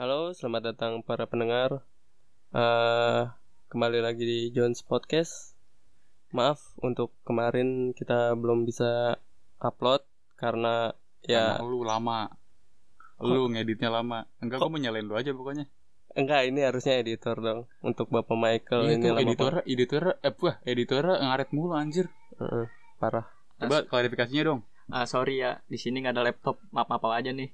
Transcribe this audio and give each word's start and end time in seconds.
Halo, 0.00 0.32
selamat 0.32 0.72
datang 0.72 1.04
para 1.04 1.28
pendengar. 1.28 1.84
Eh, 2.56 3.22
kembali 3.68 4.00
lagi 4.00 4.24
di 4.24 4.40
Jones 4.48 4.80
Podcast. 4.80 5.52
Maaf 6.32 6.72
untuk 6.80 7.12
kemarin 7.28 7.92
kita 7.92 8.32
belum 8.32 8.64
bisa 8.64 9.20
upload 9.60 10.00
karena 10.40 10.96
ya 11.20 11.60
Karena 11.60 11.68
lu 11.68 11.84
lama. 11.84 12.32
Lu 13.20 13.52
ngeditnya 13.52 13.92
lama. 13.92 14.24
Enggak, 14.40 14.64
Kok- 14.64 14.72
mau 14.72 14.80
nyalain 14.80 15.04
lu 15.04 15.20
aja 15.20 15.36
pokoknya. 15.36 15.68
enggak 16.16 16.48
ini 16.48 16.64
harusnya 16.64 16.96
editor 16.96 17.36
dong 17.36 17.60
untuk 17.84 18.08
Bapak 18.08 18.40
Michael 18.40 18.96
ini 18.96 19.04
lama 19.04 19.20
editor, 19.20 19.54
editor, 19.68 20.02
eh 20.24 20.32
wah, 20.40 20.56
editor 20.64 21.04
ngaret 21.12 21.52
mulu 21.52 21.76
anjir. 21.76 22.08
Heeh, 22.40 22.72
parah. 22.96 23.28
Coba 23.60 23.84
klarifikasinya 23.84 24.48
dong. 24.48 24.64
Ah 24.90 25.06
sorry 25.06 25.38
ya, 25.38 25.62
di 25.64 25.74
sini 25.74 26.02
nggak 26.02 26.14
ada 26.14 26.22
laptop. 26.24 26.58
Maaf 26.70 26.90
apa 26.90 27.14
aja 27.14 27.30
nih. 27.30 27.50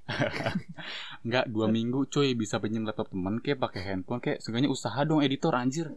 Enggak, 1.25 1.45
dua 1.47 1.67
minggu 1.67 2.07
cuy 2.07 2.33
bisa 2.33 2.57
pinjem 2.57 2.83
laptop 2.83 3.09
temen 3.09 3.39
kayak 3.39 3.59
pakai 3.59 3.81
handphone 3.85 4.21
kayak 4.21 4.41
seenggaknya 4.41 4.69
usaha 4.69 4.97
dong 5.03 5.21
editor 5.21 5.53
anjir. 5.53 5.93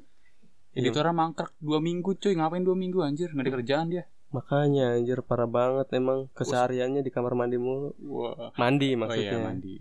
Iya. 0.72 0.86
Editornya 0.86 1.14
mangkrak 1.14 1.52
dua 1.58 1.80
minggu 1.80 2.14
cuy 2.16 2.34
ngapain 2.34 2.62
dua 2.62 2.76
minggu 2.76 3.00
anjir 3.02 3.31
nggak 3.31 3.45
ada 3.45 3.54
kerjaan 3.55 3.88
dia. 3.90 4.04
Makanya 4.30 4.94
anjir 4.94 5.26
parah 5.26 5.50
banget 5.50 5.90
emang 5.91 6.30
kesehariannya 6.31 7.02
di 7.02 7.09
kamar 7.09 7.34
mandi 7.34 7.58
mulu. 7.58 7.95
Wah. 8.06 8.53
Mandi 8.56 8.94
Oh 8.94 8.98
maksudnya. 9.02 9.34
iya 9.34 9.40
mandi. 9.40 9.73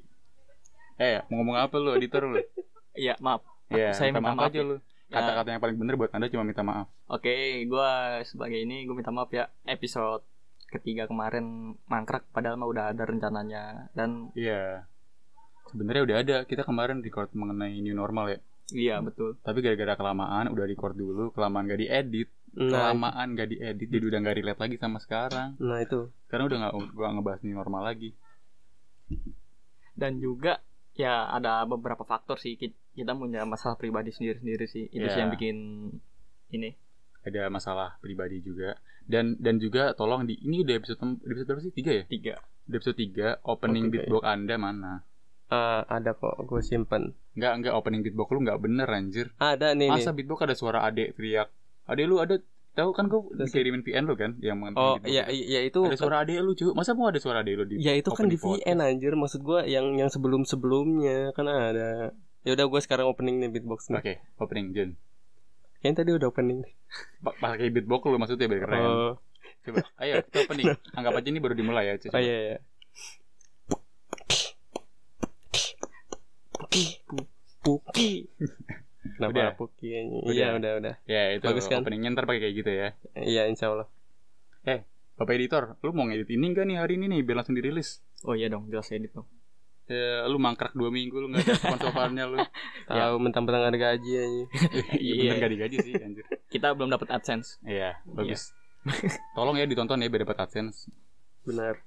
Eh 0.96 1.20
mau 1.28 1.42
ngomong 1.42 1.56
apa 1.58 1.74
lu 1.76 1.92
editor 1.94 2.24
lu? 2.24 2.38
Iya 2.98 3.14
maaf. 3.22 3.46
Iya, 3.70 3.94
Saya 3.94 4.10
minta 4.10 4.18
minta 4.18 4.34
maaf 4.34 4.38
maaf 4.42 4.50
aja 4.50 4.58
ya. 4.58 4.66
lu. 4.66 4.76
Kata-kata 5.08 5.48
yang 5.48 5.62
paling 5.62 5.78
bener 5.78 5.94
buat 5.94 6.10
anda 6.10 6.26
cuma 6.26 6.42
minta 6.42 6.60
maaf. 6.60 6.90
Oke, 7.06 7.30
gua 7.64 8.18
sebagai 8.26 8.58
ini 8.58 8.82
gue 8.82 8.92
minta 8.92 9.08
maaf 9.08 9.30
ya. 9.30 9.46
Episode 9.64 10.26
ketiga 10.68 11.04
kemarin 11.04 11.44
mangkrak 11.84 12.28
padahal 12.28 12.56
mah 12.56 12.68
udah 12.68 12.84
ada 12.92 13.02
rencananya 13.02 13.88
dan 13.92 14.28
Iya. 14.32 14.84
Sebenarnya 15.66 16.02
udah 16.04 16.16
ada. 16.18 16.36
Kita 16.42 16.62
kemarin 16.62 17.00
record 17.00 17.28
mengenai 17.32 17.76
new 17.78 17.92
normal 17.92 18.28
ya. 18.28 18.38
iya 18.68 19.00
betul. 19.00 19.36
Tapi 19.40 19.60
gara-gara 19.60 19.96
kelamaan 19.96 20.48
udah 20.48 20.64
record 20.64 20.92
dulu, 20.92 21.32
kelamaan 21.32 21.64
gak 21.64 21.76
diedit, 21.78 22.28
Nah, 22.52 22.68
kelamaan 22.92 23.32
gak 23.32 23.48
diedit, 23.48 23.84
jadi 23.86 24.04
udah 24.06 24.18
gak 24.22 24.36
relate 24.36 24.60
lagi 24.60 24.76
sama 24.76 24.96
sekarang. 24.98 25.56
nah 25.58 25.76
itu. 25.78 26.12
Karena 26.26 26.44
udah 26.44 26.56
gak, 26.58 26.72
gua 26.92 27.08
ngebahas 27.10 27.40
new 27.42 27.52
normal 27.52 27.82
lagi. 27.82 28.12
Dan 29.92 30.20
juga 30.20 30.60
ya 30.94 31.26
ada 31.28 31.64
beberapa 31.64 32.02
faktor 32.02 32.36
sih 32.36 32.54
Ki- 32.54 32.76
kita 32.92 33.14
punya 33.14 33.42
masalah 33.44 33.74
pribadi 33.74 34.10
sendiri-sendiri 34.10 34.66
sih. 34.66 34.84
Itu 34.88 35.06
sih 35.06 35.16
Iya. 35.16 35.20
yang 35.26 35.30
bikin 35.32 35.56
ini. 36.50 36.70
Ada 37.24 37.48
masalah 37.48 37.98
pribadi 37.98 38.40
juga. 38.40 38.78
Dan 39.08 39.40
dan 39.40 39.56
juga 39.56 39.96
tolong 39.96 40.22
di 40.22 40.36
ini 40.38 40.60
udah 40.60 40.74
episode 40.76 41.00
episode 41.24 41.46
berapa 41.48 41.62
sih? 41.64 41.72
Tiga 41.72 41.92
ya? 41.96 42.04
Tiga. 42.04 42.34
Udah 42.68 42.76
episode 42.76 42.98
3 43.00 43.40
opening 43.42 43.84
Oh, 43.84 43.88
tiga 43.88 43.92
beatbox 43.98 44.22
Anda 44.22 44.54
mana? 44.54 44.92
Ah, 45.48 45.80
ada 45.88 46.12
kok 46.12 46.36
gue 46.44 46.60
simpen. 46.60 47.16
Enggak, 47.32 47.52
enggak 47.56 47.72
opening 47.72 48.04
beatbox 48.04 48.28
lu 48.28 48.44
enggak 48.44 48.60
bener 48.60 48.84
anjir. 48.84 49.32
Ada 49.40 49.72
nih 49.72 49.88
Masa 49.88 50.12
nih. 50.12 50.20
beatbox 50.20 50.38
ada 50.44 50.52
suara 50.52 50.84
adek 50.84 51.16
teriak. 51.16 51.48
Adek 51.88 52.04
lu 52.04 52.20
ada 52.20 52.36
tahu 52.76 52.92
kan 52.92 53.08
Terus- 53.08 53.48
dikirimin 53.48 53.80
VN 53.80 54.04
lu 54.04 54.14
kan 54.14 54.36
yang 54.38 54.60
mengenai 54.60 54.76
Oh 54.76 54.94
iya 55.02 55.24
itu. 55.26 55.48
iya 55.48 55.60
itu 55.64 55.80
Ada 55.82 55.96
suara 55.96 56.16
adek 56.20 56.36
lu, 56.38 56.52
cuy. 56.52 56.76
Masa 56.76 56.92
mau 56.92 57.08
ada 57.08 57.16
suara 57.16 57.40
adek 57.40 57.54
lu 57.56 57.64
di 57.64 57.80
Ya 57.80 57.96
itu 57.96 58.12
kan 58.12 58.28
di 58.28 58.36
VN 58.36 58.78
anjir 58.78 59.16
maksud 59.16 59.40
gua 59.40 59.64
yang 59.64 59.96
yang 59.96 60.12
sebelum 60.12 60.44
sebelumnya 60.44 61.32
kan 61.32 61.48
ada. 61.48 62.12
Ya 62.44 62.52
udah 62.52 62.68
gue 62.68 62.80
sekarang 62.84 63.08
opening 63.08 63.40
nih 63.40 63.48
beatbox 63.50 63.88
nih. 63.88 63.98
Oke, 63.98 64.14
opening 64.36 64.70
Jen. 64.70 64.90
Kayaknya 65.78 65.96
tadi 65.96 66.10
udah 66.12 66.28
opening. 66.28 66.60
Pa- 67.20 67.36
Pakai 67.36 67.70
beatbox 67.70 68.02
lu 68.04 68.18
maksudnya 68.18 68.46
biar 68.46 68.60
keren. 68.62 68.80
Oh, 68.82 69.12
Coba, 69.62 69.78
ayo 69.98 70.14
kita 70.26 70.38
opening. 70.44 70.66
Anggap 70.92 71.12
aja 71.14 71.28
ini 71.28 71.38
baru 71.38 71.54
dimulai 71.54 71.86
ya. 71.86 71.94
Coba. 71.98 72.18
oh 72.18 72.22
iya 72.22 72.36
iya. 72.40 72.58
Puki, 76.52 76.84
pu- 77.06 77.30
Puki. 77.58 78.10
Kenapa 79.18 79.30
Udah? 79.32 79.50
Puki? 79.54 79.88
ini? 79.88 80.18
Udah. 80.22 80.34
Iya 80.34 80.46
udah 80.54 80.72
udah. 80.78 80.94
Ya 81.06 81.22
itu 81.34 81.44
Bagus 81.44 81.66
kan? 81.66 81.82
openingnya 81.82 82.14
ntar 82.14 82.24
pakai 82.26 82.40
kayak 82.42 82.54
gitu 82.56 82.70
ya. 82.70 82.88
Iya 83.14 83.42
insya 83.46 83.70
Allah. 83.72 83.88
Bapak 85.18 85.34
editor, 85.34 85.74
lu 85.82 85.90
mau 85.90 86.06
ngedit 86.06 86.30
ini 86.30 86.54
enggak 86.54 86.62
nih 86.62 86.78
hari 86.78 86.94
ini 86.94 87.10
nih 87.10 87.26
biar 87.26 87.42
langsung 87.42 87.58
dirilis? 87.58 88.06
Oh 88.22 88.38
iya 88.38 88.46
dong, 88.46 88.70
jelas 88.70 88.86
edit 88.94 89.10
dong. 89.10 89.26
Ya, 89.88 90.28
lu 90.28 90.36
mangkrak 90.36 90.72
dua 90.72 90.88
minggu 90.88 91.16
lu 91.16 91.28
nggak 91.28 91.42
ada 91.42 91.54
sponsornya 91.56 92.24
lu. 92.24 92.36
Tahu 92.88 93.14
mentang-mentang 93.18 93.64
ada 93.64 93.74
gaji 93.74 94.12
aja. 94.14 94.44
Iya 94.92 95.12
Iya. 95.16 95.20
bener 95.26 95.36
gak 95.40 95.52
digaji 95.52 95.76
sih 95.80 95.92
anjir. 95.96 96.24
Kita 96.46 96.76
belum 96.76 96.88
dapat 96.88 97.08
AdSense. 97.10 97.56
Iya 97.62 97.96
bagus. 98.04 98.52
Tolong 99.36 99.56
ya 99.56 99.64
ditonton 99.64 99.98
ya 99.98 100.08
biar 100.08 100.22
dapat 100.22 100.44
adsense. 100.44 100.92
Benar. 101.42 101.80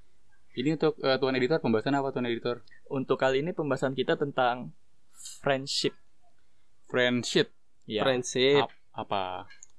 Ini 0.51 0.75
untuk 0.75 0.97
eh, 0.97 1.15
tuan 1.15 1.33
editor 1.33 1.57
pembahasan 1.57 1.93
apa 1.93 2.09
tuan 2.09 2.25
editor? 2.25 2.65
Untuk 2.87 3.15
kali 3.15 3.39
ini 3.39 3.53
pembahasan 3.53 3.93
kita 3.93 4.17
tentang 4.17 4.73
friendship. 5.39 5.93
Friendship. 6.85 7.53
Ya. 7.85 8.01
Friendship, 8.01 8.65
Ap- 8.65 8.75
apa? 8.97 9.23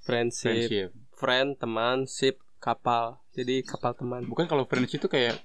friendship, 0.01 0.51
Friendship. 0.67 0.89
friend, 1.13 1.49
teman, 1.57 2.07
ship, 2.07 2.39
kapal. 2.59 3.21
Jadi 3.33 3.63
kapal 3.63 3.93
teman. 3.93 4.25
Bukan 4.25 4.47
kalau 4.47 4.65
friendship 4.65 4.99
itu 4.99 5.09
kayak 5.09 5.39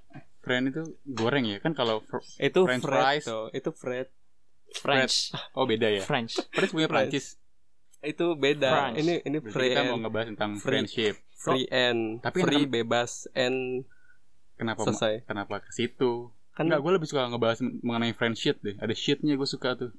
friend 0.48 0.64
itu 0.68 0.82
goreng 1.06 1.44
ya 1.44 1.60
kan 1.60 1.72
kalau 1.72 2.00
fr- 2.02 2.24
Itu 2.40 2.64
French 2.64 2.82
Fred 2.82 2.96
fries. 2.98 3.26
tuh. 3.26 3.46
Itu 3.52 3.70
Fred. 3.72 4.08
French. 4.74 5.32
oh 5.54 5.64
beda 5.64 5.88
ya. 5.90 6.02
French. 6.02 6.40
Friends 6.50 6.72
punya 6.72 6.88
French. 6.88 7.12
Prancis. 7.12 7.36
Itu 8.00 8.34
beda. 8.34 8.70
France. 8.70 8.98
Ini 8.98 9.14
ini 9.22 9.38
Berarti 9.38 9.54
free 9.54 9.70
kita 9.70 9.82
mau 9.84 9.92
and 9.92 10.02
ngebahas 10.02 10.28
tentang 10.30 10.52
Free. 10.54 10.64
friendship. 10.64 11.16
free 11.38 11.66
and 11.68 12.00
Tapi 12.20 12.38
free 12.42 12.64
kenapa- 12.64 12.74
bebas 12.74 13.12
and 13.34 13.58
Kenapa 14.56 14.80
selesai. 14.84 15.22
kenapa 15.24 15.60
ke 15.60 15.70
situ? 15.70 16.34
Kan 16.52 16.66
Enggak, 16.66 16.82
gue 16.82 16.92
lebih 16.92 17.06
suka 17.06 17.28
ngebahas 17.28 17.62
mengenai 17.62 18.12
friendship 18.12 18.58
deh. 18.60 18.74
Ada 18.76 18.92
shitnya 18.92 19.34
gue 19.34 19.46
suka 19.46 19.78
tuh. 19.78 19.94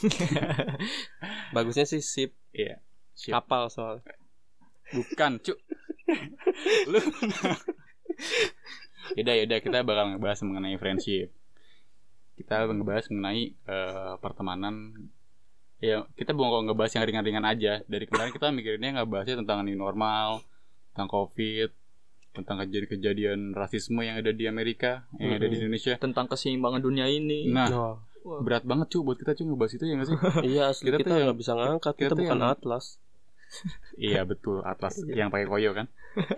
bagusnya 1.50 1.84
sih 1.84 1.98
ship 1.98 2.30
Iya. 2.50 2.78
Shit. 3.12 3.30
kapal 3.30 3.66
soal. 3.68 4.00
Bukan, 4.90 5.38
cuk. 5.40 5.58
Lu. 6.90 7.00
Yaudah, 9.12 9.34
yaudah 9.36 9.58
kita 9.58 9.78
bakal 9.80 10.04
ngebahas 10.10 10.38
mengenai 10.42 10.76
friendship. 10.76 11.28
Kita 12.34 12.66
ngebahas 12.66 13.06
mengenai 13.08 13.42
eh, 13.54 14.14
pertemanan. 14.18 14.74
Ya, 15.78 16.08
kita 16.14 16.32
mau 16.32 16.48
ngebahas 16.58 16.92
yang 16.92 17.04
ringan-ringan 17.04 17.44
aja. 17.44 17.84
Dari 17.84 18.04
kemarin 18.04 18.30
kita 18.30 18.48
mikirinnya 18.48 18.98
ngebahasnya 18.98 19.38
tentang 19.38 19.62
new 19.62 19.76
normal, 19.76 20.40
tentang 20.90 21.06
covid, 21.06 21.68
tentang 22.32 22.58
kejadian-kejadian 22.58 23.52
rasisme 23.52 24.00
yang 24.00 24.16
ada 24.16 24.32
di 24.32 24.44
Amerika, 24.44 25.04
yang 25.14 25.36
ada 25.36 25.46
di. 25.46 25.60
Indonesia. 25.60 25.94
Tentang 25.94 26.26
keseimbangan 26.26 26.80
dunia 26.80 27.04
ini. 27.06 27.46
Nah, 27.46 27.68
Wah. 28.24 28.40
berat 28.40 28.64
banget 28.64 28.88
cuy 28.90 29.04
buat 29.04 29.18
kita 29.20 29.36
cuy 29.36 29.44
ngebahas 29.44 29.72
itu 29.76 29.84
ya 29.84 29.94
gak 29.94 30.08
sih? 30.08 30.16
iya 30.48 30.62
asli 30.72 30.88
Kita 30.88 30.96
kita, 30.96 31.04
tuh 31.04 31.12
yang- 31.12 31.26
nggak 31.28 31.38
bisa 31.38 31.52
ngangkat. 31.52 31.94
kita 31.94 32.04
Kita, 32.08 32.14
bukan 32.16 32.38
yang- 32.40 32.50
atlas. 32.50 32.84
Iya 33.96 34.22
betul, 34.22 34.60
Atlas 34.60 34.98
Iya. 35.00 35.24
yang 35.24 35.28
pakai 35.28 35.46
koyo 35.46 35.70
kan? 35.72 35.86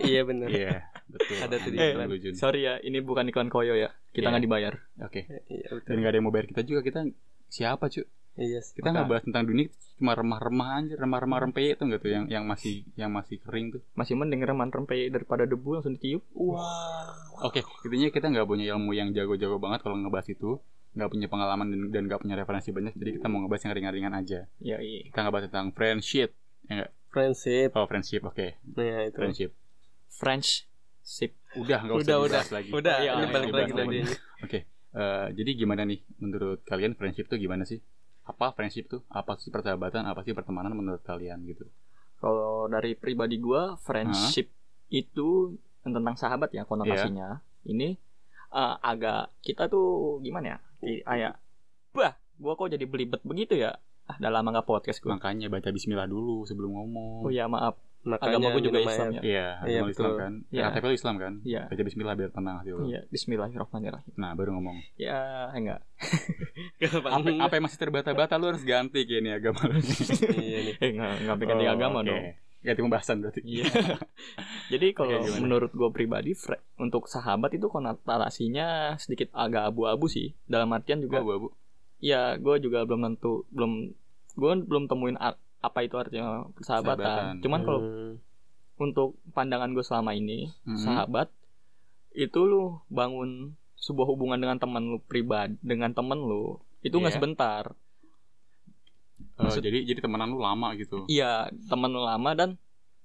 iya 0.01 0.21
benar. 0.21 0.47
Iya, 0.47 0.85
betul. 1.07 1.35
Ada 1.37 1.55
tuh 1.57 1.69
di 1.69 1.77
iklan. 1.77 2.07
Sorry 2.33 2.59
ya, 2.63 2.77
ini 2.79 2.97
bukan 2.99 3.25
iklan 3.25 3.47
koyo 3.47 3.73
ya. 3.73 3.93
Kita 4.09 4.23
Iya. 4.23 4.31
nggak 4.31 4.43
dibayar. 4.43 4.73
Oke. 4.99 5.21
Iya 5.47 5.67
Dan 5.67 5.77
betul. 5.77 5.93
gak 5.97 6.09
ada 6.09 6.15
yang 6.15 6.25
mau 6.25 6.33
bayar 6.33 6.47
kita 6.47 6.61
juga 6.61 6.81
Kita 6.81 6.99
siapa 7.47 7.85
cuy 7.87 8.05
Iya. 8.35 8.59
sih. 8.59 8.73
Kita 8.75 8.89
Maka- 8.89 9.01
ngebahas 9.03 9.23
tentang 9.23 9.43
dunia 9.45 9.65
Cuma 9.97 10.13
remah-remah 10.13 10.69
aja 10.77 10.93
Remah-remah 10.95 11.39
rempeyek 11.43 11.73
tuh 11.75 11.85
gak 11.87 11.99
tuh 11.99 12.11
Yang 12.11 12.25
yang 12.27 12.45
masih 12.45 12.73
yang 12.93 13.09
masih 13.09 13.37
kering 13.39 13.67
tuh 13.71 13.81
Masih 13.93 14.13
mending 14.13 14.41
reman 14.41 14.69
rempey 14.69 15.07
daripada 15.07 15.43
debu 15.43 15.73
langsung 15.73 15.93
ditiup. 15.93 16.21
Wah. 16.33 17.17
Oke 17.41 17.65
Intinya 17.83 18.09
kita 18.11 18.25
gak 18.27 18.45
punya 18.45 18.69
ilmu 18.71 18.91
yang 18.91 19.09
jago-jago 19.11 19.57
banget 19.57 19.81
Kalau 19.81 19.95
ngebahas 19.95 20.27
itu 20.27 20.61
Gak 20.93 21.09
punya 21.09 21.25
pengalaman 21.25 21.65
dan, 21.67 21.81
dan 21.89 22.03
gak 22.07 22.21
punya 22.21 22.33
referensi 22.35 22.69
banyak 22.69 22.93
Jadi 22.93 23.09
kita 23.15 23.25
mau 23.25 23.41
ngebahas 23.41 23.63
yang 23.63 23.73
ringan-ringan 23.73 24.13
aja 24.15 24.39
Ya 24.59 24.77
iya. 24.77 25.01
Kita 25.07 25.19
ngebahas 25.19 25.45
tentang 25.47 25.69
friendship 25.71 26.33
ya 26.65 26.83
gak? 26.83 26.91
Friendship. 27.09 27.69
Oh 27.73 27.85
friendship 27.87 28.21
oke 28.27 28.59
Nah 28.75 29.07
itu. 29.07 29.17
Friendship 29.17 29.51
French 30.07 30.65
sip. 31.01 31.31
Udah 31.55 31.83
gak 31.87 31.95
usah 31.95 32.03
Udah 32.03 32.17
udah. 32.23 32.43
lagi 32.51 32.69
Udah. 32.73 32.95
Iya, 32.99 33.11
ini 33.15 33.25
iya, 33.25 33.33
balik 33.33 33.49
iya, 33.49 33.57
lagi 33.57 33.71
iya. 33.71 33.79
tadi. 33.79 33.97
Oke 34.43 34.59
eh, 34.97 35.27
Jadi 35.33 35.51
gimana 35.55 35.81
nih 35.87 35.99
Menurut 36.19 36.59
kalian 36.67 36.93
friendship 36.99 37.31
tuh 37.31 37.39
gimana 37.39 37.63
sih 37.63 37.79
apa 38.27 38.51
friendship 38.51 38.91
tuh? 38.91 39.01
Apa 39.07 39.39
sih 39.39 39.47
persahabatan? 39.49 40.03
Apa 40.03 40.21
sih 40.27 40.35
pertemanan 40.35 40.75
menurut 40.75 40.99
kalian 41.07 41.47
gitu? 41.47 41.63
Kalau 42.19 42.67
dari 42.67 42.93
pribadi 42.99 43.39
gua, 43.39 43.79
friendship 43.79 44.51
itu 44.91 45.55
tentang 45.79 46.19
sahabat 46.19 46.51
ya 46.51 46.67
konotasinya. 46.67 47.39
Ini 47.63 47.95
eh, 48.51 48.75
agak 48.83 49.31
kita 49.39 49.71
tuh 49.71 50.19
gimana 50.19 50.59
ya? 50.59 51.01
Kayak 51.07 51.39
bah, 51.95 52.19
gua 52.35 52.53
kok 52.59 52.67
jadi 52.67 52.83
belibet 52.83 53.23
begitu 53.23 53.55
ya? 53.55 53.79
Ah, 54.07 54.15
udah 54.17 54.31
lama 54.31 54.47
nggak 54.49 54.65
podcast 54.65 54.99
gua. 54.99 55.15
Makanya 55.15 55.47
baca 55.47 55.67
bismillah 55.67 56.07
dulu 56.07 56.43
sebelum 56.43 56.71
ngomong. 56.73 57.21
Oh 57.21 57.29
ya 57.29 57.45
maaf. 57.45 57.75
Makanya 58.01 58.39
Agama 58.39 58.47
gua 58.49 58.61
juga 58.63 58.79
Islam 58.79 59.07
ya. 59.11 59.19
Iya, 59.19 59.47
Iya, 59.67 59.77
agama 59.77 59.89
Islam 59.91 60.11
kan. 60.15 60.31
Iya. 60.47 60.63
KTP 60.65 60.83
lu 60.85 60.95
Islam 60.95 61.15
kan? 61.17 61.33
Iya. 61.43 61.61
Baca 61.67 61.83
bismillah 61.83 62.15
biar 62.15 62.29
tenang 62.31 62.55
hati 62.57 62.69
lu. 62.71 62.79
Iya, 62.87 63.01
Bismillahirrahmanirrahim. 63.07 64.11
Nah, 64.15 64.31
baru 64.31 64.49
ngomong. 64.55 64.77
Ya, 64.95 65.19
enggak. 65.51 65.83
Apa, 67.03 67.29
apa 67.41 67.53
yang 67.53 67.65
masih 67.65 67.75
terbata-bata 67.77 68.33
lu 68.37 68.47
harus 68.47 68.63
ganti 68.63 69.03
kayak 69.03 69.19
ini 69.19 69.29
agama 69.33 69.59
lu. 69.65 69.75
Iya 70.39 70.57
nih. 70.63 70.75
Eh, 70.79 70.89
enggak, 70.93 71.11
enggak 71.19 71.37
bikin 71.37 71.55
di 71.57 71.67
Oh, 71.67 71.73
agama 71.73 71.97
oke. 71.99 72.07
dong. 72.07 72.23
Ganti 72.57 72.79
pembahasan 72.81 73.15
berarti. 73.19 73.41
Iya. 73.43 73.65
Jadi 74.71 74.87
kalau 74.91 75.19
gimana? 75.19 75.39
menurut 75.39 75.71
gue 75.71 75.89
pribadi 75.89 76.31
fre- 76.31 76.63
untuk 76.77 77.05
sahabat 77.05 77.51
itu 77.51 77.67
konotasinya 77.67 78.95
sedikit 78.95 79.31
agak 79.31 79.67
abu-abu 79.67 80.07
sih. 80.07 80.31
Dalam 80.43 80.71
artian 80.71 80.99
juga 80.99 81.19
abu-abu. 81.19 81.51
Ya 81.99 82.35
gue 82.35 82.55
juga 82.59 82.83
belum 82.83 83.01
tentu 83.03 83.45
belum 83.49 83.91
gue 84.31 84.51
belum 84.63 84.85
temuin 84.85 85.17
apa 85.17 85.79
itu 85.81 85.95
artinya 85.95 86.45
persahabatan. 86.51 87.01
Sahabatan. 87.01 87.41
Cuman 87.41 87.61
kalau 87.61 87.79
Hmm. 87.79 88.13
untuk 88.77 89.09
pandangan 89.31 89.71
gue 89.71 89.81
selama 89.81 90.11
ini 90.11 90.53
Mhm. 90.63 90.77
sahabat 90.79 91.27
itu 92.13 92.39
lu 92.41 92.63
bangun 92.87 93.53
sebuah 93.75 94.07
hubungan 94.07 94.37
dengan 94.37 94.57
teman 94.57 94.83
lu 94.83 94.97
pribadi 95.01 95.57
dengan 95.59 95.89
temen 95.91 96.17
lu 96.19 96.57
itu 96.81 96.93
nggak 96.93 97.11
Iya. 97.11 97.17
sebentar 97.17 97.63
Eh, 99.35 99.43
Maksud- 99.43 99.61
jadi 99.61 99.81
jadi 99.83 99.99
temenan 99.99 100.29
lu 100.29 100.37
lama 100.39 100.73
gitu. 100.75 101.05
iya 101.07 101.45
temen 101.63 101.89
lu 101.89 102.01
lama 102.01 102.33
dan 102.33 102.57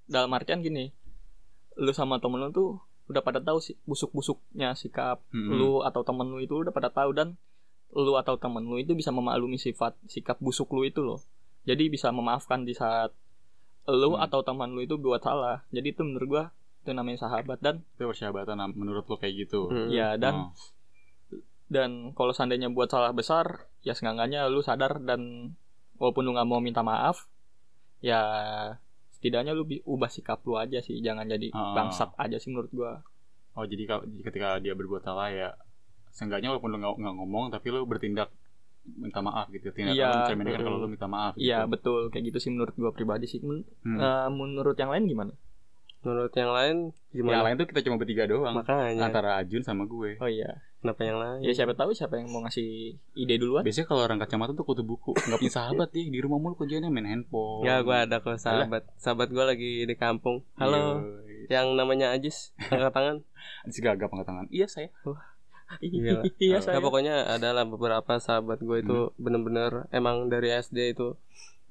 dalam 0.07 0.29
artian 0.31 0.61
gini 0.61 0.93
lu 1.75 1.89
sama 1.91 2.17
temen 2.19 2.37
lu 2.39 2.49
tuh 2.51 2.71
udah 3.07 3.21
pada 3.21 3.37
tahu 3.39 3.59
sih 3.59 3.77
busuk-busuknya 3.83 4.73
sikap 4.75 5.21
Mm-mm. 5.31 5.53
lu 5.55 5.73
atau 5.83 6.01
temen 6.03 6.25
lu 6.27 6.39
itu 6.39 6.53
udah 6.55 6.69
pada 6.71 6.89
tahu 6.89 7.13
dan 7.13 7.37
lu 7.95 8.13
atau 8.15 8.35
temen 8.35 8.63
lu 8.63 8.77
itu 8.77 8.93
bisa 8.93 9.09
memaklumi 9.09 9.57
sifat 9.57 9.93
sikap 10.07 10.37
busuk 10.39 10.69
lu 10.71 10.83
itu 10.83 11.01
loh 11.01 11.21
jadi 11.63 11.87
bisa 11.87 12.09
memaafkan 12.09 12.63
di 12.63 12.73
saat 12.73 13.13
lu 13.85 14.13
Hmm. 14.13 14.23
atau 14.23 14.41
teman 14.41 14.71
lu 14.71 14.81
itu 14.81 14.97
buat 14.97 15.21
salah 15.21 15.61
jadi 15.69 15.91
itu 15.91 16.01
menurut 16.01 16.29
gua 16.31 16.45
itu 16.79 16.91
namanya 16.91 17.21
sahabat 17.21 17.59
dan 17.59 17.85
Itu 17.93 18.07
persahabatan 18.07 18.59
menurut 18.73 19.05
lu 19.05 19.15
kayak 19.15 19.35
gitu. 19.41 19.69
Hmm. 19.69 19.87
ya 19.89 20.17
dan 20.17 20.35
Oh. 20.35 20.51
dan 21.69 21.91
kalau 22.13 22.31
seandainya 22.31 22.69
buat 22.69 22.89
salah 22.89 23.11
besar 23.11 23.65
ya 23.81 23.93
seenggaknya 23.93 24.45
lu 24.47 24.61
sadar 24.61 24.99
dan 24.99 25.53
walaupun 25.97 26.23
lu 26.23 26.33
nggak 26.33 26.45
mau 26.45 26.59
minta 26.59 26.81
maaf 26.81 27.29
ya 28.01 28.21
setidaknya 29.13 29.53
lu 29.53 29.63
bi- 29.63 29.85
ubah 29.85 30.09
sikap 30.09 30.43
lu 30.43 30.57
aja 30.57 30.79
sih 30.79 30.99
jangan 30.99 31.25
jadi 31.25 31.49
Ah. 31.51 31.73
bangsat 31.75 32.13
aja 32.17 32.37
sih 32.37 32.51
menurut 32.51 32.73
gua 32.73 32.93
Oh 33.53 33.63
jadi 33.63 33.85
ketika 34.23 34.57
dia 34.59 34.73
berbuat 34.73 35.03
salah 35.03 35.29
ya 35.29 35.53
seenggaknya 36.13 36.49
walaupun 36.49 36.69
lu 36.69 36.79
nggak 36.79 36.95
nggak 36.95 37.15
ngomong 37.17 37.45
tapi 37.49 37.67
lu 37.69 37.83
bertindak 37.83 38.29
minta 38.85 39.19
maaf 39.19 39.47
gitu. 39.49 39.71
Tindakan 39.71 39.95
Iya. 39.95 40.07
lu 40.07 40.17
mencerminkan 40.21 40.61
kalau 40.61 40.79
lu 40.79 40.89
minta 40.89 41.07
maaf. 41.07 41.33
iya 41.37 41.59
gitu. 41.61 41.71
betul 41.71 42.01
kayak 42.09 42.25
gitu 42.29 42.39
sih 42.39 42.51
menurut 42.51 42.75
gua 42.75 42.91
pribadi 42.91 43.25
sih 43.25 43.41
Men- 43.41 43.65
Hmm. 43.81 43.97
eh, 43.97 44.29
menurut 44.29 44.77
yang 44.77 44.91
lain 44.91 45.07
gimana 45.07 45.33
Menurut 46.03 46.35
yang 46.35 46.51
lain 46.51 46.77
Yang 47.09 47.23
gimana? 47.23 47.43
lain 47.47 47.55
tuh 47.57 47.69
kita 47.69 47.81
cuma 47.81 47.95
bertiga 47.95 48.27
doang. 48.27 48.51
Makanya. 48.53 49.07
Antara 49.07 49.39
Ajun 49.39 49.63
sama 49.63 49.87
gue. 49.87 50.19
oh 50.19 50.27
iya 50.27 50.59
Kenapa 50.77 50.99
yang 51.01 51.15
lain? 51.15 51.41
ya 51.41 51.55
siapa 51.55 51.73
tahu 51.73 51.95
siapa 51.95 52.19
yang 52.19 52.27
mau 52.27 52.43
ngasih 52.43 52.99
ide 53.15 53.39
duluan 53.39 53.63
Biasanya 53.63 53.87
kalau 53.87 54.03
orang 54.03 54.19
kacamata 54.19 54.51
tuh 54.51 54.67
kutu 54.67 54.83
buku 54.83 55.15
nggak 55.15 55.39
punya 55.39 55.55
sahabat 55.55 55.95
nih 55.95 56.11
di 56.11 56.19
rumah 56.19 56.43
mulu 56.43 56.59
kerjanya 56.59 56.91
main 56.91 57.07
handphone. 57.07 57.63
Ya 57.63 57.79
gue 57.81 57.95
ada 57.95 58.19
kok 58.19 58.35
sahabat. 58.37 58.83
Sahabat 58.97 59.31
gue 59.31 59.45
lagi 59.47 59.73
di 59.81 59.95
kampung. 59.95 60.43
Halo. 60.59 61.07
Yoi. 61.23 61.47
Yang 61.47 61.67
namanya 61.73 62.11
Ajis. 62.11 62.51
Angkat 62.61 62.91
tangan. 62.91 63.17
Si 63.65 63.79
gagap 63.79 64.11
angkat 64.11 64.27
tangan. 64.27 64.47
Iya 64.51 64.67
saya. 64.67 64.91
Gila. 65.01 65.23
Iya 65.81 66.21
Nah, 66.21 66.61
saya 66.61 66.79
pokoknya 66.83 67.25
adalah 67.31 67.65
beberapa 67.65 68.19
sahabat 68.19 68.61
gue 68.61 68.85
itu 68.85 68.99
Hmm. 69.09 69.15
bener-bener 69.17 69.87
emang 69.89 70.29
dari 70.29 70.53
SD 70.53 70.93
itu. 70.93 71.17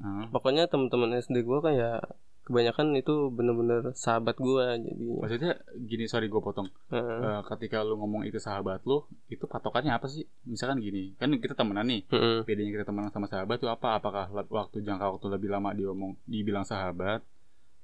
Ah. 0.02 0.26
Pokoknya 0.34 0.66
teman-teman 0.66 1.14
SD 1.22 1.46
gue 1.46 1.60
kan 1.62 1.74
ya 1.78 2.02
kebanyakan 2.42 2.98
itu 2.98 3.30
bener-bener 3.30 3.94
sahabat 3.94 4.34
gue 4.42 4.66
jadinya. 4.82 5.22
Maksudnya 5.22 5.52
gini 5.78 6.10
sorry 6.10 6.26
gue 6.26 6.42
potong. 6.42 6.74
Heeh. 6.90 7.20
Eh, 7.22 7.42
ketika 7.46 7.86
lu 7.86 7.96
ngomong 8.02 8.26
itu 8.26 8.42
sahabat 8.42 8.82
lu, 8.90 9.06
itu 9.30 9.46
patokannya 9.46 9.94
apa 9.94 10.10
sih? 10.10 10.26
Misalkan 10.50 10.82
gini, 10.82 11.14
kan 11.22 11.30
kita 11.38 11.54
temenan 11.54 11.86
nih. 11.86 12.02
Heeh. 12.10 12.42
Bedanya 12.44 12.82
kita 12.82 12.86
temenan 12.90 13.14
sama 13.14 13.30
sahabat 13.30 13.62
tuh 13.62 13.70
apa? 13.70 14.02
Apakah 14.02 14.26
waktu 14.50 14.82
jangka 14.82 15.06
waktu 15.16 15.28
lebih 15.30 15.54
lama 15.54 15.70
dia 15.72 15.86
ngomong 15.94 16.18
dibilang 16.26 16.66
sahabat 16.66 17.22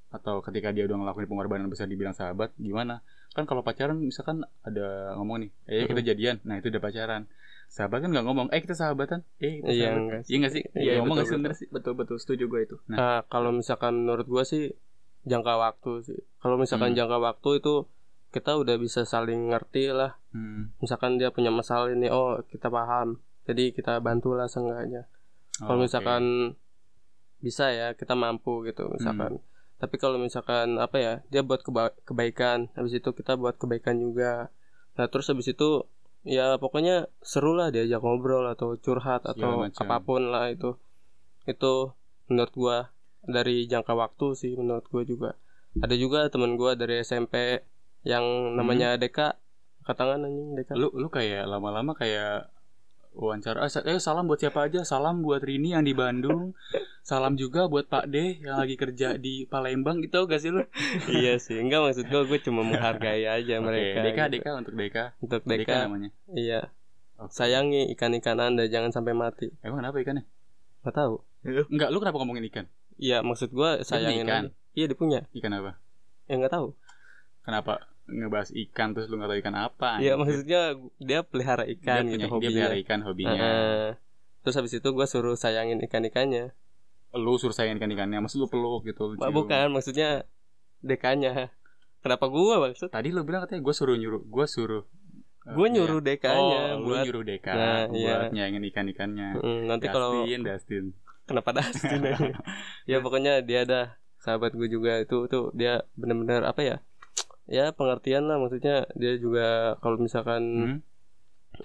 atau 0.08 0.40
ketika 0.42 0.74
dia 0.74 0.88
udah 0.90 1.06
ngelakuin 1.06 1.28
pengorbanan 1.30 1.70
besar 1.70 1.86
dibilang 1.86 2.18
sahabat 2.18 2.50
gimana? 2.58 3.06
Kan 3.38 3.46
kalau 3.46 3.62
pacaran 3.62 4.02
misalkan 4.02 4.42
ada 4.64 5.14
ngomong 5.14 5.46
nih, 5.46 5.52
eh 5.70 5.86
kita 5.86 6.02
jadian. 6.04 6.42
Nah, 6.42 6.58
itu 6.58 6.68
udah 6.68 6.82
pacaran. 6.82 7.30
Sahabat 7.68 8.02
kan 8.02 8.10
nggak 8.10 8.26
ngomong, 8.26 8.48
eh 8.50 8.58
kita 8.58 8.74
sahabatan. 8.74 9.22
Eh, 9.38 9.62
kita 9.62 9.70
Iya, 9.70 9.86
sahabat. 9.86 10.02
enggak 10.02 10.20
sih. 10.20 10.28
Iya 10.28 10.38
nggak 10.40 10.52
sih? 10.52 10.64
Iya, 10.66 10.82
Iya, 10.82 10.94
ngomong 10.98 11.18
betul, 11.20 11.38
nggak 11.38 11.56
sih 11.56 11.68
betul 11.70 11.94
betul 11.94 12.18
setuju 12.18 12.44
gue 12.48 12.62
itu 12.64 12.76
Nah. 12.88 12.98
Nah, 12.98 13.18
kalau 13.28 13.52
misalkan 13.52 13.94
menurut 14.00 14.26
gue 14.26 14.42
sih 14.42 14.64
jangka 15.24 15.54
waktu 15.56 15.92
sih. 16.02 16.20
Kalau 16.38 16.58
misalkan 16.58 16.92
Hmm. 16.92 16.98
jangka 16.98 17.18
waktu 17.20 17.50
itu 17.56 17.74
kita 18.28 18.52
udah 18.56 18.76
bisa 18.76 19.04
saling 19.04 19.52
ngerti 19.52 19.92
lah. 19.92 20.18
Hmm. 20.32 20.74
Misalkan 20.80 21.16
dia 21.16 21.30
punya 21.30 21.52
masalah 21.52 21.88
ini, 21.88 22.08
oh 22.08 22.42
kita 22.44 22.68
paham. 22.68 23.22
Jadi 23.46 23.70
kita 23.72 24.00
bantulah 24.00 24.50
seenggaknya. 24.50 25.06
Oh, 25.60 25.68
Kalau 25.68 25.78
oke. 25.78 25.86
misalkan 25.86 26.24
bisa 27.38 27.70
ya 27.70 27.94
kita 27.94 28.16
mampu 28.16 28.66
gitu 28.66 28.90
misalkan. 28.90 29.38
Tapi 29.78 29.96
kalau 30.02 30.18
misalkan 30.18 30.82
apa 30.82 30.98
ya 30.98 31.14
dia 31.30 31.46
buat 31.46 31.62
keba- 31.62 31.94
kebaikan, 32.02 32.74
habis 32.74 32.98
itu 32.98 33.10
kita 33.14 33.38
buat 33.38 33.62
kebaikan 33.62 34.02
juga. 34.02 34.50
Nah 34.98 35.06
terus 35.06 35.30
habis 35.30 35.46
itu 35.46 35.86
ya 36.26 36.58
pokoknya 36.58 37.08
seru 37.22 37.54
lah 37.54 37.70
diajak 37.70 38.02
ngobrol 38.02 38.50
atau 38.50 38.74
curhat 38.82 39.24
atau 39.30 39.70
macam. 39.70 39.86
apa 39.86 39.98
pun 40.02 40.34
lah 40.34 40.50
itu. 40.50 40.76
Itu 41.46 41.94
menurut 42.26 42.54
gua 42.58 42.78
dari 43.22 43.70
jangka 43.70 43.94
waktu 43.94 44.34
sih 44.34 44.58
menurut 44.58 44.86
gua 44.90 45.04
juga. 45.06 45.30
Ada 45.78 45.94
juga 45.94 46.26
teman 46.34 46.58
gua 46.58 46.74
dari 46.74 47.06
SMP 47.06 47.62
yang 48.02 48.58
namanya 48.58 48.98
Deka. 48.98 49.38
Katangan 49.86 50.26
anjing 50.26 50.58
Deka. 50.58 50.74
lu 50.74 50.90
lu 50.92 51.08
kayak 51.08 51.46
lama-lama 51.48 51.94
kayak 51.94 52.50
wawancara 53.18 53.66
eh, 53.66 53.98
eh 53.98 54.02
salam 54.02 54.30
buat 54.30 54.38
siapa 54.38 54.70
aja 54.70 54.86
salam 54.86 55.26
buat 55.26 55.42
Rini 55.42 55.74
yang 55.74 55.82
di 55.82 55.98
Bandung 55.98 56.54
salam 57.08 57.34
juga 57.34 57.66
buat 57.66 57.88
Pak 57.88 58.06
D 58.06 58.16
yang 58.44 58.60
lagi 58.60 58.76
kerja 58.76 59.16
di 59.16 59.48
Palembang 59.48 60.04
gitu 60.04 60.28
gak 60.28 60.44
sih 60.44 60.52
lu 60.52 60.68
iya 61.08 61.40
sih, 61.40 61.56
enggak 61.56 61.80
maksud 61.82 62.04
gua 62.06 62.22
gue 62.22 62.40
cuma 62.42 62.62
menghargai 62.68 63.24
aja 63.24 63.54
Oke, 63.54 63.64
mereka. 63.64 64.00
Deka 64.04 64.24
gitu. 64.26 64.34
Deka 64.36 64.50
untuk 64.54 64.74
Deka 64.76 65.04
Untuk 65.18 65.42
Deka 65.42 65.56
Deka, 65.64 65.78
namanya 65.88 66.10
iya. 66.30 66.68
Oke. 67.16 67.32
Sayangi 67.32 67.88
ikan-ikan 67.96 68.36
Anda 68.38 68.68
jangan 68.68 68.92
sampai 68.92 69.16
mati. 69.16 69.48
emang 69.64 69.80
kenapa 69.80 69.98
ikannya 69.98 70.28
Gak 70.84 70.94
tahu. 70.94 71.16
enggak 71.72 71.90
lu 71.90 71.98
kenapa 71.98 72.18
ngomongin 72.20 72.44
ikan 72.46 72.66
Iya, 72.98 73.22
maksud 73.22 73.50
gua 73.52 73.80
sayangin 73.82 74.26
ikan? 74.26 74.44
aja. 74.44 74.52
Iya, 74.74 74.86
dia 74.90 74.98
punya. 74.98 75.20
ikan 75.32 75.54
apa 75.54 75.80
Ya 76.26 76.36
nggak 76.36 76.52
tahu. 76.52 76.76
kenapa 77.40 77.88
ngebahas 78.06 78.52
ikan 78.52 78.92
terus 78.92 79.08
lu 79.08 79.16
nggak 79.16 79.32
tahu 79.32 79.40
ikan 79.42 79.56
apa 79.56 79.90
Iya, 79.98 80.20
maksudnya 80.20 80.76
dia 81.00 81.24
pelihara 81.24 81.64
dia 81.64 81.72
ikan 81.74 82.04
punya 82.04 82.12
gitu 82.12 82.20
dia 82.20 82.28
hobinya. 82.30 82.52
pelihara 82.52 82.76
ikan 82.78 83.00
hobinya 83.02 83.40
Heeh. 83.40 83.88
Terus 84.44 84.56
habis 84.56 84.74
itu 84.74 84.88
gua 84.92 85.08
suruh 85.08 85.36
sayangin 85.36 85.80
ikan-ikannya. 85.82 86.52
Lu 87.14 87.40
suruh 87.40 87.56
sayangin 87.56 87.80
ikan 87.80 87.92
ikannya 87.92 88.20
maksud 88.20 88.44
lu 88.44 88.48
peluk 88.48 88.84
gitu 88.84 89.14
lu 89.14 89.32
bukan, 89.32 89.72
maksudnya 89.72 90.28
dekanya. 90.80 91.50
Kenapa 92.04 92.30
gua 92.30 92.62
maksud? 92.62 92.88
tadi 92.94 93.10
lu 93.10 93.24
bilang 93.24 93.44
katanya 93.44 93.64
gue 93.64 93.74
suruh 93.74 93.98
nyuruh 93.98 94.22
gue 94.24 94.46
suruh 94.46 94.84
eh, 95.48 95.54
Gua 95.56 95.68
nyuruh 95.68 96.00
iya. 96.00 96.08
dekanya 96.14 96.62
oh, 96.78 96.86
buat 96.86 97.04
nyuruh 97.08 97.24
Deka 97.26 97.52
Nah, 97.52 97.84
buat 97.90 97.98
iya. 97.98 98.18
nyayangin 98.32 98.64
ikan-ikannya 98.70 99.28
Mm, 99.42 99.60
nanti 99.66 99.86
kalau 99.88 100.24
Dustin, 100.24 100.42
Dustin. 100.46 100.86
kenapa 101.26 101.50
Dustin 101.58 102.02
aja? 102.06 102.32
ya 102.92 102.98
pokoknya 103.02 103.42
dia 103.42 103.66
ada 103.66 103.82
sahabat 104.20 104.54
gue 104.54 104.68
juga 104.68 105.02
itu 105.02 105.26
tuh 105.28 105.52
dia 105.56 105.84
benar-benar 105.98 106.46
apa 106.46 106.62
ya 106.62 106.78
ya 107.48 107.72
pengertian 107.72 108.28
lah 108.28 108.38
maksudnya 108.38 108.86
dia 108.94 109.16
juga 109.18 109.76
kalau 109.80 109.98
misalkan 109.98 110.44
Hmm? 110.44 110.80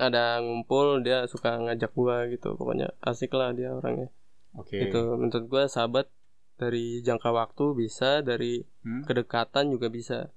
ada 0.00 0.40
ngumpul 0.40 1.04
dia 1.04 1.28
suka 1.28 1.58
ngajak 1.60 1.92
gua 1.92 2.24
gitu 2.30 2.56
pokoknya 2.56 2.96
asik 3.04 3.34
lah 3.36 3.52
dia 3.52 3.74
orangnya 3.76 4.08
Oke. 4.52 4.78
itu 4.82 4.98
menurut 5.12 5.44
gua 5.46 5.64
sahabat 5.66 6.06
dari 6.54 7.00
jangka 7.00 7.30
waktu 7.30 7.64
bisa 7.74 8.20
dari 8.20 8.62
Hmm? 8.82 9.02
kedekatan 9.02 9.70
juga 9.70 9.86
bisa 9.86 10.28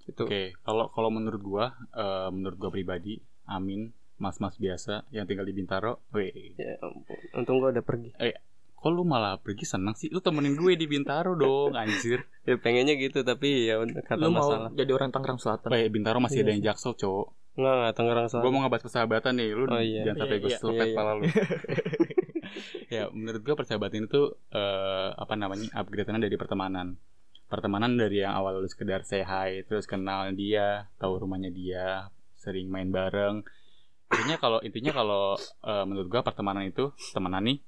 gitu 0.00 0.24
Oke, 0.24 0.56
kalau 0.60 0.88
kalau 0.88 1.08
menurut 1.08 1.40
gua, 1.40 1.66
eh, 1.92 2.28
menurut 2.28 2.56
gua 2.56 2.70
pribadi, 2.70 3.20
Amin, 3.44 3.90
mas-mas 4.16 4.56
biasa 4.56 5.04
yang 5.10 5.24
tinggal 5.24 5.44
di 5.44 5.52
Bintaro, 5.52 6.00
weh, 6.10 6.32
ya 6.56 6.80
ampun 6.80 7.18
untung 7.32 7.56
gua 7.58 7.70
udah 7.70 7.82
pergi 7.82 8.10
kok 8.72 8.88
lu 8.88 9.04
malah 9.04 9.36
pergi 9.36 9.68
seneng 9.68 9.92
sih? 9.92 10.08
Lu 10.08 10.24
temenin 10.24 10.56
gue 10.56 10.72
di 10.72 10.88
Bintaro 10.88 11.36
dong, 11.36 11.76
anjir. 11.76 12.24
ya 12.48 12.56
pengennya 12.56 12.96
gitu 12.96 13.20
tapi 13.20 13.68
ya 13.68 13.76
udah, 13.76 14.00
karena 14.00 14.24
lu 14.24 14.32
mau 14.32 14.40
masalah 14.40 14.72
jadi 14.72 14.88
orang 14.96 15.12
Tangerang 15.12 15.36
Selatan 15.36 15.68
Weh, 15.68 15.84
Bintaro 15.92 16.16
masih 16.16 16.40
Iya 16.40 16.44
ada 16.48 16.52
yang 16.56 16.62
jaksel, 16.64 16.96
cowok. 16.96 17.28
nggak 17.60 17.74
nggak 17.76 17.92
Tangerang 17.92 18.24
Gua 18.24 18.32
Selatan 18.32 18.48
mau 18.48 18.60
ngebahas 18.64 18.82
persahabatan 18.88 19.32
nih, 19.36 19.48
lu 19.52 19.64
Oh, 19.68 19.82
iya. 19.84 20.00
jangan 20.08 20.16
sampai 20.24 20.32
Iya, 20.32 20.40
gue 20.40 20.48
iya, 20.48 20.58
selepet 20.64 20.86
iya, 20.88 20.96
pala 20.96 21.12
lu. 21.12 21.22
ya, 22.94 23.08
menurut 23.10 23.42
gua 23.42 23.56
persahabatan 23.58 24.06
itu 24.06 24.34
eh, 24.52 25.08
apa 25.14 25.34
namanya? 25.36 25.68
upgrade 25.76 26.10
dari 26.10 26.36
pertemanan. 26.36 26.96
Pertemanan 27.50 27.98
dari 27.98 28.22
yang 28.22 28.38
awal 28.38 28.62
lu 28.62 28.68
sekedar 28.70 29.02
say 29.02 29.26
hi, 29.26 29.66
terus 29.66 29.84
kenal 29.90 30.30
dia, 30.38 30.86
tahu 31.02 31.26
rumahnya 31.26 31.50
dia, 31.50 32.06
sering 32.38 32.70
main 32.70 32.94
bareng. 32.94 33.42
Intinya 34.10 34.36
kalau 34.38 34.58
intinya 34.62 34.92
kalau 34.94 35.34
eh, 35.40 35.84
menurut 35.86 36.08
gua 36.10 36.22
pertemanan 36.22 36.66
itu 36.66 36.94
temenan 37.14 37.42
nih 37.46 37.58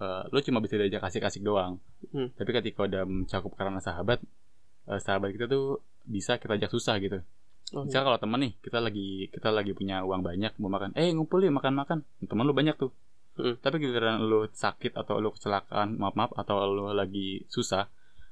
eh, 0.00 0.22
lu 0.32 0.38
cuma 0.44 0.58
bisa 0.60 0.76
diajak 0.76 1.02
asik-asik 1.08 1.42
doang. 1.44 1.80
Hmm. 2.12 2.32
Tapi 2.36 2.50
ketika 2.52 2.84
udah 2.84 3.02
mencakup 3.08 3.52
karena 3.56 3.80
sahabat, 3.80 4.20
eh, 4.88 5.00
sahabat 5.00 5.32
kita 5.32 5.48
tuh 5.48 5.80
bisa 6.06 6.38
kita 6.38 6.56
ajak 6.60 6.70
susah 6.70 6.96
gitu. 7.02 7.20
oh, 7.74 7.82
Misal 7.82 8.06
kalau 8.06 8.18
temen 8.20 8.38
nih, 8.40 8.52
kita 8.62 8.78
lagi 8.78 9.26
kita 9.32 9.50
lagi 9.50 9.72
punya 9.74 10.04
uang 10.06 10.22
banyak 10.22 10.52
mau 10.62 10.70
makan, 10.70 10.94
eh 10.94 11.10
ngumpul 11.10 11.42
yuk 11.42 11.56
makan-makan. 11.56 12.04
Temen 12.22 12.44
lu 12.46 12.54
banyak 12.54 12.76
tuh. 12.78 12.92
Hmm. 13.36 13.54
Tapi 13.56 13.76
giliran 13.78 14.20
lu 14.20 14.48
sakit 14.48 14.92
atau 14.92 15.20
lu 15.20 15.28
kecelakaan, 15.30 15.96
maaf 15.96 16.12
maaf 16.12 16.32
atau 16.32 16.56
lu 16.66 16.88
lagi 16.90 17.44
susah, 17.46 17.84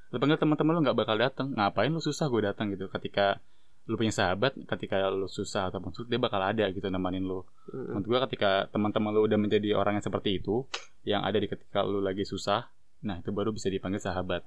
lu 0.09 0.17
panggil 0.17 0.35
teman-teman 0.35 0.73
lu 0.73 0.81
nggak 0.81 0.97
bakal 0.97 1.15
datang. 1.15 1.53
Ngapain 1.53 1.87
lu 1.87 1.99
susah 1.99 2.25
gue 2.25 2.41
datang 2.43 2.73
gitu? 2.73 2.89
Ketika 2.89 3.37
lu 3.85 4.01
punya 4.01 4.09
sahabat 4.09 4.57
ketika 4.65 4.97
lu 5.13 5.29
susah 5.29 5.69
ataupun 5.69 5.93
sulit 5.93 6.09
dia 6.09 6.17
bakal 6.17 6.41
ada 6.41 6.65
gitu 6.73 6.81
nemenin 6.89 7.21
lu 7.21 7.45
Mm-mm. 7.69 7.93
menurut 7.93 8.05
gua 8.09 8.19
ketika 8.25 8.65
teman-teman 8.73 9.13
lu 9.13 9.29
udah 9.29 9.37
menjadi 9.37 9.77
orang 9.77 10.01
yang 10.01 10.05
seperti 10.09 10.41
itu 10.41 10.65
yang 11.05 11.21
ada 11.21 11.37
di 11.37 11.45
ketika 11.45 11.85
lu 11.85 12.01
lagi 12.01 12.25
susah 12.25 12.65
nah 13.05 13.21
itu 13.21 13.29
baru 13.29 13.53
bisa 13.53 13.69
dipanggil 13.69 14.01
sahabat 14.01 14.41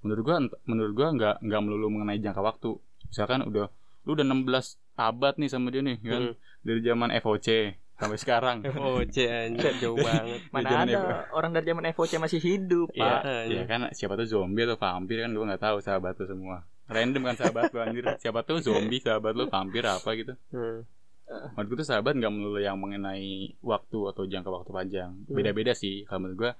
menurut 0.00 0.24
gua 0.24 0.36
ent- 0.40 0.56
menurut 0.64 0.96
gua 0.96 1.12
nggak 1.12 1.36
nggak 1.44 1.60
melulu 1.60 1.92
mengenai 1.92 2.16
jangka 2.16 2.40
waktu 2.40 2.80
misalkan 3.04 3.44
udah 3.44 3.68
lu 4.08 4.16
udah 4.16 4.24
16 4.24 4.48
abad 4.96 5.34
nih 5.36 5.50
sama 5.52 5.68
dia 5.68 5.82
nih 5.84 5.96
kan 6.00 6.22
Mm. 6.24 6.34
dari 6.64 6.80
zaman 6.80 7.08
FOC 7.20 7.48
sampai 7.98 8.18
sekarang. 8.18 8.56
FOC 8.78 9.16
anjir 9.26 9.74
jauh 9.82 9.98
banget. 9.98 10.40
Mana 10.54 10.86
ada 10.86 11.26
orang 11.34 11.50
dari 11.50 11.66
zaman 11.68 11.90
FOC 11.92 12.22
masih 12.22 12.40
hidup, 12.40 12.88
Iya, 12.94 13.02
Pak. 13.02 13.20
Iya. 13.26 13.38
Iya. 13.50 13.62
kan 13.66 13.80
siapa 13.90 14.14
tuh 14.14 14.26
zombie 14.30 14.64
atau 14.64 14.78
vampir 14.78 15.20
kan 15.20 15.34
gua 15.34 15.44
nggak 15.50 15.62
tahu 15.62 15.76
sahabat 15.82 16.14
lu 16.22 16.26
semua. 16.30 16.56
Random 16.88 17.22
kan 17.26 17.36
sahabat 17.36 17.68
lu 17.74 17.78
anjir. 17.84 18.04
Siapa 18.22 18.40
tuh 18.48 18.64
zombie 18.64 18.96
sahabat 19.02 19.36
lu 19.36 19.44
vampir 19.50 19.84
apa 19.84 20.08
gitu. 20.16 20.32
Hmm. 20.54 20.86
menurut 21.28 21.76
gue 21.76 21.78
tuh 21.84 21.88
sahabat 21.92 22.16
nggak 22.16 22.32
melulu 22.32 22.56
yang 22.56 22.80
mengenai 22.80 23.52
waktu 23.60 23.98
atau 24.08 24.24
jangka 24.24 24.48
waktu 24.48 24.70
panjang. 24.72 25.12
Hmm. 25.12 25.36
beda-beda 25.36 25.76
sih 25.76 26.08
kalau 26.08 26.24
menurut 26.24 26.36
gue 26.40 26.50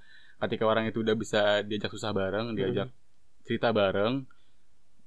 ketika 0.44 0.64
orang 0.68 0.84
itu 0.84 1.00
udah 1.00 1.16
bisa 1.16 1.64
diajak 1.64 1.88
susah 1.88 2.12
bareng 2.12 2.52
diajak 2.52 2.92
cerita 3.48 3.72
bareng 3.72 4.28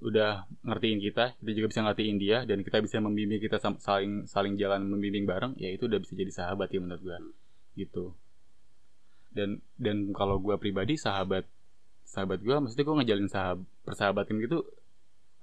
udah 0.01 0.49
ngertiin 0.65 0.97
kita 0.97 1.37
kita 1.37 1.51
juga 1.53 1.67
bisa 1.69 1.81
ngertiin 1.85 2.17
dia 2.17 2.37
dan 2.49 2.65
kita 2.65 2.81
bisa 2.81 2.97
membimbing 2.97 3.37
kita 3.37 3.61
saling 3.61 4.25
saling 4.25 4.57
jalan 4.57 4.89
membimbing 4.89 5.29
bareng 5.29 5.53
ya 5.61 5.69
itu 5.69 5.85
udah 5.85 6.01
bisa 6.01 6.17
jadi 6.17 6.31
sahabat 6.33 6.73
ya 6.73 6.81
menurut 6.81 7.01
gue 7.05 7.17
gitu. 7.77 8.17
Dan 9.31 9.61
dan 9.77 10.11
kalau 10.11 10.41
gue 10.41 10.57
pribadi 10.57 10.97
sahabat 10.97 11.45
sahabat 12.03 12.41
gue 12.41 12.51
maksudnya 12.51 12.83
gue 12.83 12.95
ngejalin 12.97 13.29
sahab 13.29 13.57
persahabatan 13.85 14.41
gitu 14.41 14.65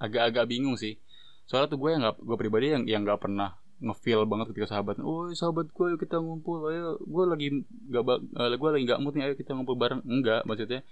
agak-agak 0.02 0.44
bingung 0.50 0.74
sih. 0.74 0.98
Soalnya 1.46 1.72
tuh 1.72 1.78
gue 1.80 1.90
yang 1.94 2.02
nggak 2.02 2.18
gue 2.18 2.36
pribadi 2.36 2.66
yang 2.74 2.84
yang 2.84 3.02
nggak 3.06 3.22
pernah 3.22 3.56
ngefeel 3.78 4.26
banget 4.26 4.50
ketika 4.50 4.74
sahabat 4.74 4.98
oh 4.98 5.30
sahabat 5.38 5.70
gue 5.70 5.88
kita 6.02 6.18
ngumpul 6.18 6.66
ayo. 6.66 6.98
Gue 7.06 7.24
lagi 7.30 7.62
nggak 7.62 8.02
eh, 8.42 8.58
gue 8.58 8.70
lagi 8.74 8.84
nggak 8.90 9.00
mood 9.00 9.14
nih 9.14 9.30
ayo 9.30 9.34
kita 9.38 9.54
ngumpul 9.54 9.78
bareng. 9.78 10.02
Enggak 10.02 10.42
maksudnya 10.44 10.82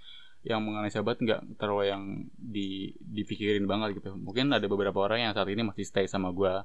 yang 0.46 0.62
mengenai 0.62 0.94
sahabat 0.94 1.18
nggak 1.18 1.58
terlalu 1.58 1.90
yang 1.90 2.02
di 2.38 2.94
dipikirin 3.02 3.66
banget 3.66 3.98
gitu. 3.98 4.14
Mungkin 4.14 4.54
ada 4.54 4.62
beberapa 4.70 5.02
orang 5.02 5.26
yang 5.26 5.32
saat 5.34 5.50
ini 5.50 5.66
masih 5.66 5.82
stay 5.82 6.06
sama 6.06 6.30
gue 6.30 6.62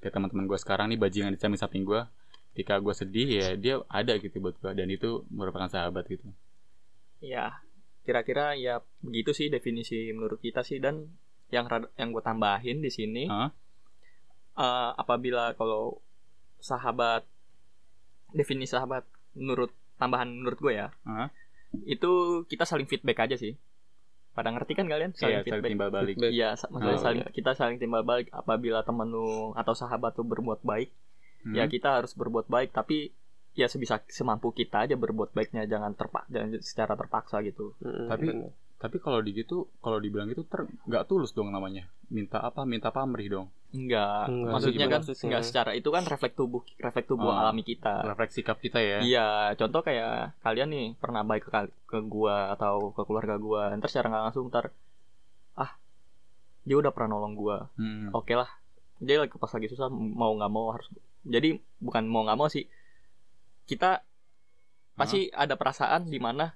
kayak 0.00 0.14
teman-teman 0.16 0.48
gue 0.48 0.58
sekarang 0.58 0.88
nih 0.88 0.98
bajingan 0.98 1.36
di 1.36 1.38
samping 1.38 1.60
samping 1.60 1.84
gue 1.84 2.00
ketika 2.56 2.80
gue 2.80 2.94
sedih 2.96 3.28
ya 3.28 3.48
dia 3.54 3.74
ada 3.92 4.16
gitu 4.16 4.40
buat 4.40 4.56
gue 4.56 4.72
dan 4.72 4.88
itu 4.88 5.28
merupakan 5.28 5.68
sahabat 5.68 6.08
gitu. 6.08 6.24
Ya, 7.20 7.60
kira-kira 8.08 8.56
ya 8.56 8.80
begitu 9.04 9.36
sih 9.36 9.52
definisi 9.52 10.08
menurut 10.16 10.40
kita 10.40 10.64
sih. 10.64 10.80
Dan 10.80 11.12
yang 11.52 11.68
yang 12.00 12.08
gue 12.12 12.24
tambahin 12.24 12.80
di 12.80 12.88
sini 12.92 13.24
Hah? 13.28 13.52
eh, 14.56 14.90
apabila 14.96 15.52
kalau 15.56 16.00
sahabat 16.60 17.24
definisi 18.32 18.76
sahabat 18.76 19.04
menurut 19.32 19.72
tambahan 19.96 20.28
menurut 20.28 20.58
gue 20.60 20.74
ya 20.76 20.88
Hah? 21.08 21.32
Itu 21.84 22.12
kita 22.44 22.64
saling 22.64 22.84
feedback 22.84 23.18
aja 23.20 23.36
sih. 23.36 23.54
Pada 24.30 24.48
ngerti 24.48 24.72
kan 24.72 24.86
kalian? 24.86 25.12
Saling 25.12 25.42
Iya, 25.42 25.42
saling 25.42 25.46
feedback. 25.58 25.70
timbal 25.70 25.90
balik. 25.90 26.14
Iya, 26.16 26.48
maksudnya 26.64 26.94
Oh, 26.94 27.02
saling 27.02 27.22
kita 27.28 27.50
saling 27.52 27.76
timbal 27.76 28.02
balik. 28.02 28.30
Apabila 28.30 28.80
temen 28.80 29.08
lu 29.08 29.50
atau 29.52 29.74
sahabat 29.74 30.14
lu 30.14 30.24
berbuat 30.24 30.62
baik, 30.62 30.88
ya 31.50 31.64
Hmm. 31.64 31.70
kita 31.70 31.88
harus 31.96 32.12
berbuat 32.12 32.46
baik. 32.46 32.70
Tapi 32.70 33.10
ya 33.52 33.66
sebisa 33.66 33.98
semampu 34.06 34.50
kita 34.50 34.86
aja 34.86 34.94
berbuat 34.94 35.32
baiknya. 35.32 35.66
Jangan 35.66 35.92
terpak 35.92 36.24
jangan 36.28 36.54
secara 36.60 36.94
terpaksa 36.94 37.42
gitu. 37.42 37.74
Mm-mm, 37.80 38.06
Tapi- 38.06 38.30
bener. 38.30 38.50
tapi 38.78 38.96
kalau 38.96 39.18
di 39.18 39.34
gitu 39.34 39.66
kalau 39.78 39.98
dibilang 39.98 40.30
gitu 40.30 40.46
ter 40.46 40.62
nggak 40.86 41.04
tulus 41.04 41.34
dong 41.34 41.50
namanya. 41.50 41.90
Minta 42.06 42.38
apa? 42.38 42.62
Minta 42.62 42.88
pamrih 42.88 43.26
dong 43.26 43.50
Enggak, 43.68 44.32
Enggak, 44.32 44.48
maksudnya 44.50 44.86
kan 44.86 45.00
maksudnya? 45.02 45.24
enggak 45.28 45.42
secara 45.44 45.70
itu 45.72 45.88
kan 45.88 46.02
refleks 46.02 46.32
tubuh 46.34 46.64
refleks 46.76 47.04
tubuh 47.06 47.28
Ah. 47.28 47.44
alami 47.44 47.60
kita. 47.62 48.00
refleksi 48.02 48.40
sikap 48.40 48.56
kita 48.56 48.78
ya 48.78 48.98
Iya, 48.98 49.28
contoh 49.54 49.80
kayak 49.82 50.40
kalian 50.40 50.68
nih 50.68 50.86
pernah 50.96 51.20
baik 51.20 51.44
ke, 51.44 51.50
ke 51.84 51.98
gua 52.02 52.50
atau 52.50 52.90
ke 52.90 53.02
keluarga 53.02 53.36
gua, 53.36 53.68
ntar 53.74 53.86
secara 53.86 54.08
nggak 54.08 54.24
langsung 54.24 54.48
ntar 54.48 54.72
ah 55.54 55.76
dia 56.62 56.76
udah 56.76 56.88
pernah 56.88 57.12
nolong 57.14 57.34
gua, 57.34 57.68
Hmm. 57.74 58.08
oke 58.10 58.32
lah 58.32 58.48
dia 58.98 59.20
lagi 59.20 59.30
pas 59.32 59.48
lagi 59.48 59.68
susah 59.68 59.86
mau 59.88 60.32
nggak 60.32 60.48
mau 60.48 60.72
harus 60.72 60.88
jadi 61.22 61.48
bukan 61.78 62.02
mau 62.04 62.24
nggak 62.24 62.34
mau 62.34 62.48
sih 62.48 62.64
kita 63.64 64.00
pasti 64.94 65.30
ada 65.30 65.54
perasaan 65.54 66.02
di 66.04 66.16
mana 66.16 66.50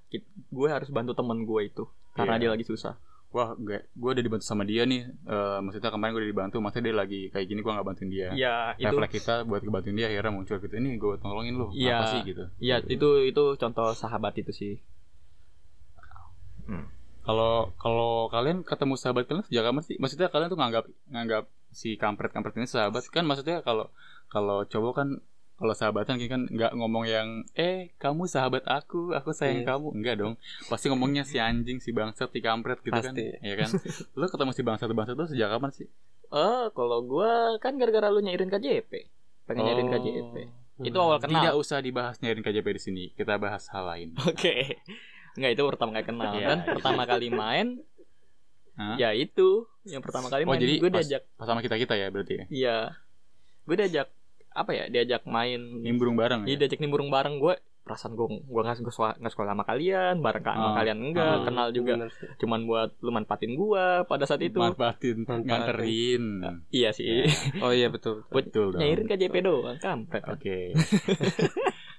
gue 0.48 0.66
harus 0.66 0.88
bantu 0.88 1.12
temen 1.12 1.44
gue 1.44 1.60
itu 1.62 1.84
karena 2.10 2.34
Iya. 2.34 2.40
dia 2.40 2.50
lagi 2.50 2.64
susah 2.64 2.96
wah 3.32 3.56
gue 3.56 3.80
gue 3.88 4.10
udah 4.12 4.24
dibantu 4.24 4.44
sama 4.44 4.62
dia 4.62 4.84
nih. 4.84 5.08
Eh, 5.08 5.58
maksudnya 5.64 5.88
kemarin 5.88 6.12
gue 6.12 6.20
udah 6.22 6.32
dibantu 6.36 6.56
maksudnya 6.60 6.84
dia 6.92 6.96
lagi 7.00 7.20
kayak 7.32 7.46
gini 7.48 7.60
gue 7.60 7.72
nggak 7.72 7.86
bantuin 7.88 8.10
dia. 8.12 8.28
Ya 8.36 8.76
itu 8.76 8.92
refleks 8.92 9.12
kita 9.18 9.34
buat 9.42 9.64
ngebantuin 9.64 9.96
dia 9.96 10.06
akhirnya 10.12 10.32
muncul 10.32 10.56
gitu 10.60 10.74
ini 10.76 11.00
gue 11.00 11.14
tolongin 11.18 11.54
lu 11.56 11.72
Iya. 11.72 11.96
apa 11.98 12.04
sih? 12.12 12.20
Gitu. 12.28 12.44
Ya 12.60 12.76
itu 12.84 13.08
itu 13.24 13.44
contoh 13.56 13.96
sahabat 13.96 14.36
itu 14.36 14.52
sih. 14.52 14.74
Kalau 17.22 17.70
kalau 17.78 18.26
kalian 18.34 18.66
ketemu 18.66 18.98
sahabat 18.98 19.30
kalian 19.30 19.46
sejak 19.46 19.62
kapan 19.62 19.82
sih? 19.86 19.94
Maksudnya 20.02 20.26
kalian 20.26 20.50
tuh 20.50 20.58
nganggap 20.58 20.84
nganggap 21.06 21.44
si 21.70 21.94
kampret 21.94 22.34
kampret 22.34 22.58
ini 22.58 22.66
sahabat 22.66 23.06
kan? 23.14 23.22
Maksudnya 23.22 23.62
kalau 23.62 23.94
kalau 24.26 24.66
cowok 24.66 24.92
kan 24.98 25.08
kalau 25.62 25.72
sahabatan 25.72 26.18
kan 26.18 26.42
nggak 26.44 26.72
ngomong 26.74 27.04
yang 27.04 27.28
eh 27.54 27.94
kamu 27.96 28.26
sahabat 28.26 28.60
aku 28.64 29.12
aku 29.12 29.30
sayang 29.30 29.62
Iya. 29.62 29.70
kamu. 29.70 29.88
Enggak 29.94 30.14
dong. 30.16 30.34
Pasti 30.66 30.90
ngomongnya 30.90 31.22
si 31.22 31.38
anjing 31.38 31.78
si 31.78 31.90
bangsat 31.90 32.28
si 32.28 32.38
kampret 32.38 32.80
gitu 32.80 32.90
kan. 32.90 33.00
Pasti. 33.08 33.30
ya 33.38 33.54
kan? 33.56 33.70
Lu 34.18 34.26
ketemu 34.26 34.50
si 34.50 34.60
bangsat 34.60 34.90
bangsat 34.90 35.14
tuh 35.14 35.28
sejak 35.28 35.48
kapan 35.48 35.70
sih? 35.70 35.86
Eh 36.28 36.64
kalau 36.70 36.98
gue 37.00 37.32
kan 37.56 37.76
gara-gara 37.76 38.08
lu 38.08 38.18
nyairin 38.18 38.48
KJP 38.48 38.90
pengen 39.44 39.62
nyairin 39.62 39.86
Oh. 39.86 39.92
KJP 39.92 40.34
itu 40.82 40.98
awal 40.98 41.18
kenal. 41.18 41.40
Tidak 41.40 41.54
usah 41.54 41.78
dibahas 41.78 42.18
nyariin 42.18 42.42
KJP 42.42 42.66
di 42.66 42.82
sini. 42.82 43.04
Kita 43.12 43.36
bahas 43.36 43.68
hal 43.68 43.86
lain. 43.86 44.08
Oke. 44.26 44.82
Nggak 45.32 45.50
itu 45.52 45.62
pertama 45.64 45.90
kali 45.92 46.04
kenal. 46.04 46.32
Iya, 46.34 46.46
kan 46.46 46.58
pertama 46.66 47.02
kali 47.04 47.28
main 47.28 47.78
Hah? 48.74 48.96
ya 48.96 49.12
itu. 49.12 49.68
Yang 49.84 50.02
pertama 50.02 50.26
kali 50.26 50.42
Oh, 50.42 50.50
main 50.50 50.58
jadi 50.58 50.74
gue 50.78 50.88
pas- 50.88 51.04
diajak. 51.04 51.22
pas 51.32 51.44
sama 51.44 51.60
kita 51.60 51.76
kita 51.76 51.94
ya 51.94 52.06
berarti 52.08 52.32
ya? 52.34 52.44
Iya. 52.48 52.78
Gue 53.62 53.76
diajak 53.76 54.08
apa 54.54 54.70
ya 54.70 54.84
diajak 54.86 55.22
main 55.24 55.58
nimbrung 55.78 56.14
bareng 56.14 56.44
Iya 56.44 56.54
ya 56.54 56.60
diajak 56.60 56.78
nimbrung 56.78 57.08
bareng 57.08 57.36
gue 57.36 57.54
perasaan 57.82 58.14
gue 58.14 58.26
gue 58.38 58.60
nggak 58.62 58.78
sekolah 58.78 59.18
nggak 59.18 59.32
sekolah 59.32 59.48
sama 59.50 59.64
kalian 59.64 60.14
bareng 60.18 60.44
sama 60.44 60.62
Oh. 60.62 60.74
kalian 60.76 60.98
enggak 61.02 61.34
Oh. 61.34 61.44
kenal 61.44 61.66
juga 61.70 61.92
Bener 61.98 62.10
cuman 62.36 62.60
buat 62.62 62.90
lu 62.96 63.10
manfaatin 63.10 63.52
gue 63.52 63.84
pada 64.04 64.22
saat 64.22 64.38
itu 64.40 64.54
manfaatin 64.54 65.26
nganterin 65.26 66.24
iya 66.70 66.90
sih 66.90 67.26
Oh 67.58 67.70
iya 67.70 67.88
betul. 67.88 68.22
betul. 68.24 68.30
betul 68.30 68.66
dong 68.70 68.80
nyairin 68.80 69.06
KJP 69.06 69.34
doang 69.40 69.76
kampret 69.76 70.22
kan. 70.22 70.32
Oke. 70.32 70.58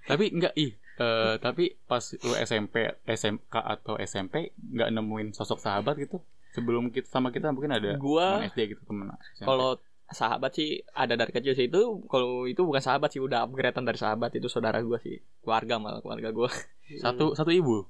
tapi 0.03 0.25
enggak 0.29 0.53
ih 0.53 0.71
eh, 0.95 1.35
tapi 1.37 1.75
pas 1.81 2.03
lu 2.13 2.33
SMP, 2.37 2.75
SMK 3.03 3.53
atau 3.53 3.95
SMP 3.97 4.51
nggak 4.55 4.89
nemuin 4.89 5.31
sosok 5.31 5.57
sahabat 5.57 5.95
gitu 5.97 6.19
sebelum 6.51 6.91
kita 6.91 7.09
sama 7.09 7.27
kita 7.27 7.49
mungkin 7.49 7.73
ada 7.73 7.97
Gua- 7.97 8.43
SD 8.45 8.71
gitu 8.71 8.83
temen 8.85 9.09
kalau 9.41 9.79
sahabat 10.13 10.53
sih 10.53 10.69
ada 10.89 11.13
dari 11.13 11.29
kecil 11.29 11.53
sih. 11.53 11.67
Itu 11.67 12.05
kalau 12.05 12.45
itu 12.45 12.61
bukan 12.61 12.79
sahabat 12.79 13.09
sih 13.09 13.19
udah 13.19 13.43
upgradean 13.43 13.83
dari 13.83 13.97
sahabat 13.97 14.31
itu 14.31 14.47
saudara 14.47 14.79
gue 14.79 14.97
sih. 14.97 15.17
Keluarga 15.41 15.77
malah 15.77 15.99
keluarga 15.99 16.29
gue 16.29 16.49
satu 17.03 17.33
satu 17.33 17.49
ibu? 17.49 17.83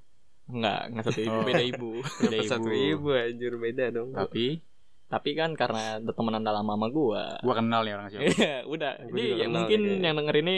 Nggak 0.43 0.81
nggak 0.89 1.03
satu 1.05 1.19
ibu 1.21 1.35
Oh. 1.35 1.43
beda 1.43 1.63
ibu. 1.63 1.89
Beda 2.19 2.31
Kenapa 2.33 2.49
satu 2.49 2.69
ibu 2.71 3.07
anjir 3.11 3.53
beda 3.55 3.85
dong. 3.91 4.09
tapi 4.11 4.59
tapi 5.05 5.37
kan 5.37 5.53
karena 5.53 6.01
temenan 6.01 6.41
dalam 6.41 6.65
mama 6.65 6.89
gue 6.89 7.21
gua. 7.37 7.53
Kenal 7.53 7.85
nih 7.85 7.93
orang 7.93 8.07
siapa? 8.09 8.65
Udah. 8.65 8.97
Gua 9.05 9.13
juga 9.13 9.35
ya 9.37 9.47
mungkin 9.47 9.77
nih 9.77 9.87
kayaknya. 9.93 10.07
yang 10.09 10.15
denger 10.17 10.35
ini. 10.41 10.57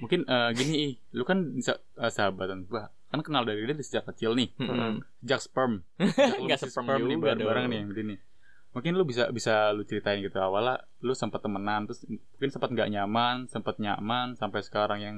Mungkin 0.00 0.20
eh, 0.24 0.48
gini 0.52 0.74
ih 0.82 0.92
lu 1.12 1.22
kan 1.22 1.38
eh, 1.54 2.10
sahabatan 2.10 2.66
gua. 2.66 2.90
Kan 3.10 3.20
kenal 3.22 3.42
dari 3.42 3.62
dia 3.62 3.74
sejak 3.78 4.06
kecil 4.06 4.34
nih. 4.34 4.50
Mm-mm. 4.58 5.02
sejak 5.20 5.40
sperm. 5.40 5.82
Sejak 6.40 6.66
sperm 6.66 7.04
nih 7.04 7.14
juga 7.14 7.24
bareng-bareng 7.30 7.64
dong. 7.64 7.70
nih 7.70 7.78
yang 7.78 7.88
begini 7.88 8.14
mungkin 8.70 8.94
lu 8.94 9.02
bisa 9.02 9.26
bisa 9.28 9.70
lu 9.70 9.82
ceritain 9.82 10.18
gitu 10.18 10.38
awalnya 10.38 10.78
lu 11.00 11.10
sempat 11.10 11.42
temenan 11.42 11.84
terus 11.84 12.06
mungkin 12.06 12.50
sempat 12.50 12.70
nggak 12.70 12.88
nyaman 12.88 13.46
sempat 13.46 13.76
nyaman 13.76 14.34
sampai 14.34 14.62
sekarang 14.62 15.00
yang 15.00 15.16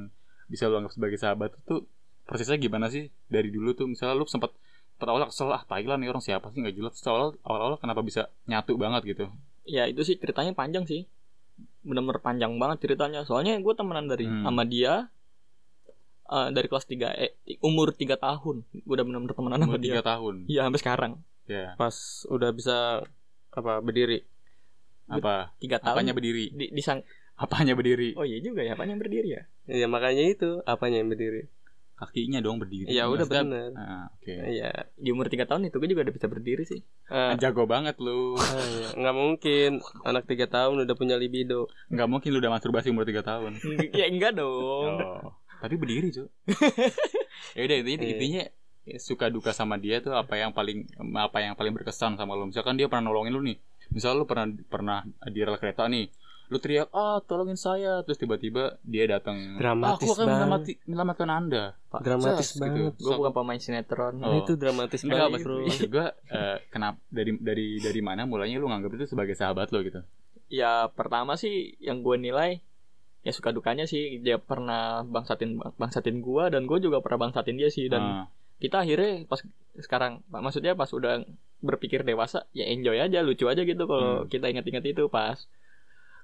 bisa 0.49 0.66
lu 0.66 0.76
anggap 0.76 0.92
sebagai 0.92 1.16
sahabat 1.16 1.52
itu 1.54 1.85
prosesnya 2.23 2.56
gimana 2.56 2.87
sih? 2.87 3.09
Dari 3.26 3.49
dulu 3.49 3.73
tuh 3.73 3.88
misalnya 3.88 4.14
lu 4.14 4.25
sempat 4.25 4.52
pada 4.97 5.11
awalnya 5.11 5.28
kesel 5.28 5.50
ah 5.50 5.64
Thailand 5.64 6.00
nih 6.00 6.09
orang 6.09 6.21
siapa 6.21 6.49
sih? 6.49 6.61
Nggak 6.61 6.76
jelas. 6.76 6.92
Terus 6.94 7.09
awal 7.09 7.35
awal 7.44 7.75
kenapa 7.76 8.00
bisa 8.00 8.28
nyatu 8.44 8.76
banget 8.76 9.02
gitu? 9.16 9.25
Ya 9.64 9.85
itu 9.85 10.00
sih 10.00 10.14
ceritanya 10.16 10.52
panjang 10.52 10.85
sih. 10.85 11.09
Bener-bener 11.82 12.21
panjang 12.21 12.54
banget 12.56 12.85
ceritanya. 12.85 13.26
Soalnya 13.26 13.59
gue 13.59 13.75
temenan 13.75 14.06
dari 14.06 14.25
Hmm. 14.25 14.44
sama 14.44 14.62
dia 14.62 15.11
eh, 16.28 16.49
dari 16.49 16.66
kelas 16.71 16.87
3 16.87 17.11
eh 17.12 17.30
umur 17.61 17.92
3 17.92 18.14
tahun. 18.16 18.56
Gue 18.87 18.94
udah 18.97 19.04
bener-bener 19.04 19.35
temenan 19.35 19.59
sama 19.59 19.68
umur 19.68 19.80
dia. 19.82 19.92
tiga 19.99 20.04
tahun? 20.06 20.35
Iya 20.47 20.61
sampai 20.64 20.80
sekarang. 20.80 21.12
Ya. 21.50 21.75
Pas 21.75 21.97
udah 22.30 22.50
bisa 22.54 22.76
apa 23.52 23.78
berdiri. 23.80 24.25
apa 25.06 25.52
tiga 25.59 25.76
tahun 25.76 25.92
apanya 25.99 26.12
berdiri 26.12 26.47
di, 26.50 26.66
disang 26.73 27.04
apanya 27.37 27.75
berdiri 27.75 28.16
oh 28.16 28.25
iya 28.25 28.38
juga 28.38 28.62
ya 28.62 28.73
apanya 28.73 28.97
yang 28.97 29.02
berdiri 29.02 29.28
ya 29.30 29.42
Iya 29.62 29.87
makanya 29.87 30.25
itu 30.26 30.59
apanya 30.64 30.99
yang 30.99 31.09
berdiri. 31.09 31.47
kakinya 31.92 32.42
dong 32.42 32.59
berdiri. 32.59 32.90
Ya 32.90 33.06
udah 33.06 33.23
Maksudnya- 33.23 33.47
bener. 33.47 33.71
Ah, 33.78 34.11
oke. 34.11 34.35
Iya. 34.35 34.90
Di 34.99 35.14
umur 35.14 35.30
3 35.30 35.47
tahun 35.47 35.71
itu 35.71 35.78
gue 35.78 35.87
juga 35.87 36.02
udah 36.02 36.11
bisa 36.11 36.26
berdiri 36.26 36.66
sih. 36.66 36.82
Ah, 37.06 37.38
Jago 37.38 37.62
banget 37.62 37.94
lu. 38.02 38.35
ah, 38.35 38.42
iya. 38.59 38.88
nggak 38.99 39.14
mungkin 39.14 39.71
anak 40.02 40.26
tiga 40.26 40.50
tahun 40.50 40.82
udah 40.82 40.97
punya 40.99 41.14
libido. 41.14 41.71
Nggak 41.94 42.09
mungkin 42.11 42.35
lu 42.35 42.42
udah 42.42 42.50
masturbasi 42.50 42.90
umur 42.90 43.06
3 43.06 43.23
tahun. 43.23 43.54
ya 43.94 44.11
enggak 44.11 44.35
dong. 44.35 44.99
Oh. 44.99 45.30
Tapi 45.62 45.78
berdiri, 45.78 46.11
Cuk. 46.11 46.26
ya 47.54 47.62
udah 47.62 47.76
intinya 47.78 48.02
Iya. 48.02 48.11
intinya 48.18 48.42
ya, 48.42 48.50
suka 48.99 49.31
duka 49.31 49.55
sama 49.55 49.79
dia 49.79 50.03
tuh 50.03 50.12
apa 50.12 50.35
yang 50.35 50.51
paling 50.51 50.91
apa 51.15 51.39
yang 51.39 51.55
paling 51.55 51.71
berkesan 51.71 52.19
sama 52.19 52.35
lu. 52.35 52.51
Misalkan 52.51 52.75
dia 52.75 52.91
pernah 52.91 53.11
nolongin 53.11 53.33
lu 53.33 53.43
nih. 53.43 53.57
Misal 53.91 54.19
lu 54.19 54.27
pernah 54.27 54.47
pernah 54.67 54.99
di 55.29 55.41
rel 55.41 55.55
kereta 55.57 55.87
nih. 55.87 56.11
Lu 56.51 56.61
teriak, 56.61 56.93
"Ah, 56.93 57.17
tolongin 57.25 57.57
saya." 57.57 58.05
Terus 58.05 58.21
tiba-tiba 58.21 58.77
dia 58.85 59.09
datang, 59.09 59.57
Dramatis 59.57 60.05
"Ah, 60.05 60.05
aku 60.05 60.05
akan 60.05 60.19
banget. 60.21 60.29
menyelamatkan, 60.29 60.75
menyelamatkan 60.85 61.29
Anda." 61.33 61.65
Dramatis 62.05 62.49
Ses, 62.53 62.61
banget. 62.61 62.93
Gue 63.01 63.15
bukan 63.17 63.33
pemain 63.33 63.57
sinetron. 63.57 64.15
Oh. 64.21 64.37
Itu 64.37 64.61
dramatis 64.61 65.01
Enggak, 65.01 65.33
banget, 65.33 65.41
bro. 65.49 65.57
maksud 65.65 65.89
gua 65.89 66.07
eh, 66.29 66.57
kenapa 66.69 67.01
dari 67.09 67.31
dari 67.41 67.67
dari 67.81 68.01
mana 68.05 68.29
mulainya 68.29 68.61
lu 68.61 68.69
nganggap 68.69 68.93
itu 69.01 69.05
sebagai 69.09 69.33
sahabat 69.33 69.73
lo 69.73 69.81
gitu. 69.81 70.05
Ya 70.53 70.93
pertama 70.93 71.41
sih 71.41 71.73
yang 71.81 72.05
gue 72.05 72.21
nilai 72.21 72.61
ya 73.23 73.33
suka 73.33 73.49
dukanya 73.49 73.89
sih 73.89 74.21
dia 74.21 74.37
pernah 74.37 75.01
bangsatin 75.07 75.57
bangsatin 75.79 76.21
gua 76.21 76.51
dan 76.51 76.69
gue 76.69 76.77
juga 76.77 77.01
pernah 77.01 77.31
bangsatin 77.31 77.57
dia 77.57 77.73
sih 77.73 77.89
dan 77.89 78.03
Ah, 78.03 78.25
kita 78.62 78.81
akhirnya 78.81 79.26
pas 79.26 79.42
sekarang 79.76 80.23
maksudnya 80.31 80.73
pas 80.73 80.87
udah 80.88 81.26
berpikir 81.59 82.02
dewasa 82.02 82.47
ya 82.50 82.62
enjoy 82.64 82.95
aja 82.97 83.19
lucu 83.21 83.47
aja 83.47 83.62
gitu 83.62 83.83
kalau 83.85 84.23
Hmm. 84.23 84.28
kita 84.28 84.47
ingat-ingat 84.47 84.85
itu 84.85 85.07
pas 85.09 85.35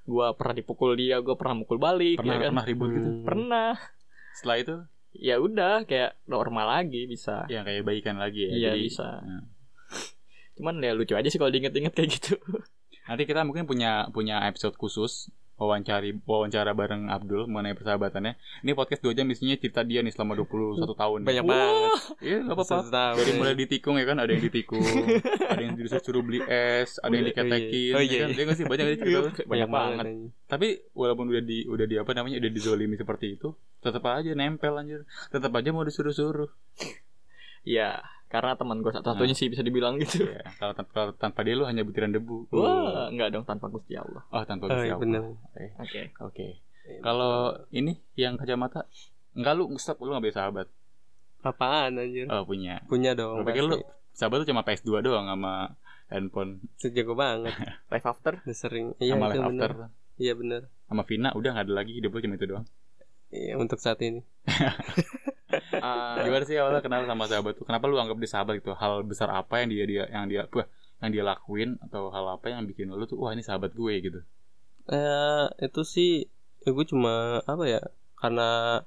gua 0.04 0.32
pernah 0.32 0.54
dipukul 0.54 0.94
dia 0.94 1.18
gua 1.18 1.34
pernah 1.34 1.58
mukul 1.58 1.76
balik 1.76 2.16
pernah 2.16 2.34
ya 2.34 2.40
kan 2.40 2.50
pernah 2.54 2.64
ribut 2.64 2.88
gitu. 2.92 3.08
Hmm. 3.08 3.24
pernah 3.24 3.72
Setelah 4.32 4.56
itu 4.56 4.74
ya 5.10 5.36
udah 5.36 5.82
kayak 5.82 6.14
normal 6.24 6.66
lagi 6.70 7.04
bisa 7.04 7.42
ya 7.46 7.60
kayak 7.60 7.82
baikan 7.82 8.16
lagi 8.16 8.46
ya. 8.46 8.50
Iya, 8.50 8.70
Jadi, 8.72 8.82
bisa. 8.84 9.08
ya. 9.18 9.38
cuman 10.54 10.74
ya 10.78 10.92
lucu 10.92 11.14
aja 11.14 11.26
sih 11.26 11.36
kalau 11.36 11.50
diinget-inget 11.50 11.90
kayak 11.92 12.10
gitu 12.12 12.38
Nanti 13.04 13.24
kita 13.24 13.40
mungkin 13.40 13.64
punya 13.64 14.04
punya 14.08 14.44
episode 14.44 14.76
khusus 14.76 15.32
wawancari 15.58 16.14
wawancara 16.22 16.70
bareng 16.72 17.10
Abdul 17.10 17.50
mengenai 17.50 17.74
persahabatannya. 17.74 18.38
Ini 18.62 18.72
podcast 18.78 19.02
2 19.02 19.12
jam 19.12 19.26
isinya 19.26 19.58
cerita 19.58 19.82
dia 19.82 20.00
nih 20.06 20.14
selama 20.14 20.38
21 20.38 20.78
tahun. 20.94 21.18
Banyak 21.26 21.44
banget. 21.44 21.90
Iya, 22.22 22.36
enggak 22.46 22.56
apa-apa. 22.62 23.14
Dari 23.18 23.32
mulai 23.34 23.54
ditikung 23.58 23.98
ya 23.98 24.06
kan, 24.06 24.22
ada 24.22 24.30
yang 24.30 24.42
ditikung, 24.42 24.80
ada 25.52 25.58
yang 25.58 25.74
disuruh 25.74 26.02
suruh 26.02 26.22
beli 26.22 26.40
es, 26.46 27.02
ada 27.02 27.10
yang 27.10 27.26
diketekin, 27.26 27.92
Oh, 27.92 28.00
ya 28.00 28.06
iya. 28.06 28.18
kan? 28.24 28.28
Dia 28.32 28.44
nggak 28.46 28.56
sih 28.56 28.66
banyak 28.70 28.86
cerita. 29.02 29.20
Banyak 29.50 29.68
banget. 29.68 30.06
Tapi 30.46 30.68
walaupun 30.94 31.26
udah 31.28 31.42
di 31.42 31.66
udah 31.66 31.86
di 31.90 31.96
apa 31.98 32.10
namanya 32.14 32.38
udah 32.38 32.52
dizolimi 32.54 32.94
seperti 32.94 33.34
itu, 33.34 33.50
tetap 33.82 34.06
aja 34.06 34.30
nempel 34.38 34.78
anjir. 34.78 35.02
Tetap 35.34 35.50
aja 35.50 35.74
mau 35.74 35.82
disuruh-suruh. 35.82 36.48
Ya 37.68 38.00
karena 38.26 38.52
teman 38.54 38.80
gue 38.80 38.88
satu-satunya 38.90 39.32
sih 39.32 39.48
bisa 39.48 39.60
dibilang 39.60 39.96
gitu 39.96 40.24
Ya, 40.24 40.44
kalau 40.56 40.72
tanpa, 40.72 40.90
kalau 40.94 41.12
tanpa 41.14 41.40
dia 41.42 41.52
lu 41.52 41.64
hanya 41.64 41.80
butiran 41.80 42.08
debu. 42.08 42.48
wah 42.50 43.08
enggak 43.08 43.28
dong 43.30 43.44
tanpa 43.44 43.68
Gusti 43.68 43.92
Allah 43.94 44.24
Oh, 44.28 44.40
tanpa 44.42 44.64
Oh, 44.64 44.70
Gusti 44.70 44.84
iya, 44.86 44.94
Allah. 44.94 45.20
Oke. 45.20 45.64
oke 45.78 46.02
Oke. 46.22 46.46
Kalau 46.98 47.34
ini 47.70 47.96
yang 48.14 48.34
kacamata 48.34 48.84
enggak 49.32 49.52
lu 49.54 49.68
stop 49.76 49.96
lu 49.98 50.10
gak 50.10 50.24
bisa 50.24 50.40
sahabat. 50.42 50.68
Apaan 51.38 51.96
anjir? 51.96 52.26
Oh, 52.26 52.42
punya. 52.42 52.80
Punya 52.84 53.12
dong. 53.12 53.40
Gue 53.40 53.48
pikir 53.48 53.62
lu 53.62 53.76
sahabat 54.10 54.40
lu 54.40 54.46
cuma 54.46 54.60
PS2 54.62 55.00
doang 55.00 55.24
sama 55.24 55.76
handphone 56.08 56.60
Sejago 56.74 57.12
banget. 57.12 57.52
life 57.92 58.04
after 58.04 58.40
Udah 58.40 58.52
sering. 58.54 58.92
Iya 58.98 59.14
sama 59.14 59.28
bener. 59.30 59.44
after. 59.46 59.70
Iya 60.16 60.32
bener. 60.34 60.60
Sama 60.84 61.02
Vina 61.02 61.32
udah 61.32 61.50
gak 61.54 61.64
ada 61.64 61.74
lagi 61.74 61.92
hidup 61.94 62.10
lu 62.10 62.20
cuma 62.20 62.34
itu 62.34 62.44
doang. 62.46 62.66
Iya 63.28 63.56
untuk 63.56 63.78
saat 63.78 64.00
ini. 64.00 64.20
Ah, 65.78 66.20
Gimana 66.20 66.44
sih 66.44 66.56
awalnya 66.60 66.84
kenal 66.84 67.04
sama 67.04 67.24
sahabat 67.24 67.56
tuh? 67.56 67.64
Kenapa 67.64 67.88
lu 67.88 67.96
anggap 67.96 68.16
dia 68.16 68.30
sahabat 68.30 68.60
gitu? 68.60 68.76
Hal 68.76 69.00
besar 69.02 69.32
apa 69.32 69.64
yang 69.64 69.68
dia 69.72 69.84
dia 69.88 70.04
yang 70.12 70.28
dia 70.28 70.42
wah, 70.52 70.68
yang 71.00 71.10
dia 71.10 71.24
lakuin 71.24 71.80
atau 71.80 72.12
hal 72.12 72.36
apa 72.36 72.52
yang 72.52 72.68
bikin 72.68 72.92
lu 72.92 73.04
tuh 73.04 73.16
wah 73.16 73.32
ini 73.32 73.40
sahabat 73.40 73.72
gue 73.72 73.94
gitu. 73.98 74.20
Eh 74.88 75.44
itu 75.60 75.80
sih 75.84 76.10
ya 76.60 76.70
gue 76.70 76.84
cuma 76.84 77.40
apa 77.44 77.64
ya? 77.64 77.80
Karena 78.16 78.80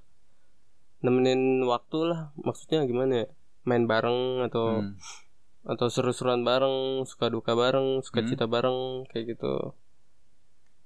nemenin 1.02 1.66
waktu 1.66 1.98
lah. 2.06 2.30
Maksudnya 2.38 2.86
gimana 2.86 3.26
ya? 3.26 3.28
Main 3.66 3.86
bareng 3.86 4.46
atau 4.46 4.82
Hmm. 4.86 4.98
atau 5.62 5.88
seru-seruan 5.94 6.42
bareng, 6.42 7.06
suka 7.06 7.30
duka 7.30 7.54
bareng, 7.54 8.02
suka 8.02 8.22
Hmm. 8.22 8.30
cita 8.30 8.46
bareng 8.46 9.06
kayak 9.10 9.38
gitu. 9.38 9.78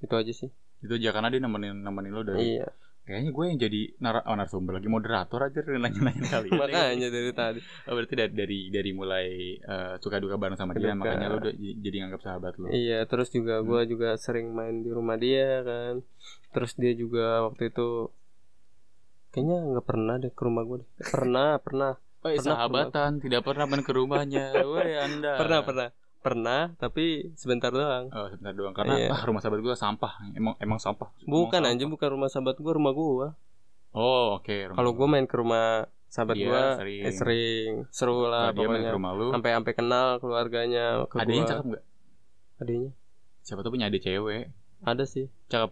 Itu 0.03 0.13
aja 0.15 0.31
sih. 0.31 0.51
Itu 0.83 0.99
aja 0.99 1.15
karena 1.15 1.31
dia 1.31 1.39
nemenin 1.39 1.79
nemenin 1.79 2.11
lu 2.11 2.23
dari 2.23 2.59
Iya. 2.59 2.67
Kayaknya 3.05 3.31
gue 3.31 3.45
yang 3.45 3.59
jadi 3.61 3.81
nar 4.01 4.25
oh, 4.25 4.33
narasumber 4.33 4.81
lagi 4.81 4.89
moderator 4.89 5.37
aja 5.39 5.61
nanya-nanya 5.61 6.25
kali. 6.25 6.49
Makanya 6.61 7.07
dari 7.07 7.31
tadi. 7.31 7.59
Oh, 7.85 7.93
berarti 7.93 8.13
dari 8.17 8.33
dari, 8.33 8.59
dari 8.73 8.91
mulai 8.91 9.27
eh, 9.55 9.93
suka 10.01 10.17
duka 10.17 10.35
bareng 10.35 10.57
sama 10.57 10.73
dia 10.73 10.91
duka. 10.91 11.05
makanya 11.05 11.29
lu 11.29 11.37
udah 11.37 11.53
jadi 11.55 11.95
nganggap 12.01 12.21
sahabat 12.25 12.53
lu. 12.57 12.73
Iya, 12.73 13.05
terus 13.05 13.29
juga 13.29 13.61
Hmm. 13.61 13.67
gua 13.69 13.81
juga 13.85 14.09
sering 14.17 14.49
main 14.51 14.81
di 14.81 14.89
rumah 14.89 15.15
dia 15.15 15.61
kan. 15.61 16.01
Terus 16.51 16.73
dia 16.75 16.91
juga 16.91 17.45
waktu 17.45 17.69
itu 17.69 18.09
kayaknya 19.31 19.57
nggak 19.75 19.85
pernah 19.85 20.15
deh 20.17 20.31
ke 20.31 20.41
rumah 20.41 20.63
gue. 20.63 20.79
Pernah, 20.97 21.59
pernah, 21.61 21.91
Oh, 22.25 22.33
iya, 22.33 22.41
Pernah, 22.41 22.57
sahabatan 22.57 23.21
tidak 23.21 23.45
pernah 23.45 23.69
main 23.69 23.85
ke 23.85 23.93
rumahnya. 23.93 24.57
Woi, 24.73 24.97
Anda. 24.97 25.37
pernah, 25.37 25.61
pernah, 25.61 25.87
pernah. 26.25 26.73
Tapi 26.75 27.05
sebentar 27.33 27.69
doang. 27.69 28.09
Oh, 28.09 28.25
sebentar 28.27 28.51
doang 28.51 28.73
karena 28.73 28.95
Iya. 28.97 29.09
ah, 29.11 29.21
rumah 29.23 29.39
sahabat 29.39 29.61
gue 29.61 29.75
sampah. 29.75 30.13
Emang 30.33 30.57
emang 30.57 30.75
sampah. 30.75 31.13
Bukan 31.23 31.61
Emang 31.61 31.71
anjing, 31.71 31.87
bukan 31.87 32.09
rumah 32.11 32.27
sahabat 32.27 32.57
gua, 32.57 32.73
rumah 32.73 32.91
gua. 32.91 33.27
Oh, 33.91 34.35
oke. 34.35 34.51
rumah 34.65 34.75
Kalau 34.75 34.91
gua 34.91 35.07
main 35.07 35.23
ke 35.23 35.35
rumah 35.35 35.85
sahabat 36.07 36.35
Iya, 36.35 36.45
gua 36.45 36.61
sering. 36.75 37.01
eh, 37.01 37.13
sering, 37.13 37.71
seru 37.89 38.25
lah 38.25 38.49
dia 38.49 38.65
main 38.65 38.81
pokoknya. 38.81 38.89
ke 38.89 38.95
rumah 38.95 39.11
lu, 39.13 39.27
Sampai 39.29 39.51
sampai 39.51 39.73
kenal 39.73 40.07
keluarganya 40.17 40.85
ke 41.05 41.15
adanya 41.15 41.39
gua. 41.39 41.49
cakep 41.53 41.65
nggak? 41.69 41.83
Adanya 42.57 42.89
Siapa 43.39 43.59
tuh 43.61 43.69
punya 43.69 43.85
adik 43.85 44.01
cewek? 44.01 44.49
ada 44.81 45.03
sih. 45.03 45.29
Cakep. 45.47 45.71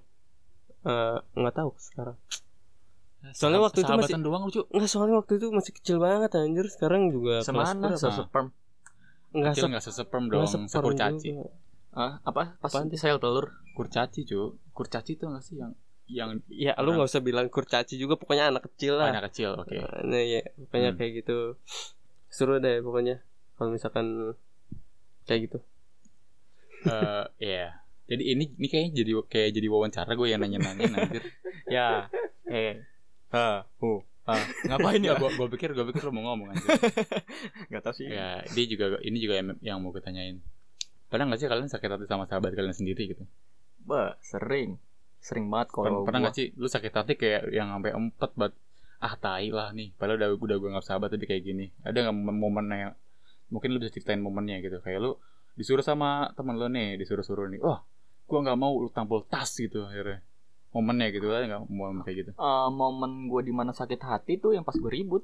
Eh, 0.83 1.17
nggak 1.33 1.55
tahu 1.55 1.69
sekarang. 1.77 2.17
Soalnya 3.31 3.63
waktu 3.63 3.81
itu 3.81 3.91
masih 3.93 4.19
doang 4.19 4.43
lucu. 4.43 4.61
Enggak 4.67 4.89
soalnya 4.89 5.15
waktu 5.15 5.33
itu 5.37 5.47
masih 5.47 5.71
kecil 5.71 5.97
banget 5.97 6.35
anjir 6.35 6.67
Sekarang 6.67 7.07
juga 7.07 7.39
kelas 7.39 7.47
semana 7.47 7.87
berapa? 7.87 8.51
Kecil 9.33 9.65
se 9.65 9.69
nggak 9.73 9.83
sesperm 9.83 10.23
enggak 10.29 10.45
dong, 10.45 10.63
sekurcaci. 10.69 11.29
ah 11.93 12.21
apa 12.21 12.57
pas 12.57 12.69
sih? 12.69 12.93
sel 12.97 13.17
telur 13.17 13.49
Kurcaci, 13.73 14.21
cu. 14.23 14.57
Kurcaci 14.69 15.17
tuh 15.17 15.33
nggak 15.33 15.43
sih 15.43 15.57
yang 15.57 15.73
yang 16.05 16.29
Ya 16.47 16.77
lu 16.77 16.93
nggak 16.93 17.09
usah 17.09 17.21
bilang 17.21 17.49
kurcaci 17.49 17.97
juga 17.97 18.13
Pokoknya 18.13 18.53
anak 18.53 18.69
kecil 18.69 19.01
lah 19.01 19.09
anak 19.09 19.33
kecil, 19.33 19.57
oke. 19.57 19.73
Nah 20.05 20.21
ya 20.21 20.41
Pokoknya 20.69 20.93
Hmm. 20.93 20.99
kayak 20.99 21.11
gitu 21.23 21.37
Seru 22.29 22.57
deh 22.59 22.81
pokoknya 22.81 23.21
Kalau 23.57 23.73
misalkan 23.73 24.37
Kayak 25.25 25.41
gitu 25.49 25.59
Eh, 26.83 27.23
iya. 27.39 27.79
Jadi 28.03 28.23
ini 28.35 28.43
ini 28.53 28.67
kayaknya 28.67 28.91
jadi 28.99 29.11
kayak 29.23 29.49
jadi 29.55 29.67
wawancara 29.71 30.11
gue 30.13 30.27
yang 30.27 30.43
nanya-nanya 30.43 30.91
anjir. 30.99 31.23
ya 31.71 32.11
eh 32.45 32.83
Ha, 33.31 33.65
hu, 33.81 34.03
ha. 34.25 34.33
ngapain 34.69 35.01
ya? 35.01 35.15
Gue 35.17 35.29
gue 35.33 35.47
pikir 35.55 35.71
gue 35.71 35.85
pikir 35.91 36.01
lo 36.07 36.11
mau 36.11 36.31
ngomong 36.31 36.53
anjir. 36.53 36.69
nggak 37.69 37.81
tahu 37.83 37.93
sih. 37.95 38.07
Ya, 38.09 38.41
dia 38.43 38.65
juga 38.67 38.97
ini 39.01 39.17
juga 39.19 39.39
yang, 39.39 39.47
yang 39.59 39.77
mau 39.79 39.91
gue 39.91 40.03
tanyain. 40.03 40.39
Pernah 41.11 41.29
nggak 41.29 41.39
sih 41.39 41.47
kalian 41.47 41.69
sakit 41.69 41.89
hati 41.89 42.05
sama 42.09 42.25
sahabat 42.25 42.55
kalian 42.55 42.73
sendiri 42.75 43.11
gitu? 43.11 43.23
bah 43.83 44.15
sering. 44.23 44.79
Sering 45.19 45.51
banget 45.51 45.75
kalau 45.75 46.07
pernah 46.07 46.23
gua- 46.23 46.31
nggak 46.31 46.35
sih 46.39 46.47
lu 46.55 46.67
sakit 46.67 46.91
hati 46.95 47.13
kayak 47.19 47.51
yang 47.51 47.67
sampai 47.71 47.91
empat 47.91 48.31
bat 48.39 48.53
ah 49.03 49.15
tai 49.19 49.51
lah 49.51 49.75
nih. 49.75 49.91
Padahal 49.99 50.15
udah 50.19 50.29
udah 50.39 50.55
gue 50.59 50.69
nggak 50.71 50.85
sahabat 50.87 51.11
tapi 51.11 51.27
kayak 51.27 51.43
gini. 51.43 51.67
Ada 51.83 52.07
nggak 52.07 52.15
momen 52.15 52.35
momennya 52.39 52.95
mungkin 53.51 53.75
lu 53.75 53.83
bisa 53.83 53.91
ceritain 53.91 54.23
momennya 54.23 54.63
gitu. 54.63 54.79
Kayak 54.79 55.03
lu 55.03 55.11
disuruh 55.53 55.83
sama 55.83 56.31
teman 56.33 56.55
lu 56.55 56.65
nih 56.71 56.95
disuruh 56.95 57.21
suruh 57.21 57.45
nih. 57.51 57.59
Wah 57.59 57.83
gua 58.23 58.39
nggak 58.39 58.55
mau 58.57 58.73
lu 58.79 58.87
tampol 58.89 59.27
tas 59.27 59.51
gitu 59.53 59.83
akhirnya 59.83 60.23
momennya 60.73 61.07
gitu 61.09 61.29
ada 61.29 61.45
nggak 61.47 61.63
momen 61.69 62.01
kayak 62.01 62.17
gitu? 62.19 62.31
Eh, 62.33 62.67
momen 62.69 63.27
gue 63.27 63.41
di 63.41 63.53
mana 63.53 63.71
sakit 63.71 64.01
hati 64.01 64.35
tuh 64.35 64.51
yang 64.51 64.61
pas 64.61 64.73
gue 64.73 64.89
ribut. 64.89 65.21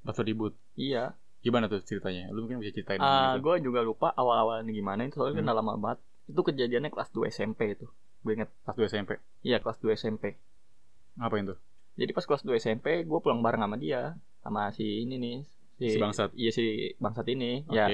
Pas 0.00 0.12
lu 0.12 0.24
ribut? 0.24 0.52
Iya. 0.74 1.12
Gimana 1.40 1.68
tuh 1.68 1.80
ceritanya? 1.80 2.28
Lu 2.28 2.44
mungkin 2.44 2.58
bisa 2.58 2.72
ceritain 2.72 2.96
Ah, 2.98 3.36
gitu. 3.36 3.44
gue 3.46 3.54
juga 3.62 3.80
lupa 3.80 4.08
awal-awalnya 4.10 4.68
gimana 4.70 5.04
itu 5.04 5.14
soalnya 5.14 5.36
kan 5.36 5.44
Hmm. 5.44 5.46
udah 5.46 5.56
lama 5.56 5.72
banget. 5.78 5.98
Itu 6.26 6.40
kejadiannya 6.42 6.88
kelas 6.88 7.10
2 7.10 7.28
SMP 7.28 7.60
itu 7.70 7.86
gue 8.20 8.32
inget 8.34 8.52
pas 8.62 8.72
lu 8.72 8.84
SMP 8.84 9.16
iya 9.40 9.56
kelas 9.58 9.76
2 9.78 9.92
SMP 9.94 10.36
ngapain 11.14 11.40
tuh? 11.42 11.56
Jadi 11.96 12.12
pas 12.12 12.20
kelas 12.22 12.40
2 12.40 12.54
SMP 12.54 12.86
gue 13.02 13.18
pulang 13.18 13.40
bareng 13.40 13.60
sama 13.60 13.76
dia 13.76 14.12
sama 14.38 14.68
si 14.70 14.84
ini 15.00 15.16
nih 15.16 15.36
Si 15.80 15.96
bangsat. 15.96 16.28
iya 16.34 16.50
si 16.50 16.64
bangsat 16.96 17.24
ini. 17.26 17.64
Oke. 17.64 17.76
ya 17.76 17.88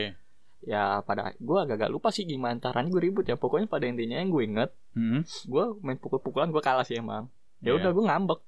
ya 0.62 1.02
pada 1.02 1.36
gue 1.36 1.58
agak-agak 1.58 1.90
lupa 1.90 2.08
sih 2.08 2.24
gimana 2.24 2.56
caranya 2.58 2.88
gue 2.88 3.02
ribut 3.02 3.24
ya. 3.24 3.36
Pokoknya 3.36 3.66
pada 3.66 3.84
intinya 3.84 4.16
yang 4.16 4.30
gue 4.30 4.42
inget 4.44 4.70
hmm. 4.94 5.20
gue 5.44 5.64
main 5.80 5.98
pukul-pukulan 5.98 6.48
gue 6.48 6.60
kalah 6.60 6.82
sih 6.82 6.96
emang. 6.96 7.28
Ya 7.60 7.72
Iya. 7.72 7.82
udah 7.82 7.90
gue 7.92 8.04
ngambek. 8.04 8.40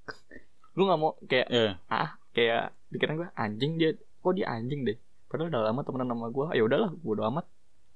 Gue 0.73 0.85
nggak 0.85 1.01
mau 1.01 1.12
kayak 1.25 1.49
Iya. 1.49 1.73
ah 1.87 2.11
kayak 2.33 2.62
pikiran 2.88 3.14
gue 3.18 3.29
anjing 3.35 3.73
dia 3.77 3.90
kok 3.94 4.33
dia 4.33 4.47
anjing 4.49 4.83
deh? 4.83 4.97
Padahal 5.27 5.51
udah 5.51 5.62
lama 5.66 5.81
temenan 5.83 6.09
sama 6.09 6.27
gue 6.29 6.47
ya 6.55 6.62
udahlah 6.62 6.90
bodo 6.97 7.23
amat. 7.27 7.44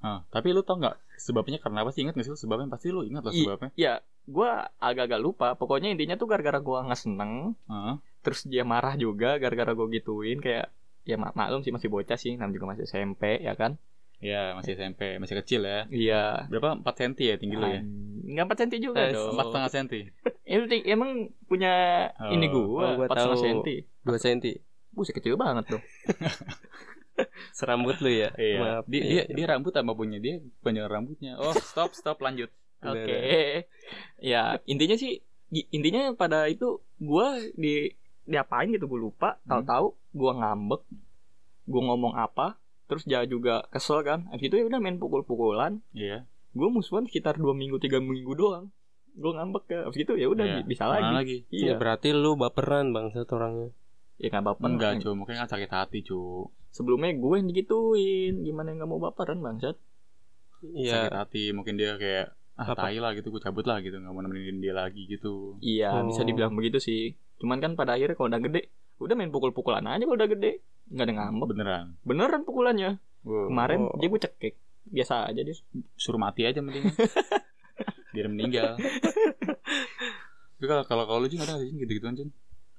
Ah, 0.03 0.27
tapi 0.29 0.51
lu 0.51 0.61
tau 0.61 0.77
nggak 0.77 0.99
sebabnya 1.15 1.63
karena 1.63 1.87
apa 1.87 1.95
sih? 1.95 2.03
Ingat 2.03 2.19
nggak 2.19 2.27
sih 2.27 2.33
lu 2.35 2.41
sebabnya? 2.41 2.67
Pasti 2.69 2.91
lu 2.91 3.07
ingat 3.07 3.23
lah 3.23 3.33
sebabnya. 3.33 3.71
ya 3.73 3.93
gue 4.23 4.51
agak-agak 4.77 5.21
lupa. 5.23 5.55
Pokoknya 5.55 5.91
intinya 5.91 6.19
tuh 6.19 6.27
gara-gara 6.27 6.59
gue 6.59 6.79
nggak 6.83 7.01
seneng 7.01 7.55
Ah, 7.67 7.97
terus 8.21 8.43
dia 8.45 8.63
marah 8.63 8.95
juga 8.95 9.39
gara-gara 9.39 9.73
gue 9.73 9.87
gituin 9.93 10.39
kayak 10.39 10.71
ya 11.03 11.19
mak 11.19 11.35
maklum 11.35 11.63
sih 11.63 11.75
masih 11.75 11.91
bocah 11.91 12.15
sih 12.15 12.35
namanya 12.35 12.55
juga 12.55 12.67
masih 12.71 12.87
SMP 12.87 13.43
ya 13.43 13.59
kan 13.59 13.75
Ya 14.23 14.55
masih 14.55 14.73
SMP, 14.73 15.19
masih 15.19 15.35
kecil 15.37 15.61
ya. 15.63 15.83
iya 15.91 16.47
Berapa 16.47 16.79
4 16.79 16.87
cm 16.95 17.13
ya 17.21 17.35
tinggi 17.37 17.57
lo 17.57 17.67
ya? 17.67 17.83
nggak 18.23 18.45
empat 18.47 18.59
senti 18.61 18.77
juga 18.79 19.03
Eh, 19.03 19.11
dong 19.11 19.35
Empat 19.35 19.47
setengah 19.51 19.71
senti. 19.71 20.01
Itu 20.49 20.65
ting- 20.65 20.87
emang 20.87 21.11
punya 21.45 21.73
Oh. 22.17 22.31
ini 22.31 22.47
Oh, 22.47 22.55
gua 22.73 22.87
gua 22.95 23.05
empat 23.05 23.17
setengah 23.19 23.35
tahu. 23.35 23.45
senti 23.45 23.75
dua 24.01 24.17
senti 24.17 24.53
buset 24.89 25.13
kecil 25.13 25.35
banget 25.35 25.65
dong 25.69 25.83
serambut 27.53 27.99
lu 27.99 28.09
ya 28.09 28.31
Iya. 28.35 28.59
Maaf. 28.59 28.85
Dia, 28.87 29.01
Iya. 29.01 29.23
dia 29.27 29.35
dia 29.35 29.47
rambut 29.49 29.71
sama 29.71 29.93
punya 29.93 30.17
dia 30.17 30.41
panjang 30.63 30.87
rambutnya. 30.87 31.37
Oh 31.37 31.53
stop 31.53 31.93
stop 31.93 32.19
lanjut. 32.19 32.49
Oke. 32.83 32.95
udah. 33.05 33.63
ya, 34.19 34.43
intinya 34.65 34.95
sih 34.95 35.21
intinya 35.69 36.15
pada 36.15 36.47
itu 36.47 36.79
gua 36.97 37.37
di 37.53 37.93
diapain 38.23 38.71
gitu 38.71 38.87
gue 38.87 39.01
lupa. 39.03 39.37
Hmm. 39.41 39.61
Tahu-tahu 39.61 39.87
gua 40.13 40.33
ngambek. 40.37 40.83
Gua 41.65 41.83
ngomong 41.85 42.15
apa, 42.17 42.59
terus 42.93 43.03
dia 43.03 43.25
juga 43.25 43.65
kesel 43.67 44.01
kan. 44.03 44.29
Habis 44.29 44.47
itu 44.47 44.57
ya 44.57 44.65
udah 44.65 44.79
main 44.79 44.97
pukul-pukulan. 44.97 45.81
Iya. 45.91 46.29
Gua 46.53 46.69
musuhan 46.69 47.05
sekitar 47.05 47.35
dua 47.35 47.53
minggu 47.53 47.77
tiga 47.79 47.97
minggu 47.97 48.33
doang. 48.33 48.69
Gua 49.13 49.33
ngambek 49.35 49.65
ya. 49.67 49.81
Habis 49.85 50.01
itu 50.01 50.13
ya 50.15 50.27
udah 50.27 50.45
bi- 50.45 50.69
bisa 50.69 50.85
Mana 50.85 50.93
lagi. 50.95 51.13
lagi. 51.15 51.37
Ya, 51.51 51.57
Iya. 51.57 51.75
berarti 51.75 52.09
lu 52.13 52.35
baperan 52.35 52.91
bangsat 52.91 53.25
orangnya 53.27 53.73
Ya 54.17 54.29
nggak 54.31 54.45
baper. 54.47 54.65
Enggak, 54.67 54.93
cu. 55.01 55.11
Mungkin 55.13 55.35
kan 55.35 55.49
sakit 55.49 55.67
hati, 55.69 55.99
cu. 56.03 56.47
Sebelumnya 56.71 57.11
gue 57.11 57.35
yang 57.35 57.49
digituin. 57.49 58.35
Gimana 58.41 58.71
nggak 58.73 58.87
mau 58.87 59.01
baperan 59.01 59.41
bangsat? 59.41 59.75
iya 60.71 61.09
Sakit 61.09 61.17
hati. 61.17 61.45
Mungkin 61.51 61.75
dia 61.75 61.97
kayak 61.97 62.31
ah 62.53 62.69
Apa? 62.69 62.87
tai 62.87 62.97
lah 62.97 63.11
gitu, 63.13 63.29
gue 63.29 63.41
cabut 63.41 63.65
lah 63.65 63.81
gitu, 63.81 63.97
nggak 63.97 64.09
mau 64.09 64.21
nemenin 64.21 64.61
dia 64.61 64.71
lagi 64.73 65.09
gitu. 65.09 65.57
Iya, 65.59 65.91
Oh. 65.97 66.07
bisa 66.07 66.23
dibilang 66.23 66.53
begitu 66.53 66.79
sih. 66.79 67.17
Cuman 67.39 67.59
kan 67.59 67.73
pada 67.73 67.97
akhirnya 67.97 68.13
kalau 68.13 68.29
udah 68.29 68.41
gede, 68.41 68.69
udah 68.99 69.15
main 69.15 69.29
pukul-pukulan 69.29 69.83
aja 69.83 69.99
kalau 70.01 70.15
udah 70.15 70.31
gede. 70.31 70.61
Nggak 70.93 71.05
ada 71.05 71.15
ngambek. 71.15 71.47
Beneran. 71.49 71.87
Beneran 72.03 72.41
pukulannya. 72.43 72.91
Wow. 73.23 73.49
Kemarin 73.49 73.81
Oh. 73.85 73.97
dia 73.97 74.09
gue 74.09 74.21
cekek. 74.21 74.55
Biasa 74.85 75.27
aja 75.27 75.41
dia. 75.41 75.55
suruh 75.97 76.19
mati 76.19 76.43
aja 76.43 76.59
mending. 76.59 76.85
Biar 78.15 78.29
meninggal. 78.29 78.77
Tapi 80.53 80.67
kalau 80.67 80.85
kalau 80.85 81.05
kalau 81.07 81.19
lu 81.19 81.29
Jin 81.29 81.41
ada 81.41 81.57
sih 81.57 81.73
gitu-gituan 81.73 82.13
Jin? 82.13 82.29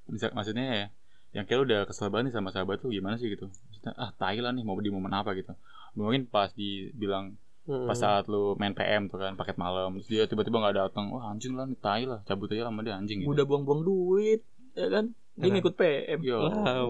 Bisa 0.05 0.29
maksudnya 0.31 0.63
ya 0.63 0.87
yang 1.33 1.43
kayak 1.43 1.57
lu 1.57 1.65
udah 1.65 1.81
kesel 1.83 2.07
banget 2.07 2.29
nih 2.29 2.33
sama 2.35 2.49
sahabat 2.49 2.79
lu 2.79 2.93
gimana 2.93 3.17
sih 3.17 3.25
gitu? 3.27 3.49
Maksudnya, 3.49 3.91
ah 3.97 4.13
tai 4.13 4.37
lah 4.37 4.53
nih 4.53 4.61
mau 4.61 4.77
di 4.77 4.87
momen 4.87 5.09
apa 5.09 5.33
gitu. 5.33 5.57
Mungkin 5.95 6.27
pas 6.27 6.53
dibilang 6.53 7.33
Mm-mm. 7.63 7.87
pas 7.87 7.95
saat 7.95 8.27
lu 8.27 8.53
main 8.53 8.71
PM 8.71 9.07
tuh 9.07 9.17
kan 9.17 9.33
paket 9.33 9.55
malam 9.55 9.95
terus 9.95 10.05
dia 10.05 10.23
tiba-tiba 10.23 10.59
nggak 10.59 10.75
datang 10.77 11.09
wah 11.09 11.31
anjing 11.31 11.55
lah 11.55 11.63
nih 11.63 11.79
tai 11.79 12.03
lah 12.03 12.19
cabut 12.21 12.51
aja 12.51 12.67
sama 12.67 12.83
dia 12.83 12.93
anjing 12.93 13.23
gitu. 13.23 13.31
Udah 13.31 13.43
buang-buang 13.43 13.81
duit. 13.81 14.43
Ya 14.73 14.91
kan? 14.91 15.15
Dia 15.33 15.47
Nah. 15.47 15.53
ngikut 15.57 15.73
PM. 15.73 16.19
Yo. 16.21 16.37
Wow. 16.43 16.87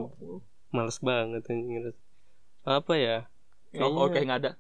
Males 0.74 0.98
banget 1.00 1.46
anjing 1.46 1.94
apa 2.64 2.94
ya 2.96 3.18
Oh, 3.74 3.90
Oke 4.00 4.14
Kayaknya- 4.14 4.26
nggak 4.28 4.40
ada. 4.40 4.52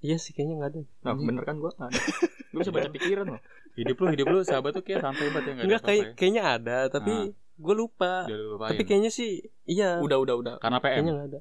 iya 0.00 0.16
sih 0.16 0.30
kayaknya 0.30 0.54
nggak 0.56 0.70
ada 0.70 0.80
Nah, 1.00 1.10
Anjing. 1.10 1.26
bener 1.26 1.42
kan 1.42 1.56
gue 1.56 1.66
nggak 1.68 1.88
ada. 1.88 2.00
gue 2.44 2.58
bisa 2.58 2.70
baca 2.70 2.90
pikiran 2.90 3.26
loh. 3.28 3.40
hidup 3.72 3.96
lu 3.96 4.06
hidup 4.08 4.26
lu 4.28 4.38
sahabat 4.40 4.70
tuh 4.72 4.82
kayak 4.82 5.00
santai 5.00 5.26
banget 5.28 5.42
ya 5.42 5.52
nggak 5.52 5.56
ada 5.56 5.66
Enggak 5.66 5.82
kayak 5.82 6.00
apa-apa 6.00 6.16
kayaknya 6.16 6.42
ada 6.44 6.78
tapi 6.88 7.12
Ah. 7.12 7.24
gue 7.56 7.74
lupa 7.76 8.12
ya. 8.24 8.36
Tapi 8.66 8.82
kayaknya 8.84 9.10
sih 9.10 9.30
iya 9.64 9.98
Udah, 9.98 10.18
udah, 10.18 10.34
udah. 10.36 10.54
karena 10.58 10.78
PM 10.78 10.90
kayaknya 10.92 11.12
nggak 11.12 11.28
ada 11.28 11.40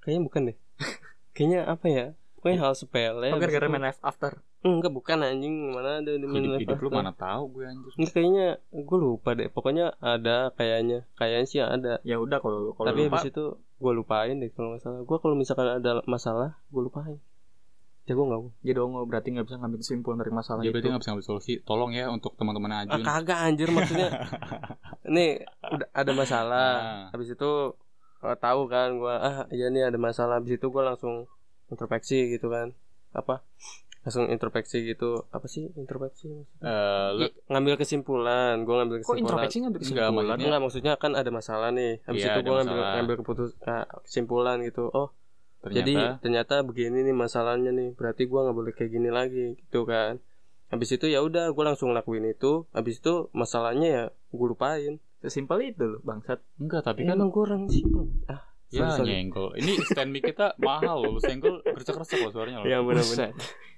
kayaknya 0.00 0.22
bukan 0.22 0.40
deh 0.44 0.56
kayaknya 1.34 1.60
apa 1.64 1.86
ya 1.88 2.06
pokoknya 2.44 2.60
hal 2.60 2.76
sepele 2.76 3.32
Oh, 3.32 3.40
gara-gara 3.40 3.72
main 3.72 3.88
live 3.88 4.02
after. 4.04 4.36
enggak 4.60 4.92
bukan 4.92 5.16
anjing. 5.18 5.72
Mana 5.72 6.04
ada 6.04 6.12
di 6.12 6.26
main 6.28 6.44
hidup, 6.44 6.52
live 6.52 6.62
hidup 6.68 6.76
lu 6.76 6.88
after. 6.92 6.98
mana 7.00 7.12
tahu 7.16 7.42
gue 7.56 7.64
anjir 7.64 7.88
Enggak, 7.96 8.12
kayaknya 8.12 8.46
gue 8.68 8.98
lupa 9.00 9.30
deh. 9.32 9.48
Pokoknya 9.48 9.86
ada 9.96 10.52
kayaknya. 10.52 11.08
Kayaknya 11.16 11.46
sih 11.48 11.60
ada. 11.64 12.04
Ya 12.04 12.20
udah 12.20 12.36
kalau 12.38 12.76
kalau 12.76 12.92
tapi 12.92 13.08
lupa, 13.08 13.16
habis 13.16 13.32
itu 13.32 13.44
gue 13.56 13.92
lupain 13.96 14.36
deh 14.36 14.52
kalau 14.52 14.76
nggak 14.76 14.84
salah. 14.84 15.00
Gue 15.00 15.16
kalau 15.16 15.32
misalkan 15.32 15.68
ada 15.72 16.04
masalah 16.04 16.60
gue 16.68 16.82
lupain. 16.84 17.16
Ya 18.04 18.12
gue 18.12 18.20
nggak 18.20 18.40
jadi 18.60 18.76
dongo 18.76 19.00
berarti 19.08 19.32
nggak 19.32 19.48
bisa 19.48 19.56
ngambil 19.56 19.80
kesimpulan 19.80 20.20
dari 20.20 20.28
masalah 20.28 20.60
itu. 20.60 20.76
berarti 20.76 20.88
nggak 20.92 21.00
bisa 21.00 21.10
ngambil 21.16 21.24
solusi. 21.24 21.52
Tolong 21.64 21.96
ya 21.96 22.12
untuk 22.12 22.36
teman-teman 22.36 22.68
ah, 22.70 22.80
Ajun 22.84 23.00
kagak 23.00 23.38
anjir 23.40 23.68
maksudnya. 23.72 24.12
Nih 25.14 25.40
udah 25.64 25.88
ada 25.88 26.12
masalah. 26.12 26.68
Ah. 26.76 27.04
habis 27.12 27.32
itu 27.32 27.50
eh, 28.20 28.36
tahu 28.36 28.68
kan 28.68 28.96
gue 28.96 29.08
ah 29.10 29.48
iya 29.48 29.68
nih 29.68 29.88
ada 29.88 29.96
masalah. 29.96 30.36
Habis 30.36 30.60
itu 30.60 30.68
gue 30.68 30.82
langsung 30.84 31.24
introspeksi 31.68 32.18
gitu 32.30 32.48
kan. 32.48 32.72
Apa? 33.12 33.40
Langsung 34.02 34.28
introspeksi 34.28 34.84
gitu. 34.84 35.24
Apa 35.28 35.46
sih 35.46 35.72
introspeksi 35.72 36.28
maksudnya? 36.28 36.60
Eh, 36.60 37.08
lu 37.14 37.24
ngambil 37.48 37.74
kesimpulan. 37.76 38.60
Gue 38.62 38.74
ngambil 38.74 38.96
Kok 38.96 39.02
kesimpulan. 39.02 39.22
introspeksi 39.24 39.56
ngambil 39.58 39.78
Enggak, 39.78 39.88
kesimpulan? 39.88 40.12
maksudnya- 40.14 40.44
Enggak 40.44 40.60
maksudnya 40.60 40.92
kan 40.94 41.12
ada 41.14 41.30
masalah 41.30 41.68
nih. 41.70 41.92
Habis 42.02 42.20
Iya, 42.20 42.28
itu 42.28 42.40
gue 42.40 42.52
ngambil 42.52 42.76
masalah. 42.76 42.94
ngambil 42.94 43.14
keputus 43.18 43.50
ah, 43.62 43.84
kesimpulan 44.02 44.56
gitu. 44.60 44.84
Oh 44.90 45.08
ternyata 45.58 45.78
jadi 45.80 45.94
ternyata 46.20 46.54
begini 46.60 46.98
nih 47.02 47.16
masalahnya 47.16 47.70
nih. 47.70 47.88
Berarti 47.92 48.22
gua 48.24 48.44
nggak 48.44 48.56
boleh 48.56 48.72
kayak 48.72 48.90
gini 48.92 49.08
lagi 49.08 49.46
gitu 49.56 49.80
kan. 49.84 50.20
Habis 50.68 50.90
itu 50.92 51.06
ya 51.06 51.20
udah 51.20 51.48
gue 51.48 51.64
langsung 51.64 51.88
lakuin 51.90 52.26
itu. 52.26 52.66
Habis 52.70 52.98
itu 52.98 53.32
masalahnya 53.32 53.88
ya 53.88 54.04
gue 54.10 54.46
lupain. 54.46 55.00
Sesimpel 55.18 55.64
itu 55.64 55.80
loh, 55.80 56.00
bangsat. 56.02 56.44
enggak 56.58 56.84
tapi 56.84 57.00
kan 57.00 57.14
kan 57.14 57.16
emang 57.16 57.32
gue 57.32 57.42
orang 57.42 57.64
simpel 57.66 58.04
ah 58.26 58.44
ya 58.74 58.82
sorry, 58.84 58.98
sorry. 58.98 59.10
nyenggol 59.12 59.48
ini 59.54 59.72
stand 59.84 60.10
mic 60.10 60.22
kita 60.24 60.46
mahal 60.60 60.98
loh 60.98 61.10
lu 61.12 61.20
senggol 61.20 61.62
kerasa-kerasa 61.62 62.18
loh 62.18 62.30
suaranya 62.30 62.58
loh 62.58 62.66
ya 62.66 62.78
benar-benar 62.78 63.30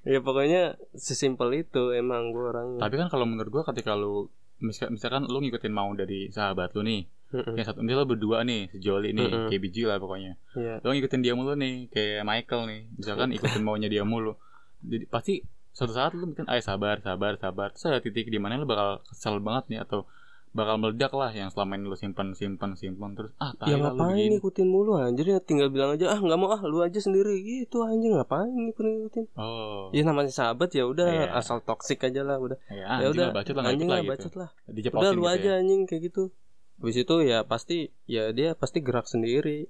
ya 0.03 0.19
pokoknya 0.21 0.63
sesimpel 0.93 1.53
itu 1.55 1.93
emang 1.93 2.31
gue 2.31 2.45
orangnya 2.47 2.81
tapi 2.81 2.97
kan 2.97 3.07
kalau 3.07 3.25
menurut 3.25 3.51
gua 3.51 3.63
ketika 3.67 3.93
lu 3.93 4.27
misal- 4.59 4.89
misalkan 4.89 5.25
lu 5.25 5.37
ngikutin 5.37 5.69
mau 5.69 5.93
dari 5.93 6.29
sahabat 6.29 6.73
lu 6.73 6.83
nih 6.83 7.05
Mm-mm. 7.27 7.53
kayak 7.53 7.67
satu 7.67 7.81
ini 7.81 7.93
lo 7.93 8.05
berdua 8.05 8.41
nih 8.41 8.71
sejoli 8.71 9.11
nih 9.11 9.27
Mm-mm. 9.27 9.47
kayak 9.47 9.61
biji 9.61 9.83
lah 9.83 9.99
pokoknya 9.99 10.39
Iya. 10.55 10.79
lo 10.79 10.89
ngikutin 10.89 11.21
dia 11.21 11.35
mulu 11.35 11.53
nih 11.55 11.75
kayak 11.87 12.23
Michael 12.23 12.63
nih 12.65 12.81
misalkan 12.95 13.29
ikutin 13.31 13.61
maunya 13.61 13.87
dia 13.87 14.03
mulu 14.03 14.39
jadi 14.81 15.05
pasti 15.07 15.43
suatu 15.69 15.93
saat 15.93 16.15
lu 16.15 16.25
mungkin 16.27 16.47
ayo 16.47 16.63
sabar 16.63 16.97
sabar 16.99 17.37
sabar 17.37 17.69
terus 17.69 17.85
ada 17.85 17.99
titik 17.99 18.27
di 18.27 18.39
mana 18.39 18.57
lu 18.57 18.65
bakal 18.65 19.03
kesel 19.03 19.37
banget 19.39 19.69
nih 19.69 19.81
atau 19.83 20.07
bakal 20.53 20.81
meledak 20.81 21.13
lah 21.13 21.29
yang 21.35 21.53
selama 21.53 21.77
ini 21.77 21.85
lu 21.91 21.97
simpan 21.99 22.33
simpan 22.33 22.73
simpan 22.79 23.13
terus 23.13 23.33
ah 23.37 23.53
tai 23.59 23.73
ya 23.73 23.77
lu 23.77 23.93
ngapain 23.93 24.17
begini. 24.17 24.37
ikutin 24.41 24.67
mulu 24.71 24.97
anjir 24.97 25.27
ya 25.29 25.39
tinggal 25.43 25.69
bilang 25.69 25.95
aja 25.95 26.17
ah 26.17 26.19
nggak 26.23 26.39
mau 26.41 26.49
ah 26.49 26.63
lu 26.65 26.81
aja 26.81 26.97
sendiri. 26.97 27.43
Gitu 27.45 27.85
anjir 27.85 28.17
ngapain 28.17 28.49
ngikutin 28.49 28.93
ngikutin? 28.97 29.25
Oh. 29.37 29.93
Ya 29.93 30.03
namanya 30.07 30.33
sahabat 30.33 30.73
ya 30.73 30.89
udah 30.89 31.07
Iya. 31.07 31.37
asal 31.37 31.61
toksik 31.61 32.01
aja 32.07 32.25
lah 32.25 32.41
udah. 32.41 32.57
Ya, 32.73 33.05
ya 33.05 33.07
udah 33.13 33.27
bacot 33.37 33.53
lah 33.53 33.65
anjing 33.69 33.89
lah 33.89 34.01
gitu. 34.01 34.11
bacot 34.11 34.33
lah. 34.37 34.49
Udah 34.71 35.13
lu 35.13 35.23
gitu 35.25 35.35
aja 35.35 35.51
ya. 35.57 35.61
anjing 35.61 35.85
kayak 35.85 36.03
gitu. 36.09 36.33
Habis 36.81 36.97
itu 37.05 37.15
ya 37.25 37.39
pasti 37.45 37.79
ya 38.09 38.33
dia 38.33 38.57
pasti 38.57 38.81
gerak 38.81 39.05
sendiri. 39.09 39.69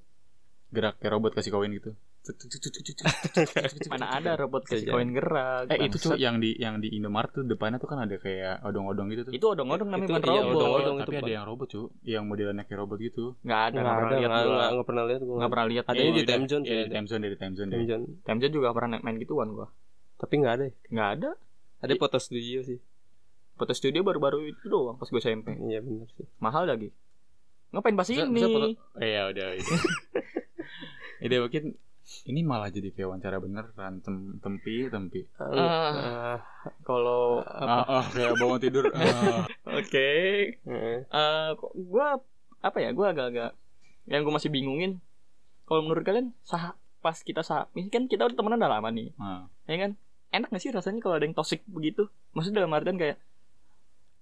Gerak 0.70 0.98
kayak 1.02 1.12
robot 1.18 1.34
kasih 1.34 1.50
koin 1.50 1.74
gitu 1.74 1.94
Mana 3.92 4.06
ada 4.12 4.34
robot 4.36 4.62
kasih 4.62 4.82
Bisa 4.82 4.92
koin 4.92 5.10
gerak. 5.10 5.68
eh 5.68 5.78
itu 5.82 5.96
cuy 6.00 6.16
yang 6.16 6.36
di 6.36 6.54
yang 6.54 6.76
di 6.76 6.90
Indomaret 6.90 7.30
tuh 7.30 7.42
depannya 7.42 7.76
tuh 7.76 7.86
kan 7.86 8.00
ada 8.00 8.16
kayak 8.16 8.62
odong-odong 8.62 9.06
gitu 9.08 9.22
tuh 9.22 9.32
Itu 9.32 9.46
odong-odong 9.48 9.86
namanya 9.86 10.10
bukan 10.10 10.22
iya, 10.24 10.40
robot. 10.42 10.54
odong-odong. 10.56 10.96
itu, 10.96 11.04
tapi 11.04 11.16
ada 11.16 11.32
yang 11.32 11.44
robot 11.44 11.66
cuy 11.68 11.84
yang 12.04 12.24
modelnya 12.24 12.62
kayak 12.62 12.78
robot 12.78 12.98
gitu 13.00 13.24
Nggak 13.40 13.60
ada, 13.62 13.76
nggak 13.76 13.86
ada 13.86 13.96
pernah 13.96 14.12
lihat 14.12 14.30
nggak 14.30 14.44
gua. 14.72 14.84
pernah 14.84 15.04
lihat 15.04 15.20
Nggak 15.22 15.50
pernah 15.50 15.66
lihat. 15.66 15.84
Eh, 15.86 15.94
di 15.94 16.02
udah. 16.12 16.24
Time 16.26 16.46
Zone 16.46 16.62
Iya, 16.62 16.66
sih 16.66 16.76
di 16.76 16.82
ada. 16.82 16.92
time 16.92 17.06
zone 17.06 17.22
dari 17.22 17.36
time 17.36 17.54
zone 17.54 17.68
deh. 17.68 17.76
Time 17.76 17.88
Zone. 17.88 18.04
Time 18.22 18.38
Zone 18.40 18.52
juga 18.52 18.68
pernah 18.72 18.98
main 18.98 19.16
gituan 19.16 19.48
gua. 19.50 19.66
tapi 20.16 20.34
nggak 20.36 20.52
ada 20.52 20.64
ya. 20.64 20.72
Nggak 20.88 21.10
ada. 21.12 21.30
ada 21.78 21.92
foto 21.94 22.16
studio 22.16 22.60
sih 22.60 22.80
Foto 23.52 23.72
studio 23.72 24.00
baru-baru 24.00 24.44
itu 24.46 24.64
doang 24.64 24.96
pas 24.96 25.06
gue 25.06 25.16
SMP. 25.16 25.56
iya 25.62 25.78
benar 25.78 26.08
sih 26.10 26.24
Mahal 26.38 26.66
lagi. 26.66 26.88
Ngapain 27.68 27.92
Bisa- 27.94 28.12
ini? 28.22 28.76
Eh, 28.96 29.10
ya 29.12 29.28
udah 29.28 29.46
itu. 29.58 29.74
Ide 31.18 31.36
mungkin 31.38 31.64
ini 32.24 32.40
malah 32.40 32.68
jadi 32.68 32.88
kayak 32.88 33.08
wawancara 33.08 33.38
bener 33.38 33.66
kan 33.72 33.98
tem 33.98 34.16
tempi 34.38 34.86
tempi. 34.86 35.26
Ah, 35.36 35.50
Ah. 35.50 36.38
Kalau 36.80 37.42
Ah, 37.42 37.82
ah, 37.82 38.04
kayak 38.08 38.34
bangun 38.34 38.58
tidur. 38.58 38.84
Ah. 38.94 39.42
oke, 39.68 40.08
eh, 40.56 40.98
Eh, 41.02 41.48
kok 41.52 41.72
gua 41.84 42.18
apa 42.60 42.78
ya? 42.78 42.90
Gua 42.90 43.10
agak-agak 43.10 43.58
yang 44.06 44.22
gua 44.22 44.34
masih 44.34 44.48
bingungin. 44.48 45.02
Kalau 45.62 45.82
menurut 45.82 46.02
kalian 46.02 46.30
sah 46.40 46.72
pas 47.00 47.18
kita 47.18 47.42
sah, 47.42 47.66
ini 47.72 47.86
kan 47.86 48.06
kita 48.06 48.22
udah 48.24 48.34
temenan 48.34 48.58
udah 48.60 48.72
lama 48.72 48.88
nih, 48.88 49.10
Ah. 49.16 49.50
ya 49.64 49.76
kan? 49.76 49.92
Enak 50.28 50.48
gak 50.48 50.58
sih 50.60 50.70
rasanya 50.70 50.98
kalau 51.00 51.14
ada 51.14 51.24
yang 51.24 51.34
toxic 51.34 51.62
begitu? 51.64 52.06
Maksudnya 52.32 52.60
dalam 52.60 52.72
artian 52.72 52.96
kayak 52.96 53.18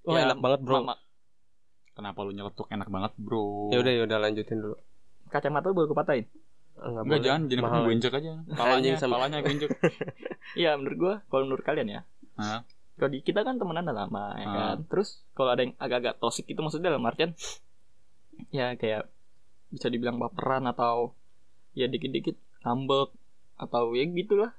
wah 0.03 0.15
ya, 0.15 0.25
enak 0.27 0.39
banget 0.39 0.61
bro 0.63 0.81
mama- 0.83 1.01
Kenapa 1.93 2.19
lu 2.21 2.33
nyeletuk 2.33 2.67
enak 2.69 2.89
banget, 2.89 3.13
Bro? 3.17 3.71
ya 3.71 3.79
udah 3.79 3.93
ya 3.93 4.03
udah 4.03 4.19
lanjutin 4.19 4.59
dulu 4.59 4.75
kacamata 5.27 5.67
lu 5.67 5.75
baru 5.75 5.89
kepatahin. 5.91 6.27
Ah, 6.27 6.44
nggak 6.75 6.91
Enggak 6.91 7.05
boleh. 7.07 7.23
jangan 7.23 7.43
jangan 7.47 7.65
Mahal. 7.65 7.81
gue 7.81 7.95
injek 7.95 8.13
aja. 8.13 8.33
Palanya, 8.51 8.75
Anjing 8.77 8.95
sama- 8.97 9.15
palanya 9.17 9.39
gue 9.41 9.53
injek. 9.53 9.71
Iya, 10.61 10.71
menurut 10.75 10.97
gua 10.97 11.15
kalau 11.27 11.43
menurut 11.45 11.63
kalian 11.63 11.89
ya. 11.89 12.01
Hah? 12.35 12.61
Kalau 12.95 13.11
di 13.11 13.19
kita 13.21 13.41
kan 13.41 13.57
temenan 13.57 13.83
udah 13.83 13.97
lama 13.97 14.25
ya 14.35 14.45
Ah. 14.45 14.53
kan. 14.55 14.77
Terus 14.87 15.09
kalau 15.33 15.51
ada 15.51 15.63
yang 15.63 15.75
agak-agak 15.77 16.15
toxic 16.17 16.47
itu 16.47 16.59
maksudnya 16.59 16.89
dalam 16.89 17.03
artian 17.03 17.33
ya 18.51 18.75
kayak 18.75 19.07
bisa 19.69 19.87
dibilang 19.89 20.17
baperan 20.17 20.65
atau 20.65 21.15
ya 21.73 21.87
dikit-dikit 21.87 22.35
ngambek 22.61 23.11
atau 23.57 23.91
ya 23.93 24.05
gitulah. 24.07 24.53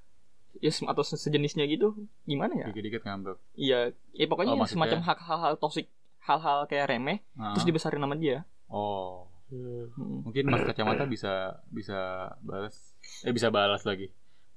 Ya 0.58 0.71
atau 0.71 0.99
se- 1.01 1.15
sejenisnya 1.17 1.63
gitu. 1.65 1.95
Gimana 2.23 2.56
ya? 2.56 2.65
Dikit-dikit 2.67 3.04
ngambek. 3.04 3.38
Iya, 3.54 3.80
ya 4.12 4.25
pokoknya 4.25 4.54
Oh, 4.54 4.63
semacam 4.65 4.99
hal-hal 5.01 5.54
toxic, 5.56 5.88
hal-hal 6.21 6.63
kayak 6.65 6.89
remeh 6.89 7.19
Ah. 7.36 7.51
terus 7.51 7.63
dibesarin 7.63 7.99
sama 7.99 8.15
dia. 8.15 8.43
Oh, 8.65 9.28
Hmm. 9.45 9.93
Mm. 9.93 10.19
mungkin 10.25 10.43
Mas 10.47 10.65
kacamata 10.65 11.05
bisa 11.05 11.34
bisa 11.69 11.99
balas 12.41 12.73
eh 13.21 13.29
bisa 13.29 13.47
balas 13.49 13.86
lagi. 13.86 14.10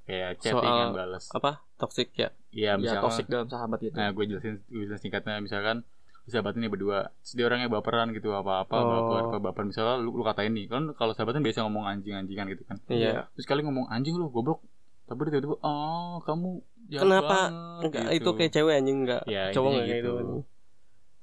Kayak 0.03 0.41
chatting 0.41 0.65
Soal- 0.65 0.89
kan 0.89 0.97
balas. 0.97 1.25
Apa? 1.29 1.51
Toxic 1.77 2.09
ya? 2.17 2.33
Iya, 2.49 2.73
Ya 2.75 2.81
misalkan 2.81 3.05
toxic 3.05 3.27
dalam 3.29 3.47
sahabat 3.47 3.79
gitu. 3.79 3.93
Nah, 3.93 4.09
gue 4.09 4.25
jelasin 4.25 4.65
gue 4.65 4.85
jelasin 4.89 5.05
singkatnya 5.05 5.37
misalkan 5.39 5.85
sahabat 6.25 6.57
ini 6.57 6.69
berdua, 6.69 7.09
terus 7.21 7.33
dia 7.35 7.45
orangnya 7.45 7.69
baperan 7.69 8.13
gitu 8.13 8.33
apa-apa, 8.33 8.73
Oh. 8.75 8.85
baper, 8.85 9.21
apa 9.23 9.37
baper 9.43 9.65
misalnya 9.65 9.97
lu, 9.97 10.13
lu 10.13 10.21
katain 10.21 10.53
nih, 10.53 10.69
kan 10.69 10.93
kalau 10.93 11.13
sahabatan 11.13 11.41
biasa 11.41 11.65
ngomong 11.65 11.89
anjing-anjingan 11.89 12.53
gitu 12.53 12.65
kan. 12.65 12.77
Iya. 12.89 13.33
Terus 13.33 13.45
kali 13.45 13.65
ngomong 13.65 13.89
anjing 13.89 14.13
lu 14.13 14.29
goblok. 14.29 14.61
Tapi 15.05 15.25
dia 15.25 15.41
tiba-tiba, 15.41 15.57
"Oh, 15.61 16.21
kamu 16.21 16.61
Kenapa? 16.93 17.49
banget," 17.49 17.53
Enggak, 17.81 18.05
gitu. 18.05 18.17
itu 18.21 18.31
kayak 18.37 18.53
cewek 18.53 18.75
anjing 18.77 18.99
enggak. 19.05 19.23
Ya, 19.25 19.43
cowok 19.57 19.69
enggak 19.73 19.87
gitu. 19.89 20.13
gitu. 20.21 20.37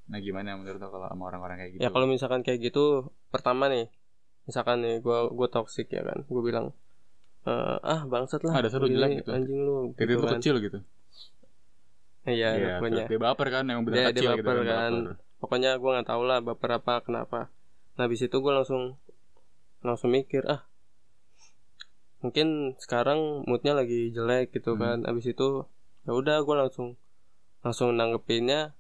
Nah, 0.06 0.20
gimana 0.22 0.54
menurut 0.54 0.78
lo 0.78 0.88
kalau 0.94 1.08
sama 1.10 1.24
orang-orang 1.34 1.58
kayak 1.66 1.72
gitu? 1.74 1.82
Ya 1.82 1.90
kalau 1.90 2.06
misalkan 2.06 2.42
kayak 2.46 2.60
gitu, 2.62 3.10
pertama 3.34 3.66
nih, 3.74 3.90
misalkan 4.46 4.86
nih 4.86 5.02
gua 5.02 5.34
gua 5.34 5.48
toxic 5.50 5.90
ya 5.90 6.06
kan, 6.06 6.22
gua 6.30 6.42
bilang 6.46 6.66
"Eh, 7.46 7.78
ah 7.82 8.02
bangsat 8.06 8.42
lah, 8.46 8.54
Ah, 8.58 8.62
lu 8.62 8.70
begini, 8.86 8.98
jelek 8.98 9.12
gitu. 9.22 9.32
anjing 9.34 9.60
lu, 9.66 9.76
gitu 9.98 10.18
kan. 10.22 10.38
kecil 10.38 10.56
gitu. 10.62 10.80
Iya, 12.26 12.50
Iya, 12.58 12.74
pokoknya. 12.82 13.06
dia 13.06 13.20
baper 13.22 13.48
kan, 13.54 13.64
yang 13.70 13.86
bener 13.86 13.98
Dia- 14.02 14.06
dia 14.10 14.14
kecil 14.18 14.30
gitu 14.42 14.50
baper 14.50 14.56
kan. 14.62 14.66
kan. 14.66 14.94
baper. 14.94 15.16
Pokoknya 15.42 15.72
gua 15.78 15.90
nggak 15.98 16.08
tahu 16.10 16.22
lah 16.26 16.38
baper 16.42 16.70
apa 16.82 16.94
kenapa. 17.06 17.40
Nah, 17.98 18.02
habis 18.06 18.22
itu 18.26 18.38
gua 18.42 18.62
langsung 18.62 18.98
langsung 19.86 20.10
mikir, 20.10 20.42
ah 20.50 20.66
mungkin 22.26 22.74
sekarang 22.82 23.46
moodnya 23.46 23.78
lagi 23.78 24.10
jelek 24.10 24.54
gitu 24.58 24.74
Hmm. 24.74 24.82
kan. 24.82 24.98
Habis 25.06 25.34
itu 25.34 25.70
ya 26.06 26.12
udah 26.14 26.42
gua 26.42 26.66
langsung 26.66 26.98
langsung 27.62 27.94
nanggepinnya 27.94 28.74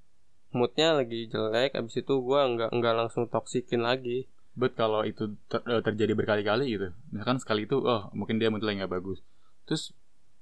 moodnya 0.55 0.95
lagi 0.95 1.27
jelek. 1.27 1.75
Habis 1.75 1.99
itu 1.99 2.13
gua 2.17 2.47
nggak 2.47 2.71
nggak 2.71 2.93
langsung 2.95 3.27
toksikin 3.27 3.81
lagi. 3.81 4.25
But 4.51 4.73
kalau 4.73 5.03
itu 5.03 5.35
ter- 5.45 5.61
eh, 5.61 5.83
terjadi 5.83 6.15
berkali-kali 6.15 6.65
gitu, 6.69 6.87
misalkan 7.11 7.37
sekali 7.37 7.67
itu, 7.67 7.75
oh 7.77 8.07
mungkin 8.11 8.39
dia 8.39 8.47
mood 8.47 8.63
lagi 8.63 8.79
nggak 8.79 8.93
bagus. 8.93 9.19
Terus 9.65 9.91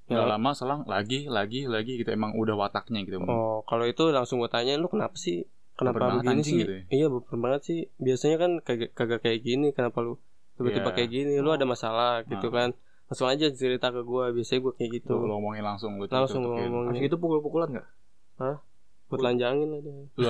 Ya. 0.03 0.19
nggak 0.19 0.29
lama 0.29 0.51
selang 0.51 0.81
lagi, 0.85 1.25
lagi, 1.27 1.65
lagi 1.65 1.97
gitu 1.97 2.11
emang 2.11 2.35
udah 2.35 2.53
wataknya 2.53 3.01
gitu. 3.01 3.17
Oh, 3.19 3.63
kalau 3.63 3.83
itu 3.83 4.03
langsung 4.09 4.37
gue 4.37 4.47
tanya 4.47 4.75
lu 4.75 4.85
kenapa 4.85 5.15
sih? 5.15 5.47
Kenapa 5.73 6.21
begini 6.21 6.43
sih? 6.43 6.59
gitu 6.59 6.71
ya? 6.71 6.81
Iya, 6.91 7.05
baper 7.09 7.33
banget 7.35 7.61
sih. 7.63 7.79
Biasanya 7.97 8.37
kan 8.37 8.51
kagak 8.59 8.91
kagak 8.93 9.19
kayak 9.21 9.41
gini, 9.41 9.71
kenapa 9.71 9.97
lu 9.99 10.19
tiba-tiba 10.53 10.85
Iya. 10.85 10.95
kayak 10.95 11.09
gini? 11.09 11.33
Lu 11.39 11.49
ada 11.49 11.63
masalah 11.63 12.21
gitu 12.23 12.47
Ah. 12.47 12.53
kan. 12.53 12.69
Langsung 13.07 13.25
aja 13.25 13.45
cerita 13.49 13.89
ke 13.89 14.01
gua, 14.01 14.29
biasanya 14.29 14.59
gua 14.61 14.73
kayak 14.75 14.91
gitu. 14.99 15.15
Lo 15.15 15.25
ngomongin 15.33 15.63
langsung 15.63 15.97
lu 15.97 16.05
Langsung 16.05 16.45
tutup-tutupin. 16.45 16.67
ngomong. 16.67 16.83
Habis 16.91 17.01
gitu 17.01 17.15
pukul-pukulan 17.17 17.67
nggak? 17.71 17.87
Buat 19.07 19.21
lanjangin 19.21 19.69
aja. 19.71 19.91
Lu 20.15 20.27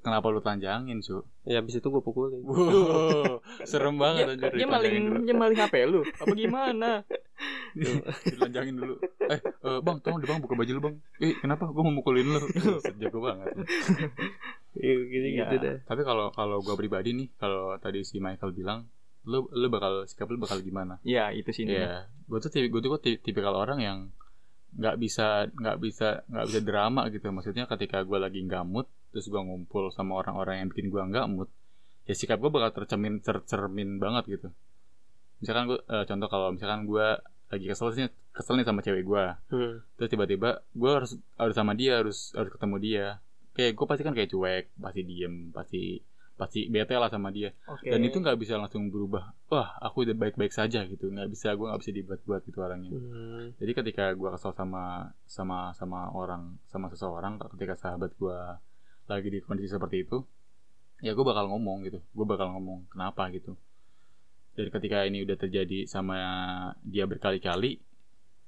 kenapa 0.00 0.26
lu 0.28 0.38
telanjangin, 0.38 0.98
Su? 1.00 1.26
Ya 1.42 1.58
habis 1.58 1.74
itu 1.74 1.86
gua 1.86 2.00
pukulin. 2.00 2.42
Wow, 2.42 3.42
serem 3.62 3.96
banget 3.96 4.26
Dia, 4.26 4.34
anjir. 4.38 4.50
dia 4.54 4.66
maling 4.66 4.94
dia 5.24 5.34
maling 5.34 5.58
HP 5.58 5.74
lu. 5.84 6.00
Apa 6.04 6.32
gimana? 6.32 6.90
Ditelanjangin 8.24 8.74
dulu. 8.76 8.94
Eh, 9.26 9.40
eh, 9.40 9.78
Bang, 9.82 10.00
tolong 10.00 10.18
deh 10.20 10.28
Bang 10.28 10.40
buka 10.40 10.54
baju 10.54 10.70
lu, 10.70 10.80
Bang. 10.80 10.96
Eh, 11.18 11.34
kenapa 11.36 11.68
gua 11.68 11.82
mau 11.82 11.94
mukulin 11.94 12.26
lu? 12.28 12.40
Jago 12.96 13.18
banget. 13.20 13.52
Iya, 14.76 14.94
gini 15.04 15.28
Iya. 15.34 15.44
gitu 15.48 15.56
deh. 15.60 15.76
Tapi 15.84 16.02
kalau 16.02 16.30
kalau 16.30 16.60
gua 16.60 16.76
pribadi 16.76 17.12
nih, 17.12 17.28
kalau 17.36 17.76
tadi 17.76 18.00
si 18.02 18.20
Michael 18.20 18.52
bilang, 18.52 18.88
lu 19.24 19.48
lu 19.50 19.66
bakal 19.66 20.06
sikap 20.06 20.28
lu 20.28 20.38
bakal 20.38 20.60
gimana? 20.60 21.00
Ya, 21.02 21.32
itu 21.32 21.50
sih. 21.50 21.66
Iya, 21.66 22.06
gue 22.30 22.38
tuh 22.38 22.46
tipe 22.46 22.70
gue 22.70 22.78
tuh 22.78 22.94
tipe, 22.96 23.18
tipikal 23.20 23.54
orang 23.54 23.82
yang 23.82 23.98
nggak 24.74 24.96
bisa 24.98 25.46
nggak 25.52 25.76
bisa 25.78 26.08
nggak 26.26 26.46
bisa 26.50 26.60
drama 26.64 27.02
gitu. 27.08 27.26
Maksudnya 27.30 27.64
ketika 27.70 28.02
gue 28.02 28.18
lagi 28.18 28.42
nggak 28.42 28.64
mood, 28.66 28.86
terus 29.14 29.30
gue 29.30 29.38
ngumpul 29.38 29.94
sama 29.94 30.18
orang-orang 30.18 30.64
yang 30.64 30.68
bikin 30.72 30.90
gue 30.90 30.98
nggak 31.00 31.26
mood, 31.30 31.48
ya 32.04 32.14
sikap 32.16 32.42
gue 32.42 32.50
bakal 32.50 32.72
tercermin 32.74 33.22
tercermin 33.22 34.02
banget 34.02 34.24
gitu. 34.40 34.48
Misalkan 35.38 35.64
gue 35.70 35.78
contoh 35.84 36.28
kalau 36.28 36.48
misalkan 36.50 36.88
gue 36.88 37.06
lagi 37.46 37.66
kesel 37.70 37.94
sih 37.94 38.06
kesel 38.34 38.58
nih 38.58 38.66
sama 38.66 38.82
cewek 38.82 39.06
gue, 39.06 39.24
Hmm. 39.54 39.78
terus 39.94 40.08
tiba-tiba 40.10 40.60
gue 40.74 40.90
harus 40.90 41.14
harus 41.38 41.54
sama 41.54 41.72
dia 41.78 42.02
harus 42.02 42.34
harus 42.34 42.50
ketemu 42.50 42.76
dia. 42.82 43.06
Kayak 43.54 43.72
gue 43.78 43.86
pasti 43.88 44.02
kan 44.04 44.12
kayak 44.12 44.30
cuek, 44.34 44.64
pasti 44.76 45.00
diem, 45.06 45.34
pasti 45.54 45.82
pasti 46.36 46.68
bete 46.68 46.92
lah 46.92 47.08
sama 47.08 47.32
dia. 47.32 47.56
Oke. 47.64 47.88
dan 47.88 48.00
itu 48.04 48.20
nggak 48.20 48.36
bisa 48.36 48.60
langsung 48.60 48.92
berubah. 48.92 49.32
Wah 49.48 49.80
aku 49.80 50.04
udah 50.04 50.12
baik-baik 50.12 50.52
saja 50.52 50.84
gitu. 50.84 51.08
Nggak 51.08 51.32
bisa 51.32 51.56
gue 51.56 51.66
nggak 51.66 51.80
bisa 51.80 51.92
dibuat-buat 51.96 52.40
gitu 52.44 52.58
orangnya. 52.60 52.92
Hmm. 52.92 53.56
jadi 53.56 53.72
ketika 53.72 54.04
gue 54.12 54.28
kesel 54.36 54.52
sama 54.52 55.10
sama 55.24 55.72
sama 55.72 56.12
orang 56.12 56.60
sama 56.68 56.92
seseorang 56.92 57.40
ketika 57.56 57.74
sahabat 57.74 58.12
gue 58.20 58.38
lagi 59.08 59.28
di 59.32 59.38
kondisi 59.40 59.72
seperti 59.72 60.04
itu 60.04 60.26
ya 61.00 61.16
gue 61.16 61.24
bakal 61.24 61.48
ngomong 61.48 61.88
gitu. 61.88 62.04
Gue 62.12 62.26
bakal 62.28 62.52
ngomong 62.52 62.86
kenapa? 62.92 63.32
gitu. 63.32 63.56
Dan 64.56 64.72
ketika 64.72 65.04
ini 65.04 65.24
udah 65.24 65.36
terjadi 65.36 65.84
sama 65.88 66.16
dia 66.84 67.04
berkali-kali 67.08 67.80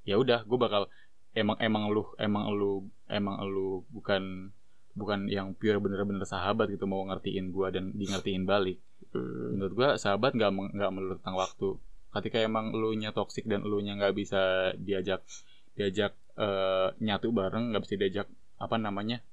ya 0.08 0.16
udah 0.16 0.44
gue 0.48 0.58
bakal 0.60 0.88
emang 1.36 1.56
emang 1.60 1.92
lu 1.92 2.04
emang 2.16 2.48
lu 2.52 2.88
emang 3.12 3.44
lu 3.44 3.84
bukan 3.92 4.52
bukan 4.98 5.30
yang 5.30 5.54
pure 5.54 5.78
bener-bener 5.78 6.26
sahabat 6.26 6.66
gitu 6.74 6.84
mau 6.84 7.06
ngertiin 7.06 7.54
gue 7.54 7.68
dan 7.70 7.84
di 7.94 8.04
ngertiin 8.10 8.44
balik 8.44 8.78
Hmm. 9.08 9.56
menurut 9.56 9.72
gua 9.72 9.88
sahabat 9.96 10.36
nggak 10.36 10.52
nggak 10.76 10.90
melulu 10.92 11.16
tentang 11.16 11.38
waktu 11.40 11.68
ketika 12.12 12.44
emang 12.44 12.76
lu 12.76 12.92
nya 12.92 13.08
toksik 13.08 13.48
dan 13.48 13.64
lu 13.64 13.80
nya 13.80 13.96
nggak 13.96 14.12
bisa 14.12 14.40
diajak 14.76 15.24
diajak 15.72 16.12
eh, 16.36 16.92
nyatu 17.00 17.32
bareng 17.32 17.72
nggak 17.72 17.82
bisa 17.88 17.94
diajak 17.96 18.26
apa 18.60 18.76
namanya 18.76 19.24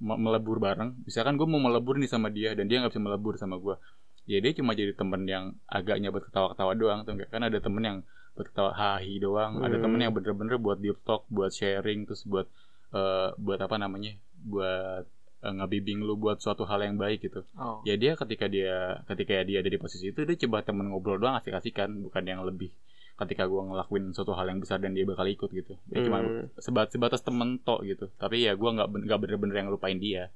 me- 0.00 0.16
melebur 0.16 0.56
bareng 0.64 0.96
misalkan 1.04 1.36
gue 1.36 1.44
mau 1.44 1.60
melebur 1.60 2.00
nih 2.00 2.08
sama 2.08 2.32
dia 2.32 2.56
dan 2.56 2.72
dia 2.72 2.80
nggak 2.80 2.92
bisa 2.96 3.04
melebur 3.04 3.34
sama 3.36 3.60
gua 3.60 3.76
ya 4.24 4.40
dia 4.40 4.52
cuma 4.56 4.72
jadi 4.72 4.96
temen 4.96 5.28
yang 5.28 5.44
agaknya 5.68 6.08
buat 6.08 6.24
ketawa-ketawa 6.32 6.72
doang 6.72 6.98
tuh 7.04 7.12
kan 7.28 7.42
ada 7.44 7.58
temen 7.60 7.82
yang 7.84 7.98
buat 8.32 8.48
ketawa 8.48 8.72
hahi 8.72 9.20
doang 9.20 9.60
ada 9.60 9.76
Hmm. 9.76 9.84
temen 9.84 9.98
yang 10.00 10.12
bener-bener 10.16 10.56
buat 10.56 10.80
deep 10.80 10.96
talk 11.04 11.28
buat 11.28 11.52
sharing 11.52 12.08
terus 12.08 12.24
buat 12.24 12.48
eh, 12.96 13.28
buat 13.36 13.60
apa 13.60 13.76
namanya 13.76 14.16
buat 14.42 15.04
eh, 15.40 15.52
ngebimbing 15.52 15.98
lu 16.00 16.14
buat 16.14 16.38
suatu 16.38 16.62
hal 16.62 16.82
yang 16.82 16.94
baik 16.94 17.22
gitu 17.22 17.42
Oh. 17.54 17.82
ya 17.82 17.94
dia 17.94 18.14
ketika 18.14 18.46
dia 18.46 19.02
ketika 19.04 19.42
dia 19.42 19.58
ada 19.58 19.66
di 19.66 19.76
posisi 19.76 20.08
itu 20.08 20.22
dia 20.22 20.36
coba 20.38 20.62
temen 20.62 20.86
ngobrol 20.86 21.16
doang 21.16 21.34
asik-asikan 21.34 21.88
bukan 22.00 22.22
yang 22.22 22.42
lebih 22.42 22.70
ketika 23.14 23.44
gua 23.44 23.62
ngelakuin 23.64 24.10
suatu 24.10 24.32
hal 24.32 24.46
yang 24.46 24.58
besar 24.58 24.78
dan 24.78 24.92
dia 24.92 25.02
bakal 25.02 25.24
ikut 25.24 25.46
gitu 25.48 25.74
ya 25.88 26.02
cuma 26.02 26.18
Hmm. 26.20 26.46
sebat 26.56 26.88
sebatas 26.88 27.20
temen 27.20 27.58
tok 27.58 27.82
gitu 27.84 28.06
tapi 28.16 28.42
ya 28.42 28.54
gua 28.54 28.70
nggak 28.72 28.88
ben- 28.88 29.04
nggak 29.04 29.20
bener-bener 29.20 29.56
yang 29.56 29.68
lupain 29.68 29.96
dia 29.96 30.30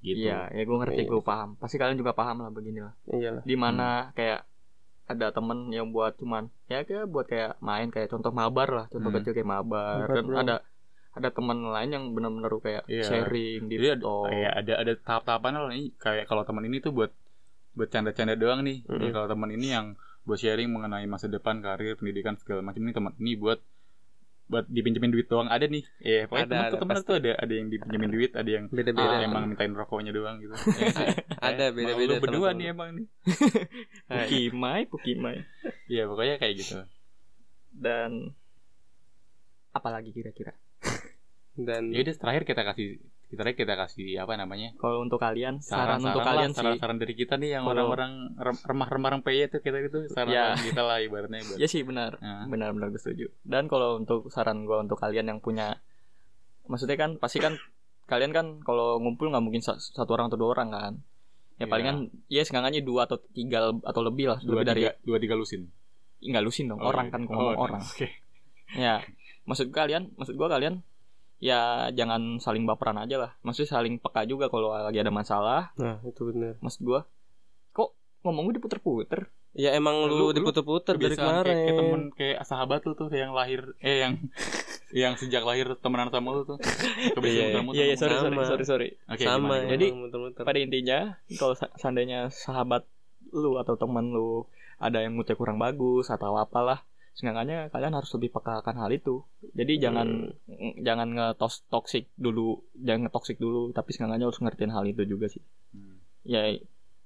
gitu 0.00 0.24
Iya, 0.24 0.48
ya 0.48 0.62
gue 0.62 0.76
ngerti, 0.78 1.04
gue 1.04 1.20
paham. 1.20 1.60
Pasti 1.60 1.76
kalian 1.76 1.94
juga 1.94 2.16
paham 2.16 2.40
lah 2.40 2.48
begini 2.48 2.80
lah. 2.80 2.96
Iyalah. 3.06 3.44
Di 3.44 3.52
mana 3.52 4.08
kayak 4.10 4.48
ada 5.04 5.28
temen 5.28 5.68
yang 5.68 5.90
buat 5.90 6.16
cuman 6.16 6.48
ya 6.66 6.80
kayak 6.82 7.04
buat 7.04 7.28
kayak 7.28 7.60
main 7.60 7.90
kayak 7.90 8.08
contoh 8.08 8.32
mabar 8.32 8.68
lah, 8.70 8.86
contoh 8.88 9.10
Hmm. 9.10 9.20
kecil 9.20 9.36
kayak 9.36 9.50
mabar. 9.50 10.00
Mabar, 10.00 10.16
Dan 10.16 10.24
bro. 10.24 10.36
ada 10.38 10.56
ada 11.10 11.28
temen 11.28 11.58
lain 11.64 11.90
yang 11.90 12.04
benar-benar 12.10 12.52
kayak 12.56 12.82
Iya. 12.86 13.02
sharing 13.02 13.66
di 13.66 13.74
jadi 13.76 13.98
ada, 13.98 14.06
kayak 14.24 14.52
ada 14.56 14.72
ada 14.78 14.92
tahap-tahapan 14.96 15.52
lah 15.52 15.70
nih 15.70 15.90
kayak 15.96 16.24
kalau 16.24 16.42
teman 16.42 16.64
ini 16.64 16.78
tuh 16.78 16.90
buat 16.90 17.10
buat 17.72 17.88
canda-canda 17.88 18.34
doang 18.34 18.62
nih 18.62 18.82
Mm-mm. 18.82 18.94
Jadi 18.96 19.10
kalau 19.10 19.26
teman 19.26 19.50
ini 19.50 19.68
yang 19.68 19.86
buat 20.20 20.36
sharing 20.36 20.68
mengenai 20.68 21.04
masa 21.04 21.26
depan 21.26 21.58
karir 21.58 21.94
pendidikan 21.94 22.34
segala 22.36 22.60
macam 22.60 22.78
ini 22.78 22.92
teman 22.92 23.12
ini 23.16 23.34
buat 23.34 23.58
buat 24.46 24.66
dipinjemin 24.66 25.10
duit 25.10 25.26
doang 25.26 25.46
ada 25.46 25.62
nih 25.62 25.86
ya 25.98 26.26
pokoknya 26.26 26.42
Ada, 26.42 26.50
teman 26.50 26.58
ada, 26.60 26.70
tuh 26.70 26.78
teman 26.80 26.96
ada 27.22 27.32
ada 27.38 27.52
yang 27.54 27.68
dipinjemin 27.68 28.10
duit 28.10 28.30
ada 28.34 28.50
yang 28.50 28.64
Beda-beda. 28.66 29.06
ah, 29.08 29.22
emang 29.22 29.44
mintain 29.46 29.70
rokoknya 29.70 30.10
doang 30.10 30.38
gitu 30.38 30.50
Ya? 30.76 31.14
Ada 31.38 31.70
beda-beda 31.70 32.06
lu 32.08 32.14
berdua 32.18 32.50
teman-teman. 32.50 32.54
nih 32.56 32.66
emang 32.68 32.88
nih. 32.92 33.06
Pukimai, 34.10 34.82
Pukimai. 34.86 35.36
Iya 35.86 36.02
pokoknya 36.04 36.34
kayak 36.36 36.54
gitu 36.56 36.82
Dan 37.70 38.34
apalagi 39.70 40.10
kira-kira? 40.10 40.50
Dan 41.52 41.90
ya 41.90 42.00
udah 42.00 42.14
terakhir 42.14 42.42
kita 42.44 42.62
kasih 42.64 42.88
terakhir 43.30 43.56
kita 43.56 43.74
kasih 43.76 44.18
apa 44.18 44.34
namanya 44.34 44.74
Kalau 44.74 45.00
untuk 45.00 45.18
kalian, 45.18 45.58
saran, 45.60 45.98
untuk 46.00 46.18
lah, 46.18 46.34
kalian 46.34 46.50
saran, 46.50 46.74
sih. 46.74 46.80
saran 46.80 46.98
dari 46.98 47.14
kita 47.14 47.34
nih 47.36 47.54
yang 47.54 47.64
orang-orang 47.64 48.34
rem- 48.34 48.58
remah-remah 48.60 49.22
peye 49.22 49.46
tuh 49.46 49.58
kita 49.58 49.78
itu 49.80 50.08
saran 50.08 50.30
Ya. 50.30 50.46
kita 50.56 50.80
lah 50.80 50.98
ibaratnya 50.98 51.38
buat 51.46 51.54
Ya 51.56 51.66
sih 51.66 51.82
benar. 51.82 52.18
Nah. 52.18 52.44
Benar-benar 52.44 52.90
gue 52.90 52.98
setuju. 52.98 53.30
Dan 53.40 53.66
kalau 53.66 53.96
untuk 53.96 54.26
saran 54.28 54.62
gue 54.62 54.74
untuk 54.74 54.96
kalian 54.96 55.26
yang 55.26 55.38
punya 55.38 55.78
maksudnya 56.64 56.94
kan 56.96 57.16
pasti 57.16 57.38
kan 57.38 57.54
kalian 58.04 58.30
kan 58.30 58.46
kalau 58.60 58.98
ngumpul 58.98 59.26
nggak 59.26 59.38
mungkin 59.40 59.60
sa- 59.60 59.78
satu 59.78 60.10
orang 60.12 60.26
atau 60.26 60.34
dua 60.36 60.50
orang 60.52 60.68
kan. 60.68 60.92
Ya 61.54 61.60
Iya. 61.60 61.66
palingan 61.68 61.96
ya 62.26 62.42
seenggaknya 62.42 62.80
dua 62.80 63.04
atau 63.04 63.20
tiga 63.28 63.58
atau 63.70 64.00
lebih 64.00 64.26
lah 64.26 64.38
dua 64.40 64.60
lebih 64.60 64.66
dari 64.66 64.82
tiga 64.82 64.92
dua 65.04 65.18
tiga 65.18 65.34
lusin 65.34 65.70
nggak 66.20 66.42
lusin 66.42 66.66
dong 66.66 66.80
Oh, 66.80 66.88
orang 66.88 67.06
iya. 67.06 67.12
kan 67.12 67.22
Oh, 67.22 67.28
ngomong 67.30 67.58
orang. 67.58 67.80
oke 67.80 68.08
Ya 68.72 69.04
maksud 69.44 69.70
kalian 69.70 70.10
maksud 70.14 70.34
gua 70.34 70.48
kalian 70.48 70.82
ya 71.40 71.60
jangan 71.90 72.36
saling 72.36 72.62
baperan 72.62 72.96
aja 72.96 73.16
lah. 73.18 73.30
Maksudnya 73.40 73.72
saling 73.72 73.96
peka 73.96 74.22
juga 74.24 74.46
kalau 74.46 74.70
lagi 74.70 74.96
ada 74.96 75.10
masalah. 75.10 75.72
nah 75.74 75.98
itu 76.02 76.20
benar. 76.22 76.60
Maksud 76.60 76.80
gua 76.82 77.08
kok 77.70 77.90
ngomong 78.20 78.46
gue 78.46 78.60
diputer-puter. 78.60 79.32
Ya 79.50 79.72
emang 79.72 80.06
Lu- 80.06 80.14
lu, 80.20 80.26
diputer-puter 80.30 80.94
dari 80.94 81.12
kemarin. 81.12 81.42
kayak, 81.42 81.64
kayak 81.64 81.78
temen 81.80 82.02
kayak 82.12 82.38
sahabat 82.44 82.80
lu 82.84 82.94
tuh 82.94 83.10
yang 83.10 83.32
lahir 83.32 83.74
eh 83.80 83.98
yang 84.00 84.14
yang 84.92 85.14
sejak 85.14 85.40
lahir 85.40 85.74
temenan 85.76 86.06
sama 86.08 86.30
lu 86.30 86.42
tuh 86.44 86.58
kebiasaan 87.10 87.18
Iya, 87.50 87.58
muter-muter 87.58 87.74
Iya 87.74 87.84
iya 87.84 87.94
ngomong. 87.94 87.98
sorry 87.98 88.14
sorry 88.14 88.30
Sama. 88.36 88.42
sorry 88.44 88.64
sorry. 88.64 88.88
Oke, 89.08 89.22
Sama. 89.22 89.38
gimana, 89.50 89.70
Jadi, 89.70 89.86
muter-muter. 89.90 90.42
pada 90.44 90.58
intinya 90.58 90.98
kalau 91.32 91.54
seandainya 91.74 92.20
sahabat 92.28 92.86
lu 93.28 93.56
atau 93.56 93.74
teman 93.74 94.06
lu 94.08 94.46
ada 94.76 94.98
yang 94.98 95.12
moodnya 95.12 95.34
kurang 95.34 95.56
bagus 95.56 96.08
atau 96.08 96.34
apalah 96.36 96.82
seenggaknya 97.20 97.68
kalian 97.68 97.92
harus 97.92 98.08
lebih 98.16 98.32
peka 98.32 98.58
akan 98.58 98.76
hal 98.80 98.90
itu 98.90 99.20
jadi 99.52 99.76
jangan 99.78 100.32
jangan 100.80 101.08
ngetos 101.12 101.68
toxic 101.68 102.08
dulu 102.16 102.64
jangan 102.74 103.06
ngetoxic 103.06 103.36
dulu 103.36 103.68
tapi 103.70 103.92
seenggaknya 103.92 104.24
harus 104.24 104.40
ngertiin 104.40 104.72
hal 104.72 104.84
itu 104.84 105.04
juga 105.04 105.28
sih 105.28 105.44
Hmm. 105.70 106.00
ya 106.24 106.50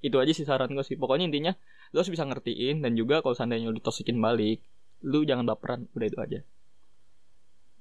itu 0.00 0.16
aja 0.16 0.30
sih 0.30 0.46
saran 0.46 0.70
gue 0.70 0.80
sih 0.80 0.94
pokoknya 0.94 1.26
intinya 1.26 1.52
lu 1.90 1.98
harus 1.98 2.08
bisa 2.08 2.22
ngertiin 2.22 2.80
dan 2.80 2.94
juga 2.94 3.20
kalau 3.20 3.34
seandainya 3.34 3.68
lu 3.68 3.76
ditosikin 3.76 4.16
balik 4.16 4.62
lu 5.02 5.20
jangan 5.22 5.44
baperan 5.44 5.90
udah 5.92 6.06
itu 6.06 6.18
aja 6.18 6.40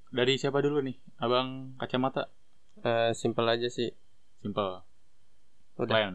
Dari 0.09 0.37
siapa 0.37 0.61
dulu 0.61 0.85
nih? 0.85 0.93
Abang 1.17 1.73
kacamata. 1.73 2.29
Eh, 2.79 3.17
simple 3.17 3.49
aja 3.49 3.65
sih 3.65 3.89
Simple. 4.37 4.85
udah 5.73 5.89
Plan. 5.89 6.13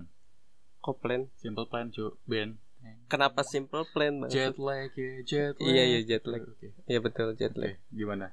kok 0.78 0.96
plan 1.00 1.26
Simple 1.34 1.66
plan, 1.66 1.90
cu. 1.90 2.14
Ben. 2.22 2.54
Kenapa 3.08 3.40
simple 3.42 3.84
plan 3.88 4.14
bang 4.20 4.30
Jet 4.30 4.56
lag 4.56 4.92
ya, 4.92 5.12
jet 5.24 5.56
lag. 5.56 5.64
Iya, 5.64 5.82
iya, 5.86 6.00
jet 6.04 6.24
lag. 6.24 6.42
Oke. 6.44 6.68
iya 6.84 6.98
betul 6.98 7.32
jet 7.34 7.54
lag 7.54 7.76
gimana? 7.88 8.32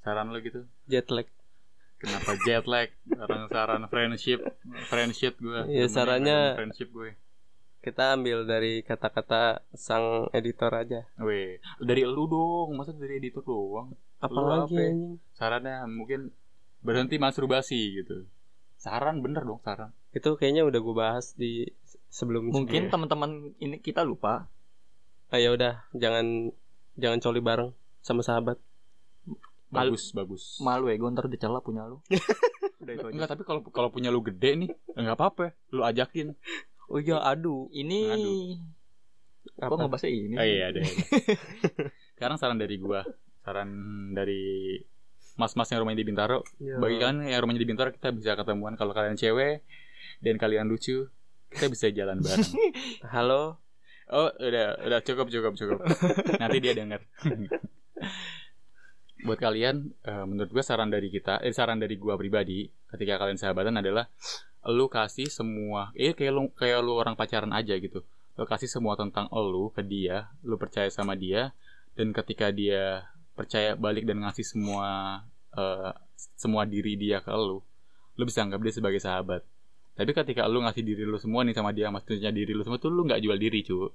Saran 0.00 0.30
lo 0.30 0.38
gitu? 0.38 0.62
jet 0.86 1.10
lag 1.10 1.26
Kenapa 1.96 2.36
jet 2.44 2.64
lag? 2.64 2.88
Saran 3.08 3.42
saran 3.48 3.82
friendship, 3.88 4.40
friendship 4.86 5.34
gue. 5.40 5.60
Iya, 5.66 5.88
sarannya- 5.88 6.54
friendship 6.54 6.92
gue. 6.92 7.16
kita 7.80 8.18
ambil 8.18 8.42
dari 8.42 8.82
kata-kata 8.82 9.62
sang 9.70 10.26
editor 10.34 10.74
aja 10.74 11.06
Weh, 11.22 11.62
dari 11.78 12.02
lu 12.02 12.26
dong, 12.26 12.74
masa 12.74 12.90
dari 12.90 13.16
editor 13.16 13.46
doang? 13.46 13.94
apalagi 14.18 14.74
apa? 14.74 14.82
anjing 14.82 14.98
Sarannya 15.32 15.86
mungkin 15.86 16.20
berhenti 16.82 17.14
masturbasi 17.16 17.78
gitu. 17.96 18.26
Saran 18.76 19.22
bener 19.22 19.46
dong 19.46 19.62
saran. 19.62 19.94
itu 20.10 20.34
kayaknya 20.34 20.66
udah 20.66 20.80
gue 20.82 20.94
bahas 20.94 21.26
di 21.34 21.70
sebelum 22.16 22.48
mungkin 22.48 22.88
sebelum. 22.88 22.92
teman-teman 22.96 23.30
ini 23.58 23.76
kita 23.76 24.00
lupa 24.00 24.48
ah, 25.28 25.36
ya 25.36 25.52
udah 25.52 25.84
jangan 25.92 26.48
jangan 26.94 27.20
coli 27.20 27.40
bareng 27.40 27.70
sama 28.00 28.22
sahabat 28.22 28.56
Mal- 29.68 29.90
Bagus, 29.90 30.10
bagus. 30.10 30.44
malu 30.58 30.86
ya 30.86 30.96
gue 30.96 31.10
ntar 31.10 31.26
dicela 31.26 31.58
punya 31.58 31.84
lu 31.84 31.98
udah 32.80 32.92
itu 32.94 33.02
aja 33.02 33.12
Enggak, 33.12 33.28
tapi 33.28 33.42
kalau 33.42 33.60
kalau 33.66 33.90
punya 33.90 34.08
lu 34.08 34.22
gede 34.22 34.54
nih, 34.56 34.70
enggak 34.94 35.16
apa-apa. 35.16 35.50
Lu 35.68 35.82
ajakin. 35.82 36.38
oh 36.86 36.96
iya 36.96 37.18
aduh 37.18 37.66
ini 37.68 38.06
Aduh. 38.06 38.54
kok 39.50 39.66
Apa? 39.66 39.74
ngebahasnya 39.76 40.08
ini 40.08 40.34
Oh 40.34 40.46
iya, 40.46 40.70
ada. 40.70 40.78
ada. 40.78 40.86
Sekarang 42.14 42.36
saran 42.36 42.56
dari 42.56 42.78
gua, 42.78 43.02
saran 43.42 43.70
dari 44.12 44.78
mas-mas 45.34 45.66
yang 45.66 45.82
rumahnya 45.82 45.98
di 45.98 46.06
Bintaro. 46.06 46.46
Ya. 46.56 46.78
Bagi 46.78 46.96
kalian 46.96 47.26
yang 47.26 47.40
rumahnya 47.42 47.60
di 47.60 47.68
Bintaro 47.68 47.90
kita 47.90 48.08
bisa 48.10 48.32
ketemuan 48.34 48.72
kalau 48.72 48.94
kalian 48.94 49.18
cewek 49.18 49.66
dan 50.20 50.34
kalian 50.36 50.64
lucu, 50.64 51.10
kita 51.52 51.66
bisa 51.70 51.86
jalan 51.94 52.18
bareng. 52.22 52.54
halo 53.14 53.62
Oh, 54.06 54.30
udah, 54.38 54.78
udah 54.86 55.00
cukup, 55.02 55.26
cukup, 55.34 55.58
cukup. 55.58 55.82
Nanti 56.38 56.62
dia 56.62 56.78
denger. 56.78 57.02
Buat 59.26 59.42
kalian, 59.42 59.90
eh, 60.06 60.24
menurut 60.30 60.54
gue 60.54 60.62
saran 60.62 60.94
dari 60.94 61.10
kita, 61.10 61.42
eh, 61.42 61.50
saran 61.50 61.82
dari 61.82 61.98
gua 61.98 62.14
pribadi, 62.14 62.70
ketika 62.94 63.18
kalian 63.18 63.34
sahabatan 63.34 63.82
adalah 63.82 64.06
lu 64.70 64.86
kasih 64.86 65.26
semua, 65.26 65.90
eh 65.98 66.14
kayak 66.14 66.30
lu 66.30 66.46
kayak 66.54 66.86
lu 66.86 66.94
orang 66.94 67.18
pacaran 67.18 67.50
aja 67.50 67.74
gitu. 67.74 68.06
Lu 68.38 68.46
kasih 68.46 68.70
semua 68.70 68.94
tentang 68.94 69.26
lu 69.34 69.74
ke 69.74 69.82
dia, 69.82 70.30
lu 70.46 70.54
percaya 70.54 70.86
sama 70.86 71.18
dia, 71.18 71.50
dan 71.98 72.14
ketika 72.14 72.54
dia 72.54 73.10
percaya 73.34 73.74
balik 73.74 74.06
dan 74.06 74.22
ngasih 74.22 74.46
semua 74.46 75.18
eh, 75.50 75.90
semua 76.38 76.62
diri 76.62 76.94
dia 76.94 77.18
ke 77.18 77.34
lu, 77.34 77.58
lu 78.14 78.22
bisa 78.22 78.46
anggap 78.46 78.62
dia 78.62 78.70
sebagai 78.70 79.02
sahabat. 79.02 79.42
Tapi 79.96 80.10
ketika 80.12 80.44
lu 80.44 80.60
ngasih 80.60 80.84
diri 80.84 81.02
lu 81.08 81.16
semua 81.16 81.40
nih 81.42 81.56
sama 81.56 81.72
dia, 81.72 81.88
maksudnya 81.88 82.28
diri 82.28 82.52
lu 82.52 82.60
semua 82.60 82.76
tuh 82.76 82.92
lu 82.92 83.08
nggak 83.08 83.20
jual 83.24 83.40
diri, 83.40 83.64
cu. 83.64 83.88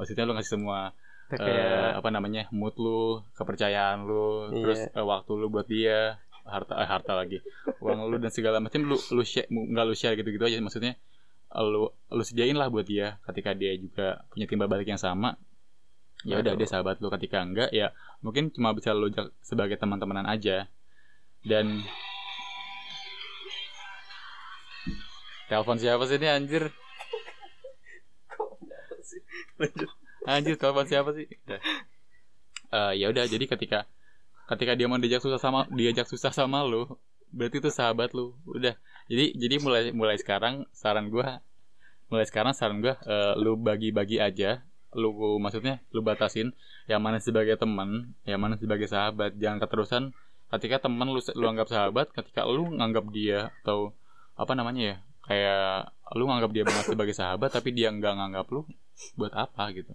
Maksudnya 0.00 0.24
lu 0.24 0.32
ngasih 0.32 0.52
semua 0.56 0.96
kayak 1.32 2.00
apa 2.00 2.08
namanya 2.12 2.48
mood 2.52 2.76
lu, 2.80 3.20
kepercayaan 3.36 4.04
lu, 4.04 4.48
Iya. 4.48 4.56
terus 4.64 4.80
eh, 4.88 5.04
waktu 5.04 5.32
lu 5.36 5.48
buat 5.52 5.68
dia, 5.68 6.16
harta 6.48 6.76
eh, 6.76 6.88
harta 6.88 7.12
lagi, 7.16 7.38
uang 7.84 8.08
lu 8.08 8.16
dan 8.20 8.32
segala 8.32 8.60
macam 8.64 8.80
lu 8.84 8.96
lu 8.96 9.22
share 9.24 9.48
nggak 9.48 9.84
lu 9.84 9.94
share 9.96 10.16
gitu-gitu 10.16 10.44
aja. 10.44 10.56
Maksudnya 10.60 10.96
lu 11.52 11.88
lu 11.88 12.22
sediain 12.24 12.56
lah 12.56 12.72
buat 12.72 12.88
dia. 12.88 13.20
Ketika 13.28 13.52
dia 13.52 13.76
juga 13.76 14.24
punya 14.32 14.48
timbal 14.48 14.72
balik 14.72 14.88
yang 14.88 15.00
sama 15.00 15.36
ya 16.24 16.38
udah 16.40 16.54
dia 16.56 16.68
sahabat 16.68 16.96
lu. 17.00 17.12
Ketika 17.12 17.44
enggak 17.44 17.70
ya 17.76 17.92
mungkin 18.24 18.48
cuma 18.52 18.72
bisa 18.72 18.96
lu 18.96 19.12
sebagai 19.44 19.76
teman-temanan 19.76 20.24
aja. 20.24 20.64
Dan 21.44 21.80
telepon 25.52 25.76
siapa 25.76 26.08
sih 26.08 26.16
ini 26.16 26.28
anjir 26.32 26.72
Anjir, 30.22 30.54
telepon 30.54 30.86
siapa 30.86 31.10
sih? 31.18 31.26
Udah. 31.26 31.60
Eh, 32.72 32.92
ya 33.02 33.06
udah, 33.10 33.26
jadi 33.26 33.44
ketika 33.44 33.84
ketika 34.48 34.72
dia 34.78 34.86
mau 34.86 34.98
diajak 34.98 35.22
susah 35.22 35.40
sama 35.40 35.66
diajak 35.74 36.06
susah 36.06 36.30
sama 36.30 36.62
lu, 36.62 36.86
berarti 37.34 37.58
itu 37.58 37.70
sahabat 37.74 38.14
lu. 38.14 38.38
Udah. 38.46 38.78
Jadi 39.10 39.34
jadi 39.34 39.54
mulai 39.58 39.90
mulai 39.90 40.16
sekarang 40.16 40.64
saran 40.70 41.10
gua 41.10 41.42
mulai 42.06 42.24
sekarang 42.28 42.54
saran 42.54 42.78
gua 42.78 42.96
eh, 43.02 43.34
lu 43.36 43.58
bagi-bagi 43.58 44.22
aja. 44.22 44.62
Lu 44.94 45.10
maksudnya 45.42 45.82
lu 45.90 46.04
batasin 46.04 46.54
yang 46.86 47.02
mana 47.02 47.18
sebagai 47.18 47.58
teman, 47.58 48.14
yang 48.22 48.38
mana 48.38 48.54
sebagai 48.54 48.86
sahabat. 48.86 49.34
Jangan 49.36 49.58
keterusan 49.58 50.02
ketika 50.54 50.86
teman 50.86 51.10
lu 51.10 51.20
lu 51.34 51.46
anggap 51.50 51.66
sahabat, 51.66 52.14
ketika 52.14 52.46
lu 52.46 52.70
nganggap 52.78 53.04
dia 53.10 53.50
atau 53.66 53.90
apa 54.38 54.54
namanya 54.54 54.82
ya? 54.82 54.96
Kayak 55.22 55.94
lu 56.18 56.28
nganggap 56.28 56.50
dia 56.52 56.64
banget 56.66 56.84
sebagai 56.92 57.14
sahabat 57.16 57.50
tapi 57.54 57.72
dia 57.72 57.88
nggak 57.88 58.14
nganggap 58.18 58.46
lu 58.50 58.66
buat 59.16 59.32
apa 59.32 59.70
gitu. 59.72 59.94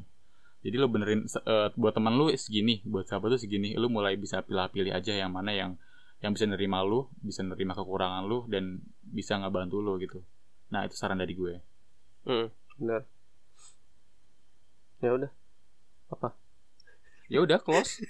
Jadi 0.66 0.76
lu 0.76 0.88
benerin 0.90 1.28
eh, 1.28 1.70
buat 1.78 1.94
teman 1.94 2.18
lu 2.18 2.34
segini 2.34 2.82
buat 2.84 3.06
sahabat 3.06 3.36
lu 3.36 3.38
segini 3.40 3.78
lu 3.78 3.88
mulai 3.92 4.18
bisa 4.18 4.42
pilih-pilih 4.42 4.92
aja 4.92 5.14
yang 5.14 5.30
mana 5.32 5.54
yang 5.54 5.78
yang 6.18 6.34
bisa 6.34 6.50
nerima 6.50 6.82
lu 6.82 7.06
bisa 7.22 7.46
nerima 7.46 7.78
kekurangan 7.78 8.26
lu 8.26 8.50
dan 8.50 8.82
bisa 9.06 9.38
ngebantu 9.38 9.78
lu 9.80 9.96
gitu. 10.02 10.26
Nah 10.74 10.84
itu 10.84 10.96
saran 10.98 11.22
dari 11.22 11.38
gue. 11.38 11.62
Hmm, 12.28 12.52
benar. 12.82 13.02
Ya 15.00 15.14
udah. 15.14 15.32
Apa? 16.10 16.30
Ya 17.28 17.40
udah 17.44 17.60
close. 17.62 18.00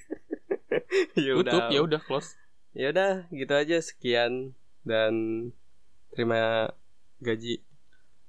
Ya 1.17 1.33
tutup 1.33 1.73
ya 1.73 1.79
udah 1.81 2.01
close. 2.03 2.37
Ya 2.75 2.91
udah 2.93 3.25
gitu 3.33 3.53
aja. 3.55 3.77
Sekian 3.81 4.53
dan 4.83 5.13
terima 6.13 6.69
gaji. 7.19 7.61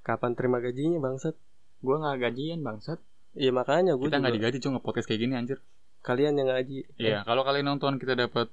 Kapan 0.00 0.32
terima 0.32 0.58
gajinya 0.58 0.98
bangsat? 0.98 1.34
Gue 1.78 1.96
nggak 1.96 2.16
gajian 2.20 2.60
bangsat. 2.60 2.98
Iya 3.32 3.52
makanya 3.52 3.94
gue 3.94 4.08
kita 4.08 4.18
nggak 4.18 4.34
digaji 4.34 4.58
cuma 4.58 4.78
podcast 4.78 5.04
kayak 5.04 5.20
gini 5.20 5.34
anjir. 5.34 5.58
Kalian 6.00 6.34
yang 6.34 6.48
gaji 6.48 6.86
Iya, 6.96 7.22
kalau 7.22 7.42
kalian 7.42 7.68
nonton 7.68 7.98
kita 7.98 8.14
dapat 8.14 8.48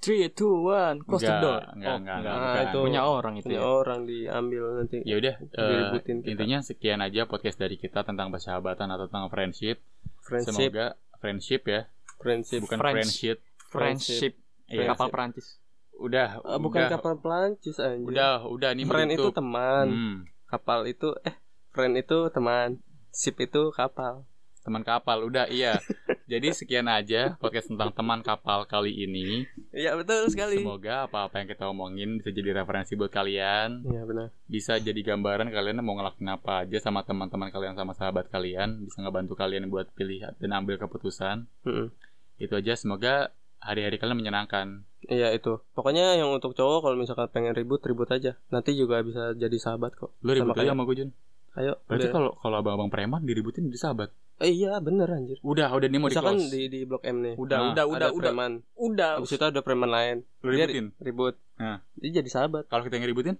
three 0.00 0.26
two 0.32 0.64
one. 0.64 1.04
Close 1.04 1.22
the 1.22 1.28
Enggak, 1.28 1.44
door. 1.44 1.60
enggak, 1.76 1.92
oh, 1.92 1.96
enggak, 2.00 2.16
enggak. 2.16 2.34
enggak, 2.34 2.56
Ah, 2.56 2.64
itu 2.66 2.78
punya 2.80 3.02
orang 3.04 3.34
itu 3.36 3.46
punya 3.46 3.60
ya. 3.60 3.68
orang 3.68 4.00
diambil 4.08 4.62
nanti. 4.80 4.96
Ya 5.04 5.14
udah 5.20 5.34
eh, 5.38 6.00
kita. 6.00 6.10
intinya 6.26 6.58
sekian 6.64 7.00
aja 7.00 7.22
podcast 7.24 7.56
dari 7.56 7.76
kita 7.76 8.00
tentang 8.02 8.32
persahabatan 8.32 8.88
atau 8.90 9.06
tentang 9.06 9.28
friendship. 9.28 9.76
Friendship. 10.24 10.72
Semoga 10.72 10.86
friendship 11.20 11.62
ya. 11.68 11.80
Friendship. 12.18 12.60
Bukan 12.64 12.78
Friends. 12.80 12.96
friendship. 12.96 13.36
Friendship. 13.70 14.32
Iya. 14.70 14.94
kapal 14.94 15.10
Perancis 15.10 15.58
udah 16.00 16.40
Ah, 16.40 16.56
bukan 16.56 16.80
udah, 16.82 16.90
kapal 16.90 17.14
Perancis 17.16 17.76
anjir 17.76 18.08
udah 18.08 18.48
udah 18.48 18.70
nih 18.72 18.84
friend 18.84 19.12
itu. 19.12 19.28
teman. 19.30 19.86
Hmm, 19.86 20.16
kapal 20.44 20.88
itu 20.88 21.12
eh 21.22 21.36
friend 21.70 21.94
itu 21.94 22.18
teman. 22.32 22.80
Ship 23.10 23.36
itu 23.36 23.68
kapal. 23.70 24.24
Teman 24.60 24.80
kapal 24.80 25.24
udah 25.24 25.48
iya. 25.48 25.76
Jadi 26.30 26.54
sekian 26.54 26.86
aja 26.86 27.34
podcast 27.36 27.66
tentang 27.66 27.90
teman 27.90 28.22
kapal 28.22 28.62
kali 28.62 28.94
ini. 28.94 29.42
Iya 29.74 29.98
betul 29.98 30.30
sekali. 30.30 30.62
Semoga 30.62 31.04
apa-apa 31.04 31.42
yang 31.42 31.48
kita 31.48 31.66
omongin 31.66 32.22
bisa 32.22 32.30
jadi 32.30 32.62
referensi 32.62 32.94
buat 32.94 33.10
kalian. 33.10 33.82
Iya 33.82 34.02
benar. 34.06 34.30
Bisa 34.46 34.78
jadi 34.78 35.00
gambaran 35.02 35.50
kalian 35.50 35.82
mau 35.82 35.98
ngelakuin 35.98 36.30
apa 36.30 36.62
aja 36.62 36.78
sama 36.78 37.02
teman-teman 37.02 37.50
kalian 37.50 37.74
sama 37.74 37.98
sahabat 37.98 38.30
kalian. 38.30 38.86
Bisa 38.86 39.02
ngebantu 39.02 39.34
kalian 39.34 39.66
buat 39.66 39.90
pilih 39.90 40.22
dan 40.38 40.50
ambil 40.54 40.78
keputusan. 40.78 41.50
Mm-mm. 41.66 41.90
itu 42.38 42.56
aja 42.56 42.72
semoga 42.72 43.28
hari-hari 43.60 43.96
kalian 43.96 44.16
menyenangkan 44.16 44.88
Iya 45.02 45.32
itu. 45.32 45.64
Pokoknya 45.70 46.14
yang 46.14 46.28
untuk 46.30 46.52
cowok 46.52 46.80
kalau 46.82 46.94
misalkan 46.94 47.28
pengen 47.28 47.52
ribut 47.52 47.80
ribut 47.80 48.04
aja. 48.06 48.36
Nanti 48.48 48.72
juga 48.72 49.00
bisa 49.00 49.32
jadi 49.32 49.56
sahabat 49.56 49.94
kok. 49.94 50.12
lu 50.20 50.30
ribut 50.30 50.52
Sama 50.52 50.60
aja 50.60 50.70
sama 50.70 50.84
gue 50.84 50.96
Jun 50.98 51.10
Ayo. 51.52 51.74
berarti 51.82 52.08
kalau 52.08 52.36
kalau 52.36 52.56
abang-abang 52.58 52.88
preman 52.88 53.20
diributin 53.20 53.66
jadi 53.66 53.80
sahabat 53.82 54.10
Eh, 54.38 54.56
iya 54.56 54.78
bener 54.78 55.04
anjir. 55.06 55.36
udah 55.42 55.68
udah 55.68 55.84
nih 55.84 55.96
mau 55.96 56.06
di 56.06 56.10
misalkan 56.10 56.36
close 56.38 56.48
di 56.48 56.62
di 56.66 56.80
blok 56.82 57.02
M 57.02 57.16
nih. 57.20 57.34
udah 57.36 57.58
Nah, 57.58 57.64
udah 57.66 57.72
ada 57.76 57.84
udah 57.86 58.08
udah 58.10 58.30
preman. 58.30 58.52
udah 58.74 59.10
Habis 59.18 59.32
itu 59.32 59.44
ada 59.44 59.60
preman 59.60 59.88
lain. 59.88 60.16
lu 60.40 60.48
ributin 60.50 60.86
ri- 60.90 60.96
ribut. 61.02 61.34
Nah. 61.54 61.84
Dia 61.94 62.10
jadi 62.16 62.30
sahabat. 62.30 62.64
kalau 62.66 62.82
kita 62.82 62.96
yang 62.96 63.04
ngeributin 63.04 63.36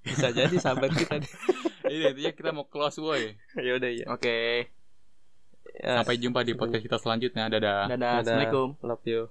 Bisa 0.00 0.30
jadi 0.30 0.54
sahabat 0.54 0.90
kita. 0.92 1.16
ini 1.86 2.04
intinya 2.06 2.32
kita 2.32 2.50
mau 2.50 2.64
close 2.64 2.96
boy 2.96 3.34
ya 3.56 3.72
udah 3.72 3.90
iya. 3.90 4.04
oke 4.06 4.36
Sampai 5.84 6.16
jumpa 6.16 6.40
di 6.44 6.52
podcast 6.56 6.84
kita 6.84 6.96
selanjutnya 7.00 7.48
dadah 7.48 7.88
Dadah. 7.92 8.12
assalamualaikum 8.24 8.68
love 8.84 9.04
you. 9.04 9.28